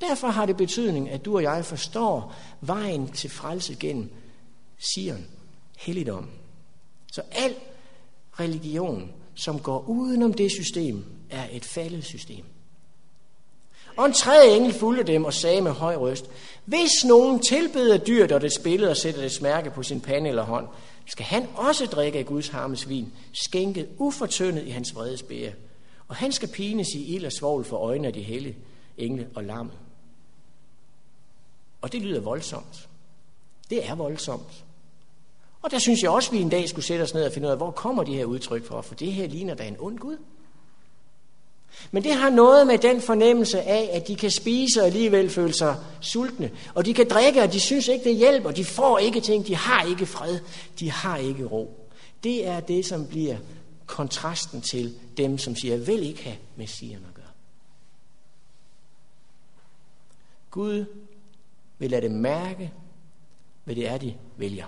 Derfor 0.00 0.28
har 0.28 0.46
det 0.46 0.56
betydning, 0.56 1.10
at 1.10 1.24
du 1.24 1.36
og 1.36 1.42
jeg 1.42 1.64
forstår 1.64 2.34
vejen 2.60 3.08
til 3.08 3.30
frelse 3.30 3.76
gennem 3.80 4.10
Sion, 4.78 5.26
helligdom. 5.78 6.28
Så 7.12 7.22
al 7.32 7.54
religion, 8.40 9.12
som 9.34 9.60
går 9.60 9.84
udenom 9.88 10.34
det 10.34 10.50
system, 10.50 11.04
er 11.30 11.46
et 11.52 11.64
faldet 11.64 12.04
system. 12.04 12.44
Og 13.96 14.06
en 14.06 14.12
tredje 14.12 14.56
engel 14.56 14.72
fulgte 14.72 15.12
dem 15.12 15.24
og 15.24 15.34
sagde 15.34 15.60
med 15.60 15.70
høj 15.70 15.96
røst, 15.96 16.30
hvis 16.64 17.04
nogen 17.04 17.40
tilbeder 17.40 17.98
dyrt 17.98 18.32
og 18.32 18.40
det 18.40 18.52
spillede 18.52 18.90
og 18.90 18.96
sætter 18.96 19.20
det 19.20 19.32
smærke 19.32 19.70
på 19.70 19.82
sin 19.82 20.00
pande 20.00 20.28
eller 20.28 20.42
hånd, 20.42 20.68
skal 21.06 21.24
han 21.24 21.48
også 21.54 21.86
drikke 21.86 22.18
af 22.18 22.26
Guds 22.26 22.48
harmes 22.48 22.88
vin, 22.88 23.12
skænket 23.32 23.88
ufortyndet 23.98 24.66
i 24.66 24.70
hans 24.70 24.94
vrede 24.94 25.16
spære. 25.16 25.52
Og 26.08 26.16
han 26.16 26.32
skal 26.32 26.48
pines 26.48 26.88
i 26.94 27.14
ild 27.14 27.26
og 27.26 27.32
svovl 27.32 27.64
for 27.64 27.76
øjnene 27.76 28.08
af 28.08 28.14
de 28.14 28.22
hellige 28.22 28.56
engle 28.98 29.28
og 29.34 29.44
lammet. 29.44 29.74
Og 31.82 31.92
det 31.92 32.02
lyder 32.02 32.20
voldsomt. 32.20 32.88
Det 33.70 33.88
er 33.88 33.94
voldsomt. 33.94 34.64
Og 35.62 35.70
der 35.70 35.78
synes 35.78 36.02
jeg 36.02 36.10
også, 36.10 36.30
at 36.30 36.32
vi 36.32 36.42
en 36.42 36.48
dag 36.48 36.68
skulle 36.68 36.84
sætte 36.84 37.02
os 37.02 37.14
ned 37.14 37.24
og 37.24 37.32
finde 37.32 37.48
ud 37.48 37.52
af, 37.52 37.56
hvor 37.56 37.70
kommer 37.70 38.04
de 38.04 38.14
her 38.14 38.24
udtryk 38.24 38.64
fra? 38.64 38.80
For 38.80 38.94
det 38.94 39.12
her 39.12 39.26
ligner 39.26 39.54
da 39.54 39.64
en 39.64 39.76
ond 39.78 39.98
Gud. 39.98 40.16
Men 41.90 42.04
det 42.04 42.14
har 42.14 42.30
noget 42.30 42.66
med 42.66 42.78
den 42.78 43.00
fornemmelse 43.00 43.62
af, 43.62 43.90
at 43.92 44.08
de 44.08 44.16
kan 44.16 44.30
spise 44.30 44.80
og 44.80 44.86
alligevel 44.86 45.30
føle 45.30 45.52
sig 45.52 45.76
sultne. 46.00 46.50
Og 46.74 46.86
de 46.86 46.94
kan 46.94 47.08
drikke, 47.08 47.42
og 47.42 47.52
de 47.52 47.60
synes 47.60 47.88
ikke, 47.88 48.04
det 48.04 48.16
hjælper. 48.16 48.50
De 48.50 48.64
får 48.64 48.98
ikke 48.98 49.20
ting, 49.20 49.46
de 49.46 49.56
har 49.56 49.82
ikke 49.84 50.06
fred, 50.06 50.38
de 50.80 50.90
har 50.90 51.16
ikke 51.16 51.44
ro. 51.44 51.88
Det 52.24 52.46
er 52.46 52.60
det, 52.60 52.86
som 52.86 53.06
bliver 53.06 53.36
kontrasten 53.86 54.60
til 54.60 54.94
dem, 55.16 55.38
som 55.38 55.56
siger, 55.56 55.76
jeg 55.76 55.86
vil 55.86 56.02
ikke 56.02 56.22
have 56.22 56.36
messierne 56.56 57.06
at 57.08 57.14
gøre. 57.14 57.24
Gud 60.50 60.84
vil 61.78 61.90
lade 61.90 62.02
dem 62.02 62.12
mærke, 62.12 62.72
hvad 63.64 63.74
det 63.74 63.88
er, 63.88 63.98
de 63.98 64.14
vælger. 64.36 64.66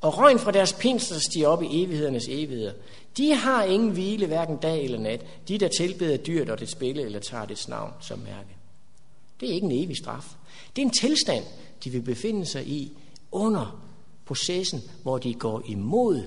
Og 0.00 0.18
røgen 0.18 0.38
fra 0.38 0.50
deres 0.50 0.72
pinsler 0.72 1.18
stiger 1.18 1.48
op 1.48 1.62
i 1.62 1.82
evighedernes 1.84 2.28
evigheder. 2.28 2.72
De 3.16 3.34
har 3.34 3.64
ingen 3.64 3.90
hvile, 3.90 4.26
hverken 4.26 4.56
dag 4.56 4.84
eller 4.84 4.98
nat. 4.98 5.26
De, 5.48 5.58
der 5.58 5.68
tilbeder 5.68 6.16
dyrt 6.16 6.50
og 6.50 6.60
det 6.60 6.68
spille 6.68 7.02
eller 7.02 7.18
tager 7.18 7.44
dets 7.44 7.68
navn 7.68 7.92
som 8.00 8.18
mærke. 8.18 8.56
Det 9.40 9.50
er 9.50 9.54
ikke 9.54 9.64
en 9.64 9.84
evig 9.84 9.96
straf. 9.96 10.34
Det 10.76 10.82
er 10.82 10.86
en 10.86 10.92
tilstand, 11.00 11.44
de 11.84 11.90
vil 11.90 12.02
befinde 12.02 12.46
sig 12.46 12.66
i 12.66 12.92
under 13.32 13.82
processen, 14.24 14.82
hvor 15.02 15.18
de 15.18 15.34
går 15.34 15.62
imod 15.66 16.22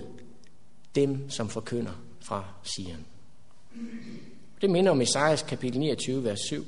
dem, 0.95 1.29
som 1.29 1.49
forkynder 1.49 1.91
fra 2.21 2.45
Sion. 2.63 3.05
Det 4.61 4.69
minder 4.69 4.91
om 4.91 5.01
Esajas 5.01 5.41
kapitel 5.41 5.79
29, 5.79 6.23
vers 6.23 6.39
7. 6.39 6.65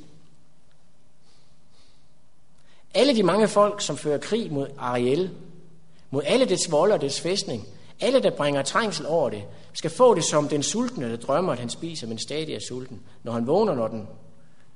Alle 2.94 3.16
de 3.16 3.24
mange 3.24 3.48
folk, 3.48 3.82
som 3.82 3.98
fører 3.98 4.18
krig 4.18 4.52
mod 4.52 4.68
Ariel, 4.78 5.30
mod 6.10 6.22
alle 6.26 6.46
dets 6.46 6.72
vold 6.72 6.92
og 6.92 7.02
dets 7.02 7.22
fæstning, 7.22 7.68
alle, 8.00 8.24
der 8.24 8.30
bringer 8.30 8.62
trængsel 8.62 9.06
over 9.06 9.30
det, 9.30 9.44
skal 9.76 9.92
få 9.92 10.16
det 10.16 10.24
som 10.24 10.48
den 10.48 10.64
sultne, 10.64 11.12
der 11.12 11.18
drømmer, 11.18 11.54
at 11.54 11.60
han 11.60 11.70
spiser, 11.70 12.08
men 12.08 12.18
stadig 12.18 12.56
er 12.56 12.60
sulten. 12.60 13.02
Når 13.24 13.32
han 13.32 13.48
vågner, 13.48 13.76
når 13.76 13.88
den, 13.88 14.08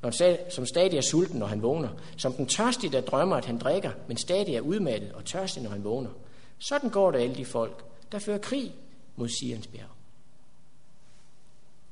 når 0.02 0.50
som 0.50 0.66
stadig 0.66 0.97
er 0.97 1.02
sulten, 1.02 1.39
når 1.39 1.47
han 1.47 1.62
vågner. 1.62 1.89
Som 2.18 2.34
den 2.34 2.45
tørstige, 2.45 2.91
der 2.91 3.02
drømmer, 3.02 3.36
at 3.36 3.45
han 3.45 3.58
drikker, 3.58 3.91
men 4.08 4.18
stadig 4.18 4.56
er 4.56 4.62
udmattet 4.62 5.12
og 5.12 5.26
tørstig, 5.26 5.64
når 5.64 5.70
han 5.70 5.84
vågner. 5.84 6.10
Sådan 6.58 6.89
går 6.89 7.12
det 7.12 7.20
alle 7.20 7.36
de 7.36 7.45
folk, 7.45 7.86
der 8.12 8.20
fører 8.20 8.38
krig 8.38 8.76
mod 9.16 9.30
Sions 9.30 9.68
bjerg. 9.68 9.89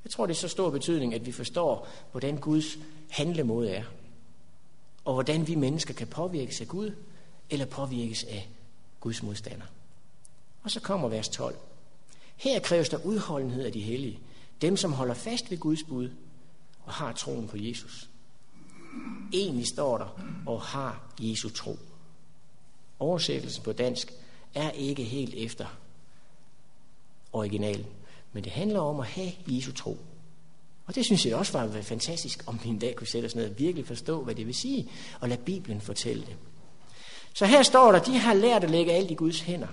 Jeg 0.04 0.12
tror, 0.12 0.26
det 0.26 0.34
er 0.34 0.38
så 0.38 0.48
stor 0.48 0.70
betydning, 0.70 1.14
at 1.14 1.26
vi 1.26 1.32
forstår, 1.32 1.88
hvordan 2.12 2.38
Guds 2.38 2.78
handlemåde 3.10 3.70
er. 3.70 3.84
Og 5.06 5.14
hvordan 5.14 5.48
vi 5.48 5.56
mennesker 5.56 5.94
kan 5.94 6.08
påvirkes 6.08 6.62
af 6.62 6.68
Gud, 6.68 6.92
eller 7.50 7.66
påvirkes 7.66 8.24
af 8.24 8.50
Guds 9.00 9.24
modstander. 9.24 9.66
Og 10.64 10.72
så 10.72 10.80
kommer 10.80 11.08
vers 11.08 11.30
12. 11.30 11.56
Her 12.38 12.60
kræves 12.60 12.90
der 12.90 13.06
udholdenhed 13.06 13.66
af 13.66 13.72
de 13.72 13.82
hellige, 13.82 14.20
dem 14.62 14.78
som 14.78 14.94
holder 14.94 15.14
fast 15.14 15.52
ved 15.52 15.58
Guds 15.58 15.84
bud 15.84 16.10
og 16.84 16.94
har 16.94 17.14
troen 17.14 17.48
på 17.48 17.58
Jesus. 17.58 18.10
Egentlig 19.34 19.68
står 19.68 19.98
der, 19.98 20.20
og 20.46 20.62
har 20.62 21.14
Jesu 21.20 21.50
tro. 21.50 21.80
Oversættelsen 23.00 23.64
på 23.64 23.72
dansk 23.72 24.14
er 24.56 24.72
ikke 24.72 25.04
helt 25.04 25.34
efter 25.34 25.66
originalen, 27.34 27.86
men 28.34 28.44
det 28.44 28.52
handler 28.52 28.80
om 28.80 29.00
at 29.00 29.08
have 29.08 29.32
Jesu 29.48 29.72
tro. 29.72 29.98
Og 30.86 30.96
det 30.96 31.06
synes 31.06 31.26
jeg 31.26 31.36
også 31.36 31.58
var 31.58 31.82
fantastisk, 31.82 32.44
om 32.48 32.60
vi 32.64 32.70
en 32.70 32.80
dag 32.80 32.96
kunne 32.96 33.08
sætte 33.08 33.26
os 33.26 33.36
ned 33.36 33.50
og 33.50 33.60
virkelig 33.60 33.88
forstå, 33.88 34.24
hvad 34.24 34.36
det 34.36 34.48
vil 34.48 34.56
sige, 34.56 34.90
og 35.20 35.30
lade 35.30 35.42
Bibelen 35.42 35.82
fortælle 35.82 36.26
det. 36.26 36.36
Så 37.34 37.46
her 37.46 37.64
står 37.64 37.92
der, 37.92 38.00
de 38.00 38.18
har 38.18 38.34
lært 38.34 38.64
at 38.64 38.70
lægge 38.70 38.94
alt 38.94 39.12
i 39.12 39.14
Guds 39.14 39.42
hænder, 39.42 39.68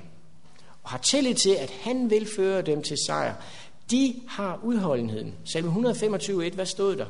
og 0.84 0.90
har 0.90 0.98
tillid 0.98 1.34
til, 1.34 1.50
at 1.50 1.70
han 1.70 2.10
vil 2.10 2.28
føre 2.36 2.62
dem 2.62 2.82
til 2.82 2.96
sejr. 3.06 3.34
De 3.90 4.22
har 4.28 4.60
udholdenheden. 4.62 5.34
Salme 5.44 5.90
125.1, 5.90 6.54
hvad 6.54 6.66
stod 6.66 6.96
der? 6.96 7.06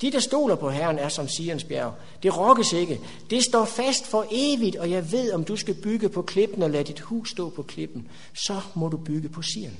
De, 0.00 0.12
der 0.12 0.20
stoler 0.20 0.54
på 0.54 0.70
Herren, 0.70 0.98
er 0.98 1.08
som 1.08 1.28
Sions 1.28 1.64
bjerg. 1.64 1.94
Det 2.22 2.36
rokkes 2.36 2.72
ikke. 2.72 3.00
Det 3.30 3.44
står 3.44 3.64
fast 3.64 4.06
for 4.06 4.26
evigt, 4.30 4.76
og 4.76 4.90
jeg 4.90 5.12
ved, 5.12 5.32
om 5.32 5.44
du 5.44 5.56
skal 5.56 5.74
bygge 5.82 6.08
på 6.08 6.22
klippen 6.22 6.62
og 6.62 6.70
lade 6.70 6.84
dit 6.84 7.00
hus 7.00 7.30
stå 7.30 7.50
på 7.50 7.62
klippen, 7.62 8.08
så 8.32 8.60
må 8.74 8.88
du 8.88 8.96
bygge 8.96 9.28
på 9.28 9.42
Sion. 9.42 9.76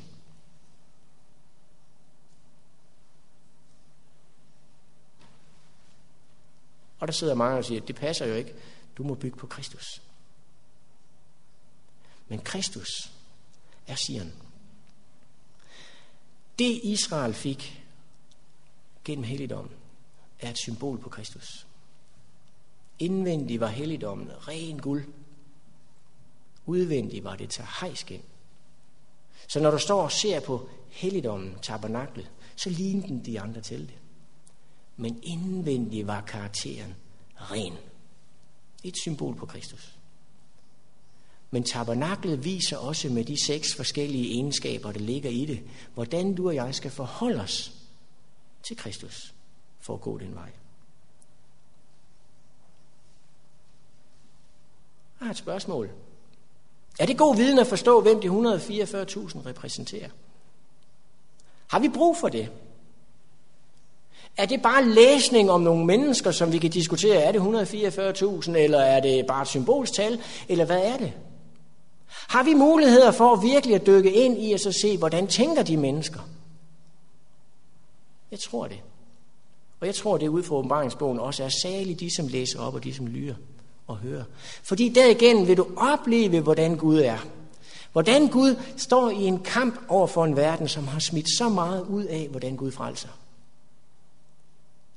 Og 7.01 7.09
der 7.09 7.13
sidder 7.13 7.35
mange 7.35 7.59
og 7.59 7.65
siger, 7.65 7.81
det 7.81 7.97
passer 7.97 8.27
jo 8.27 8.35
ikke. 8.35 8.55
Du 8.97 9.03
må 9.03 9.15
bygge 9.15 9.37
på 9.37 9.47
Kristus. 9.47 10.03
Men 12.29 12.39
Kristus 12.39 13.13
er 13.89 13.95
Sion. 13.95 14.33
Det 16.59 16.81
Israel 16.83 17.35
fik 17.35 17.85
gennem 19.05 19.25
helligdommen, 19.25 19.73
er 20.41 20.51
et 20.51 20.59
symbol 20.59 20.99
på 20.99 21.09
Kristus. 21.09 21.67
Indvendigt 22.99 23.61
var 23.61 23.69
helligdommen 23.69 24.49
ren 24.49 24.79
guld. 24.79 25.07
Udvendigt 26.67 27.25
var 27.25 27.37
det 27.37 27.51
til. 27.51 28.23
Så 29.49 29.61
når 29.61 29.71
du 29.71 29.79
står 29.79 30.03
og 30.03 30.13
ser 30.13 30.41
på 30.41 30.69
helligdommen, 30.89 31.55
tabernaklet, 31.63 32.31
så 32.57 32.71
ligner 32.71 33.07
den 33.07 33.25
de 33.25 33.41
andre 33.41 33.61
til 33.61 33.81
det. 33.81 33.99
Men 34.97 35.23
indvendigt 35.23 36.07
var 36.07 36.21
karakteren 36.21 36.95
ren. 37.37 37.75
Et 38.85 38.95
symbol 39.03 39.37
på 39.37 39.47
Kristus. 39.47 39.98
Men 41.51 41.65
tabernaklet 41.65 42.45
viser 42.45 42.77
også 42.77 43.09
med 43.09 43.25
de 43.25 43.45
seks 43.45 43.75
forskellige 43.75 44.33
egenskaber, 44.33 44.93
der 44.93 45.01
ligger 45.01 45.31
i 45.31 45.45
det, 45.45 45.61
hvordan 45.95 46.35
du 46.35 46.49
og 46.49 46.55
jeg 46.55 46.75
skal 46.75 46.91
forholde 46.91 47.41
os 47.41 47.73
til 48.63 48.77
Kristus 48.77 49.35
for 49.81 49.95
at 49.95 50.01
gå 50.01 50.19
den 50.19 50.35
vej. 50.35 50.51
Jeg 55.21 55.27
har 55.27 55.31
et 55.31 55.37
spørgsmål. 55.37 55.91
Er 56.99 57.07
det 57.07 57.19
god 57.19 57.37
viden 57.37 57.59
at 57.59 57.67
forstå, 57.67 58.01
hvem 58.01 58.21
de 58.21 58.29
144.000 58.29 58.33
repræsenterer? 59.47 60.09
Har 61.67 61.79
vi 61.79 61.89
brug 61.89 62.17
for 62.17 62.29
det? 62.29 62.51
Er 64.37 64.47
det 64.47 64.63
bare 64.63 64.85
læsning 64.85 65.51
om 65.51 65.61
nogle 65.61 65.87
mennesker, 65.87 66.31
som 66.31 66.53
vi 66.53 66.59
kan 66.59 66.71
diskutere? 66.71 67.23
Er 67.23 67.33
det 67.33 67.39
144.000, 67.39 68.57
eller 68.57 68.81
er 68.81 69.01
det 69.01 69.27
bare 69.27 69.43
et 69.43 69.49
symbolstal, 69.49 70.21
eller 70.49 70.65
hvad 70.65 70.81
er 70.83 70.97
det? 70.97 71.13
Har 72.09 72.43
vi 72.43 72.55
muligheder 72.55 73.11
for 73.11 73.33
at 73.33 73.43
virkelig 73.43 73.75
at 73.75 73.87
dykke 73.87 74.13
ind 74.13 74.43
i 74.43 74.53
og 74.53 74.61
så 74.61 74.73
se, 74.73 74.99
hvordan 74.99 75.27
tænker 75.27 75.63
de 75.63 75.77
mennesker? 75.77 76.21
Jeg 78.31 78.39
tror 78.39 78.67
det. 78.67 78.81
Og 79.81 79.87
jeg 79.87 79.95
tror, 79.95 80.17
det 80.19 80.29
ud 80.29 80.43
fra 80.43 80.57
åbenbaringsbogen 80.57 81.21
også 81.21 81.45
er 81.45 81.49
særligt 81.63 82.01
de, 82.01 82.15
som 82.17 82.29
læser 82.29 82.61
op 82.61 82.75
og 82.75 82.85
de, 82.85 82.95
som 82.95 83.07
lytter 83.07 83.35
og 83.87 83.97
hører. 83.97 84.25
Fordi 84.63 84.89
derigennem 84.89 85.47
vil 85.47 85.57
du 85.57 85.67
opleve, 85.77 86.41
hvordan 86.41 86.77
Gud 86.77 86.99
er. 86.99 87.19
Hvordan 87.93 88.29
Gud 88.29 88.57
står 88.77 89.11
i 89.11 89.23
en 89.25 89.39
kamp 89.39 89.81
over 89.89 90.07
for 90.07 90.25
en 90.25 90.37
verden, 90.37 90.69
som 90.69 90.87
har 90.87 90.99
smidt 90.99 91.39
så 91.39 91.49
meget 91.49 91.87
ud 91.87 92.05
af, 92.05 92.29
hvordan 92.31 92.57
Gud 92.57 92.71
frelser. 92.71 93.09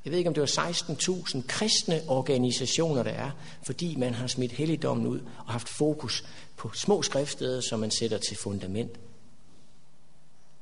Jeg 0.05 0.11
ved 0.11 0.17
ikke, 0.17 0.27
om 0.27 0.33
det 0.33 0.41
var 0.41 0.69
16.000 0.69 1.47
kristne 1.47 2.01
organisationer, 2.07 3.03
der 3.03 3.11
er, 3.11 3.31
fordi 3.63 3.95
man 3.95 4.13
har 4.13 4.27
smidt 4.27 4.51
helligdommen 4.51 5.07
ud 5.07 5.19
og 5.19 5.51
haft 5.51 5.69
fokus 5.69 6.25
på 6.57 6.71
små 6.73 7.01
skriftsteder, 7.01 7.61
som 7.61 7.79
man 7.79 7.91
sætter 7.91 8.17
til 8.17 8.37
fundament. 8.37 8.99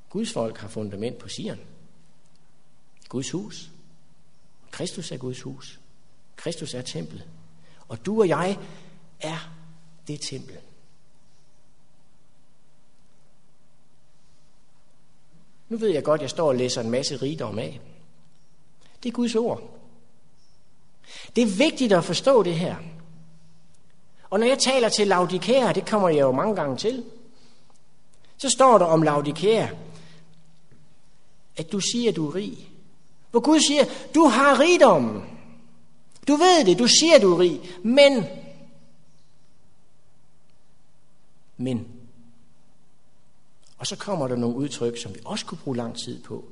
Guds 0.10 0.34
folk 0.34 0.58
har 0.58 0.68
fundament 0.68 1.18
på 1.18 1.28
Sion. 1.28 1.60
Guds 3.10 3.32
hus. 3.32 3.70
Kristus 4.72 5.12
er 5.12 5.18
Guds 5.18 5.42
hus. 5.42 5.80
Kristus 6.36 6.74
er 6.74 6.82
templet. 6.82 7.28
Og 7.88 8.06
du 8.06 8.20
og 8.20 8.28
jeg 8.28 8.58
er 9.20 9.54
det 10.08 10.22
tempel. 10.22 10.58
Nu 15.70 15.78
ved 15.78 15.90
jeg 15.90 16.04
godt, 16.04 16.20
at 16.20 16.22
jeg 16.22 16.30
står 16.30 16.48
og 16.48 16.56
læser 16.56 16.82
en 16.82 16.90
masse 16.90 17.16
rigdom 17.16 17.60
af. 17.60 17.82
Det 19.04 19.10
er 19.10 19.14
Guds 19.14 19.36
ord. 19.36 19.80
Det 21.36 21.42
er 21.42 21.58
vigtigt 21.58 21.94
at 21.94 22.04
forstå 22.04 22.44
det 22.44 22.56
her. 22.56 22.76
Og 24.30 24.40
når 24.40 24.48
jeg 24.48 24.60
taler 24.60 24.90
til 24.90 25.08
Laudikæa, 25.08 25.72
det 25.72 25.90
kommer 25.90 26.10
jeg 26.10 26.20
jo 26.20 26.32
mange 26.32 26.56
gange 26.56 26.78
til, 26.78 27.04
så 28.38 28.50
står 28.50 28.78
der 28.78 28.86
om 28.86 29.02
Laudikæa, 29.02 29.68
at 31.58 31.72
du 31.72 31.80
siger, 31.80 32.10
at 32.10 32.16
du 32.16 32.28
er 32.30 32.36
rig. 32.36 32.70
Hvor 33.32 33.40
Gud 33.40 33.60
siger, 33.60 33.84
du 34.16 34.28
har 34.28 34.60
rigdom. 34.60 35.24
Du 36.28 36.36
ved 36.36 36.66
det, 36.66 36.80
du 36.80 36.88
siger, 36.88 37.16
at 37.16 37.22
du 37.22 37.34
er 37.34 37.40
rig. 37.40 37.62
Men, 37.84 38.26
men, 41.58 41.88
og 43.78 43.88
så 43.88 43.96
kommer 43.96 44.28
der 44.28 44.36
nogle 44.36 44.56
udtryk, 44.56 44.98
som 44.98 45.16
vi 45.16 45.20
også 45.26 45.46
kunne 45.46 45.58
bruge 45.58 45.78
lang 45.78 45.96
tid 45.96 46.24
på. 46.24 46.46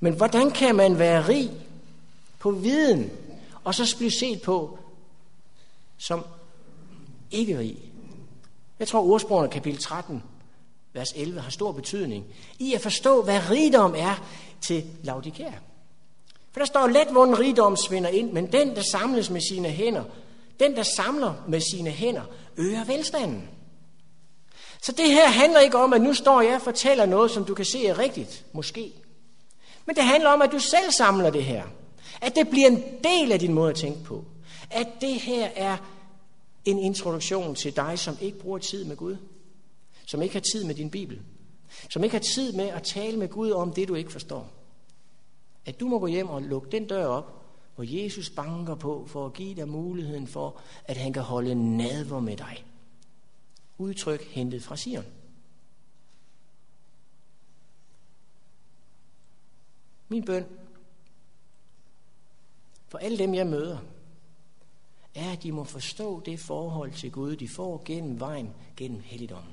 Men 0.00 0.14
hvordan 0.14 0.50
kan 0.50 0.74
man 0.74 0.98
være 0.98 1.28
rig 1.28 1.50
på 2.38 2.50
viden, 2.50 3.10
og 3.64 3.74
så 3.74 3.94
blive 3.98 4.10
set 4.10 4.42
på 4.42 4.78
som 5.98 6.24
ikke 7.30 7.58
rig? 7.58 7.76
Jeg 8.78 8.88
tror, 8.88 9.02
ordsprogene 9.02 9.48
kapitel 9.48 9.80
13, 9.80 10.22
vers 10.92 11.12
11, 11.16 11.40
har 11.40 11.50
stor 11.50 11.72
betydning 11.72 12.24
i 12.58 12.74
at 12.74 12.80
forstå, 12.80 13.22
hvad 13.22 13.50
rigdom 13.50 13.94
er 13.96 14.24
til 14.60 14.84
Laudikær. 15.02 15.52
For 16.52 16.60
der 16.60 16.66
står, 16.66 16.86
let 16.86 17.08
hvor 17.12 17.38
rigdom 17.38 17.76
svinder 17.76 18.08
ind, 18.08 18.32
men 18.32 18.52
den, 18.52 18.76
der 18.76 18.82
samles 18.92 19.30
med 19.30 19.40
sine 19.40 19.68
hænder, 19.68 20.04
den, 20.60 20.76
der 20.76 20.82
samler 20.82 21.34
med 21.48 21.60
sine 21.60 21.90
hænder, 21.90 22.22
øger 22.56 22.84
velstanden. 22.84 23.48
Så 24.82 24.92
det 24.92 25.10
her 25.10 25.28
handler 25.28 25.60
ikke 25.60 25.78
om, 25.78 25.92
at 25.92 26.00
nu 26.00 26.14
står 26.14 26.40
jeg 26.40 26.54
og 26.54 26.62
fortæller 26.62 27.06
noget, 27.06 27.30
som 27.30 27.44
du 27.44 27.54
kan 27.54 27.64
se 27.64 27.86
er 27.86 27.98
rigtigt, 27.98 28.44
måske. 28.52 28.92
Men 29.86 29.96
det 29.96 30.04
handler 30.04 30.30
om, 30.30 30.42
at 30.42 30.52
du 30.52 30.58
selv 30.58 30.90
samler 30.90 31.30
det 31.30 31.44
her. 31.44 31.64
At 32.20 32.36
det 32.36 32.48
bliver 32.48 32.66
en 32.66 32.82
del 33.04 33.32
af 33.32 33.38
din 33.38 33.54
måde 33.54 33.70
at 33.70 33.76
tænke 33.76 34.04
på. 34.04 34.24
At 34.70 34.88
det 35.00 35.14
her 35.14 35.48
er 35.56 35.76
en 36.64 36.78
introduktion 36.78 37.54
til 37.54 37.76
dig, 37.76 37.98
som 37.98 38.16
ikke 38.20 38.38
bruger 38.38 38.58
tid 38.58 38.84
med 38.84 38.96
Gud. 38.96 39.16
Som 40.06 40.22
ikke 40.22 40.34
har 40.34 40.40
tid 40.52 40.64
med 40.64 40.74
din 40.74 40.90
Bibel. 40.90 41.20
Som 41.90 42.04
ikke 42.04 42.14
har 42.14 42.24
tid 42.34 42.52
med 42.52 42.68
at 42.68 42.82
tale 42.82 43.16
med 43.16 43.28
Gud 43.28 43.50
om 43.50 43.72
det, 43.72 43.88
du 43.88 43.94
ikke 43.94 44.12
forstår. 44.12 44.48
At 45.66 45.80
du 45.80 45.88
må 45.88 45.98
gå 45.98 46.06
hjem 46.06 46.28
og 46.28 46.42
lukke 46.42 46.70
den 46.70 46.86
dør 46.86 47.06
op, 47.06 47.32
hvor 47.74 47.84
Jesus 47.88 48.30
banker 48.30 48.74
på 48.74 49.06
for 49.08 49.26
at 49.26 49.32
give 49.32 49.54
dig 49.54 49.68
muligheden 49.68 50.26
for, 50.26 50.60
at 50.84 50.96
han 50.96 51.12
kan 51.12 51.22
holde 51.22 51.76
nadver 51.76 52.20
med 52.20 52.36
dig. 52.36 52.64
Udtryk 53.78 54.24
hentet 54.24 54.62
fra 54.62 54.76
Sion. 54.76 55.04
Min 60.08 60.24
bøn 60.24 60.44
for 62.88 62.98
alle 62.98 63.18
dem, 63.18 63.34
jeg 63.34 63.46
møder, 63.46 63.78
er, 65.14 65.32
at 65.32 65.42
de 65.42 65.52
må 65.52 65.64
forstå 65.64 66.22
det 66.26 66.40
forhold 66.40 66.92
til 66.92 67.10
Gud, 67.10 67.36
de 67.36 67.48
får 67.48 67.82
gennem 67.84 68.20
vejen, 68.20 68.50
gennem 68.76 69.00
helligdommen. 69.04 69.52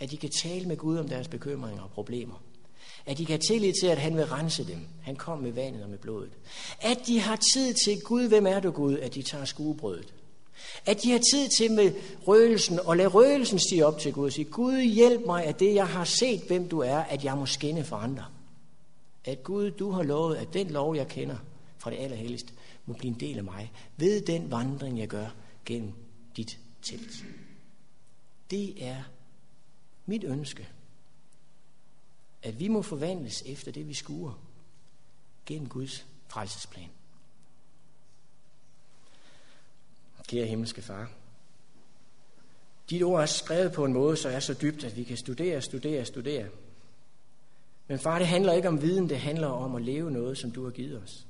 At 0.00 0.10
de 0.10 0.16
kan 0.16 0.30
tale 0.30 0.68
med 0.68 0.76
Gud 0.76 0.98
om 0.98 1.08
deres 1.08 1.28
bekymringer 1.28 1.82
og 1.82 1.90
problemer. 1.90 2.42
At 3.06 3.18
de 3.18 3.26
kan 3.26 3.32
have 3.32 3.46
tillid 3.48 3.72
til, 3.80 3.86
at 3.86 3.98
han 3.98 4.16
vil 4.16 4.26
rense 4.26 4.66
dem. 4.66 4.78
Han 5.02 5.16
kom 5.16 5.38
med 5.38 5.52
vandet 5.52 5.82
og 5.82 5.90
med 5.90 5.98
blodet. 5.98 6.30
At 6.80 6.98
de 7.06 7.20
har 7.20 7.38
tid 7.54 7.74
til 7.74 8.00
Gud, 8.00 8.28
hvem 8.28 8.46
er 8.46 8.60
du 8.60 8.70
Gud? 8.70 8.98
At 8.98 9.14
de 9.14 9.22
tager 9.22 9.44
skuebrødet. 9.44 10.14
At 10.86 11.02
de 11.02 11.10
har 11.10 11.20
tid 11.32 11.48
til 11.58 11.72
med 11.72 11.92
røgelsen, 12.26 12.80
og 12.80 12.96
lad 12.96 13.14
røgelsen 13.14 13.58
stige 13.58 13.86
op 13.86 13.98
til 13.98 14.12
Gud 14.12 14.26
og 14.26 14.32
sige, 14.32 14.44
Gud 14.44 14.80
hjælp 14.80 15.26
mig, 15.26 15.44
at 15.44 15.60
det 15.60 15.74
jeg 15.74 15.86
har 15.86 16.04
set, 16.04 16.40
hvem 16.40 16.68
du 16.68 16.80
er, 16.80 16.98
at 16.98 17.24
jeg 17.24 17.36
må 17.38 17.46
skinne 17.46 17.84
for 17.84 17.96
andre. 17.96 18.24
At 19.28 19.42
Gud, 19.42 19.70
du 19.70 19.90
har 19.90 20.02
lovet, 20.02 20.36
at 20.36 20.52
den 20.52 20.70
lov, 20.70 20.96
jeg 20.96 21.08
kender 21.08 21.36
fra 21.78 21.90
det 21.90 21.96
allerhelligste, 21.96 22.52
må 22.86 22.94
blive 22.94 23.12
en 23.12 23.20
del 23.20 23.38
af 23.38 23.44
mig, 23.44 23.72
ved 23.96 24.22
den 24.22 24.50
vandring, 24.50 24.98
jeg 24.98 25.08
gør 25.08 25.28
gennem 25.64 25.92
dit 26.36 26.58
telt. 26.82 27.24
Det 28.50 28.84
er 28.86 29.02
mit 30.06 30.24
ønske, 30.24 30.68
at 32.42 32.60
vi 32.60 32.68
må 32.68 32.82
forvandles 32.82 33.42
efter 33.46 33.72
det, 33.72 33.88
vi 33.88 33.94
skuer 33.94 34.40
gennem 35.46 35.68
Guds 35.68 36.06
frelsesplan. 36.28 36.90
Kære 40.26 40.46
himmelske 40.46 40.82
far, 40.82 41.10
dit 42.90 43.02
ord 43.02 43.22
er 43.22 43.26
skrevet 43.26 43.72
på 43.72 43.84
en 43.84 43.92
måde, 43.92 44.16
så 44.16 44.28
er 44.28 44.40
så 44.40 44.54
dybt, 44.54 44.84
at 44.84 44.96
vi 44.96 45.04
kan 45.04 45.16
studere, 45.16 45.62
studere, 45.62 46.04
studere. 46.04 46.48
Men 47.88 47.98
far, 47.98 48.18
det 48.18 48.28
handler 48.28 48.52
ikke 48.52 48.68
om 48.68 48.82
viden, 48.82 49.08
det 49.08 49.18
handler 49.18 49.46
om 49.46 49.74
at 49.74 49.82
leve 49.82 50.10
noget, 50.10 50.38
som 50.38 50.50
du 50.50 50.64
har 50.64 50.70
givet 50.70 51.02
os. 51.02 51.26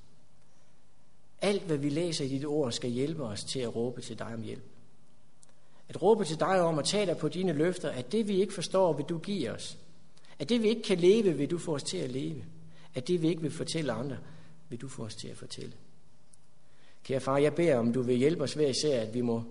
Alt, 1.40 1.62
hvad 1.62 1.76
vi 1.76 1.88
læser 1.88 2.24
i 2.24 2.28
dit 2.28 2.46
ord, 2.46 2.72
skal 2.72 2.90
hjælpe 2.90 3.24
os 3.24 3.44
til 3.44 3.60
at 3.60 3.76
råbe 3.76 4.00
til 4.00 4.18
dig 4.18 4.34
om 4.34 4.42
hjælp. 4.42 4.64
At 5.88 6.02
råbe 6.02 6.24
til 6.24 6.40
dig 6.40 6.60
om 6.60 6.78
at 6.78 6.84
tage 6.84 7.06
dig 7.06 7.16
på 7.16 7.28
dine 7.28 7.52
løfter, 7.52 7.90
at 7.90 8.12
det, 8.12 8.28
vi 8.28 8.40
ikke 8.40 8.54
forstår, 8.54 8.92
vil 8.92 9.04
du 9.04 9.18
give 9.18 9.50
os. 9.50 9.78
At 10.38 10.48
det, 10.48 10.62
vi 10.62 10.68
ikke 10.68 10.82
kan 10.82 10.98
leve, 10.98 11.32
vil 11.32 11.50
du 11.50 11.58
få 11.58 11.74
os 11.74 11.82
til 11.82 11.98
at 11.98 12.10
leve. 12.10 12.44
At 12.94 13.08
det, 13.08 13.22
vi 13.22 13.28
ikke 13.28 13.42
vil 13.42 13.50
fortælle 13.50 13.92
andre, 13.92 14.16
vil 14.68 14.80
du 14.80 14.88
få 14.88 15.04
os 15.04 15.14
til 15.14 15.28
at 15.28 15.36
fortælle. 15.36 15.72
Kære 17.04 17.20
far, 17.20 17.38
jeg 17.38 17.54
beder 17.54 17.76
om, 17.76 17.92
du 17.92 18.02
vil 18.02 18.16
hjælpe 18.16 18.42
os 18.42 18.54
hver 18.54 18.68
især, 18.68 19.00
at 19.00 19.14
vi 19.14 19.20
må 19.20 19.42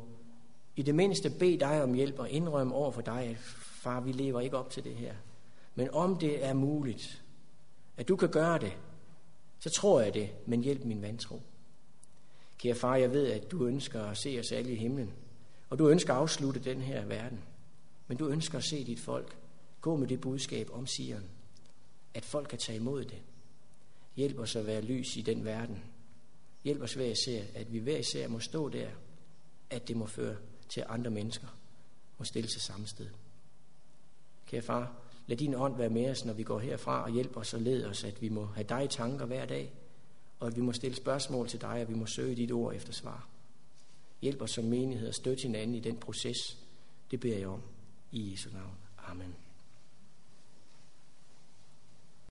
i 0.75 0.81
det 0.81 0.95
mindste 0.95 1.29
bede 1.29 1.59
dig 1.59 1.83
om 1.83 1.93
hjælp 1.93 2.19
og 2.19 2.29
indrømme 2.29 2.75
over 2.75 2.91
for 2.91 3.01
dig, 3.01 3.21
at 3.21 3.37
far, 3.81 4.01
vi 4.01 4.11
lever 4.11 4.41
ikke 4.41 4.57
op 4.57 4.69
til 4.69 4.83
det 4.83 4.95
her. 4.95 5.13
Men 5.77 5.91
om 5.91 6.19
det 6.19 6.45
er 6.45 6.53
muligt, 6.53 7.23
at 7.97 8.07
du 8.07 8.15
kan 8.15 8.29
gøre 8.29 8.59
det, 8.59 8.77
så 9.59 9.69
tror 9.69 10.01
jeg 10.01 10.13
det, 10.13 10.29
men 10.45 10.63
hjælp 10.63 10.83
min 10.83 11.01
vantro. 11.01 11.41
Kære 12.57 12.75
far, 12.75 12.95
jeg 12.95 13.11
ved, 13.11 13.27
at 13.27 13.51
du 13.51 13.65
ønsker 13.65 14.03
at 14.03 14.17
se 14.17 14.37
os 14.39 14.51
alle 14.51 14.71
i 14.71 14.75
himlen, 14.75 15.13
og 15.69 15.79
du 15.79 15.89
ønsker 15.89 16.13
at 16.13 16.19
afslutte 16.19 16.59
den 16.59 16.81
her 16.81 17.05
verden. 17.05 17.39
Men 18.07 18.17
du 18.17 18.27
ønsker 18.27 18.57
at 18.57 18.63
se 18.63 18.83
dit 18.83 18.99
folk 18.99 19.37
gå 19.81 19.95
med 19.95 20.07
det 20.07 20.21
budskab 20.21 20.69
om 20.73 20.87
Sion, 20.87 21.29
at 22.13 22.25
folk 22.25 22.47
kan 22.47 22.59
tage 22.59 22.79
imod 22.79 23.05
det. 23.05 23.21
Hjælp 24.15 24.39
os 24.39 24.55
at 24.55 24.67
være 24.67 24.81
lys 24.81 25.17
i 25.17 25.21
den 25.21 25.45
verden. 25.45 25.83
Hjælp 26.63 26.81
os 26.81 26.93
hver 26.93 27.05
især, 27.05 27.43
at 27.55 27.73
vi 27.73 27.79
hver 27.79 27.97
især 27.97 28.27
må 28.27 28.39
stå 28.39 28.69
der, 28.69 28.89
at 29.69 29.87
det 29.87 29.97
må 29.97 30.05
føre 30.05 30.35
til 30.69 30.83
andre 30.87 31.11
mennesker 31.11 31.47
må 32.17 32.25
stille 32.25 32.49
sig 32.49 32.61
samme 32.61 32.87
sted. 32.87 33.09
Kære 34.45 34.61
far, 34.61 35.06
lad 35.27 35.37
din 35.37 35.55
ånd 35.55 35.77
være 35.77 35.89
med 35.89 36.09
os, 36.09 36.25
når 36.25 36.33
vi 36.33 36.43
går 36.43 36.59
herfra, 36.59 37.03
og 37.03 37.09
hjælp 37.11 37.37
os 37.37 37.53
og 37.53 37.61
led 37.61 37.85
os, 37.85 38.03
at 38.03 38.21
vi 38.21 38.29
må 38.29 38.45
have 38.45 38.65
dig 38.69 38.83
i 38.83 38.87
tanker 38.87 39.25
hver 39.25 39.45
dag, 39.45 39.73
og 40.39 40.47
at 40.47 40.55
vi 40.55 40.61
må 40.61 40.73
stille 40.73 40.95
spørgsmål 40.95 41.47
til 41.47 41.61
dig, 41.61 41.81
og 41.81 41.89
vi 41.89 41.93
må 41.93 42.05
søge 42.05 42.35
dit 42.35 42.51
ord 42.51 42.75
efter 42.75 42.93
svar. 42.93 43.27
Hjælp 44.21 44.41
os 44.41 44.51
som 44.51 44.63
menighed 44.63 45.07
at 45.07 45.15
støtte 45.15 45.43
hinanden 45.43 45.75
i 45.75 45.79
den 45.79 45.97
proces. 45.97 46.57
Det 47.11 47.19
beder 47.19 47.37
jeg 47.37 47.47
om 47.47 47.61
i 48.11 48.31
Jesu 48.31 48.49
navn. 48.53 48.77
Amen. 48.97 49.46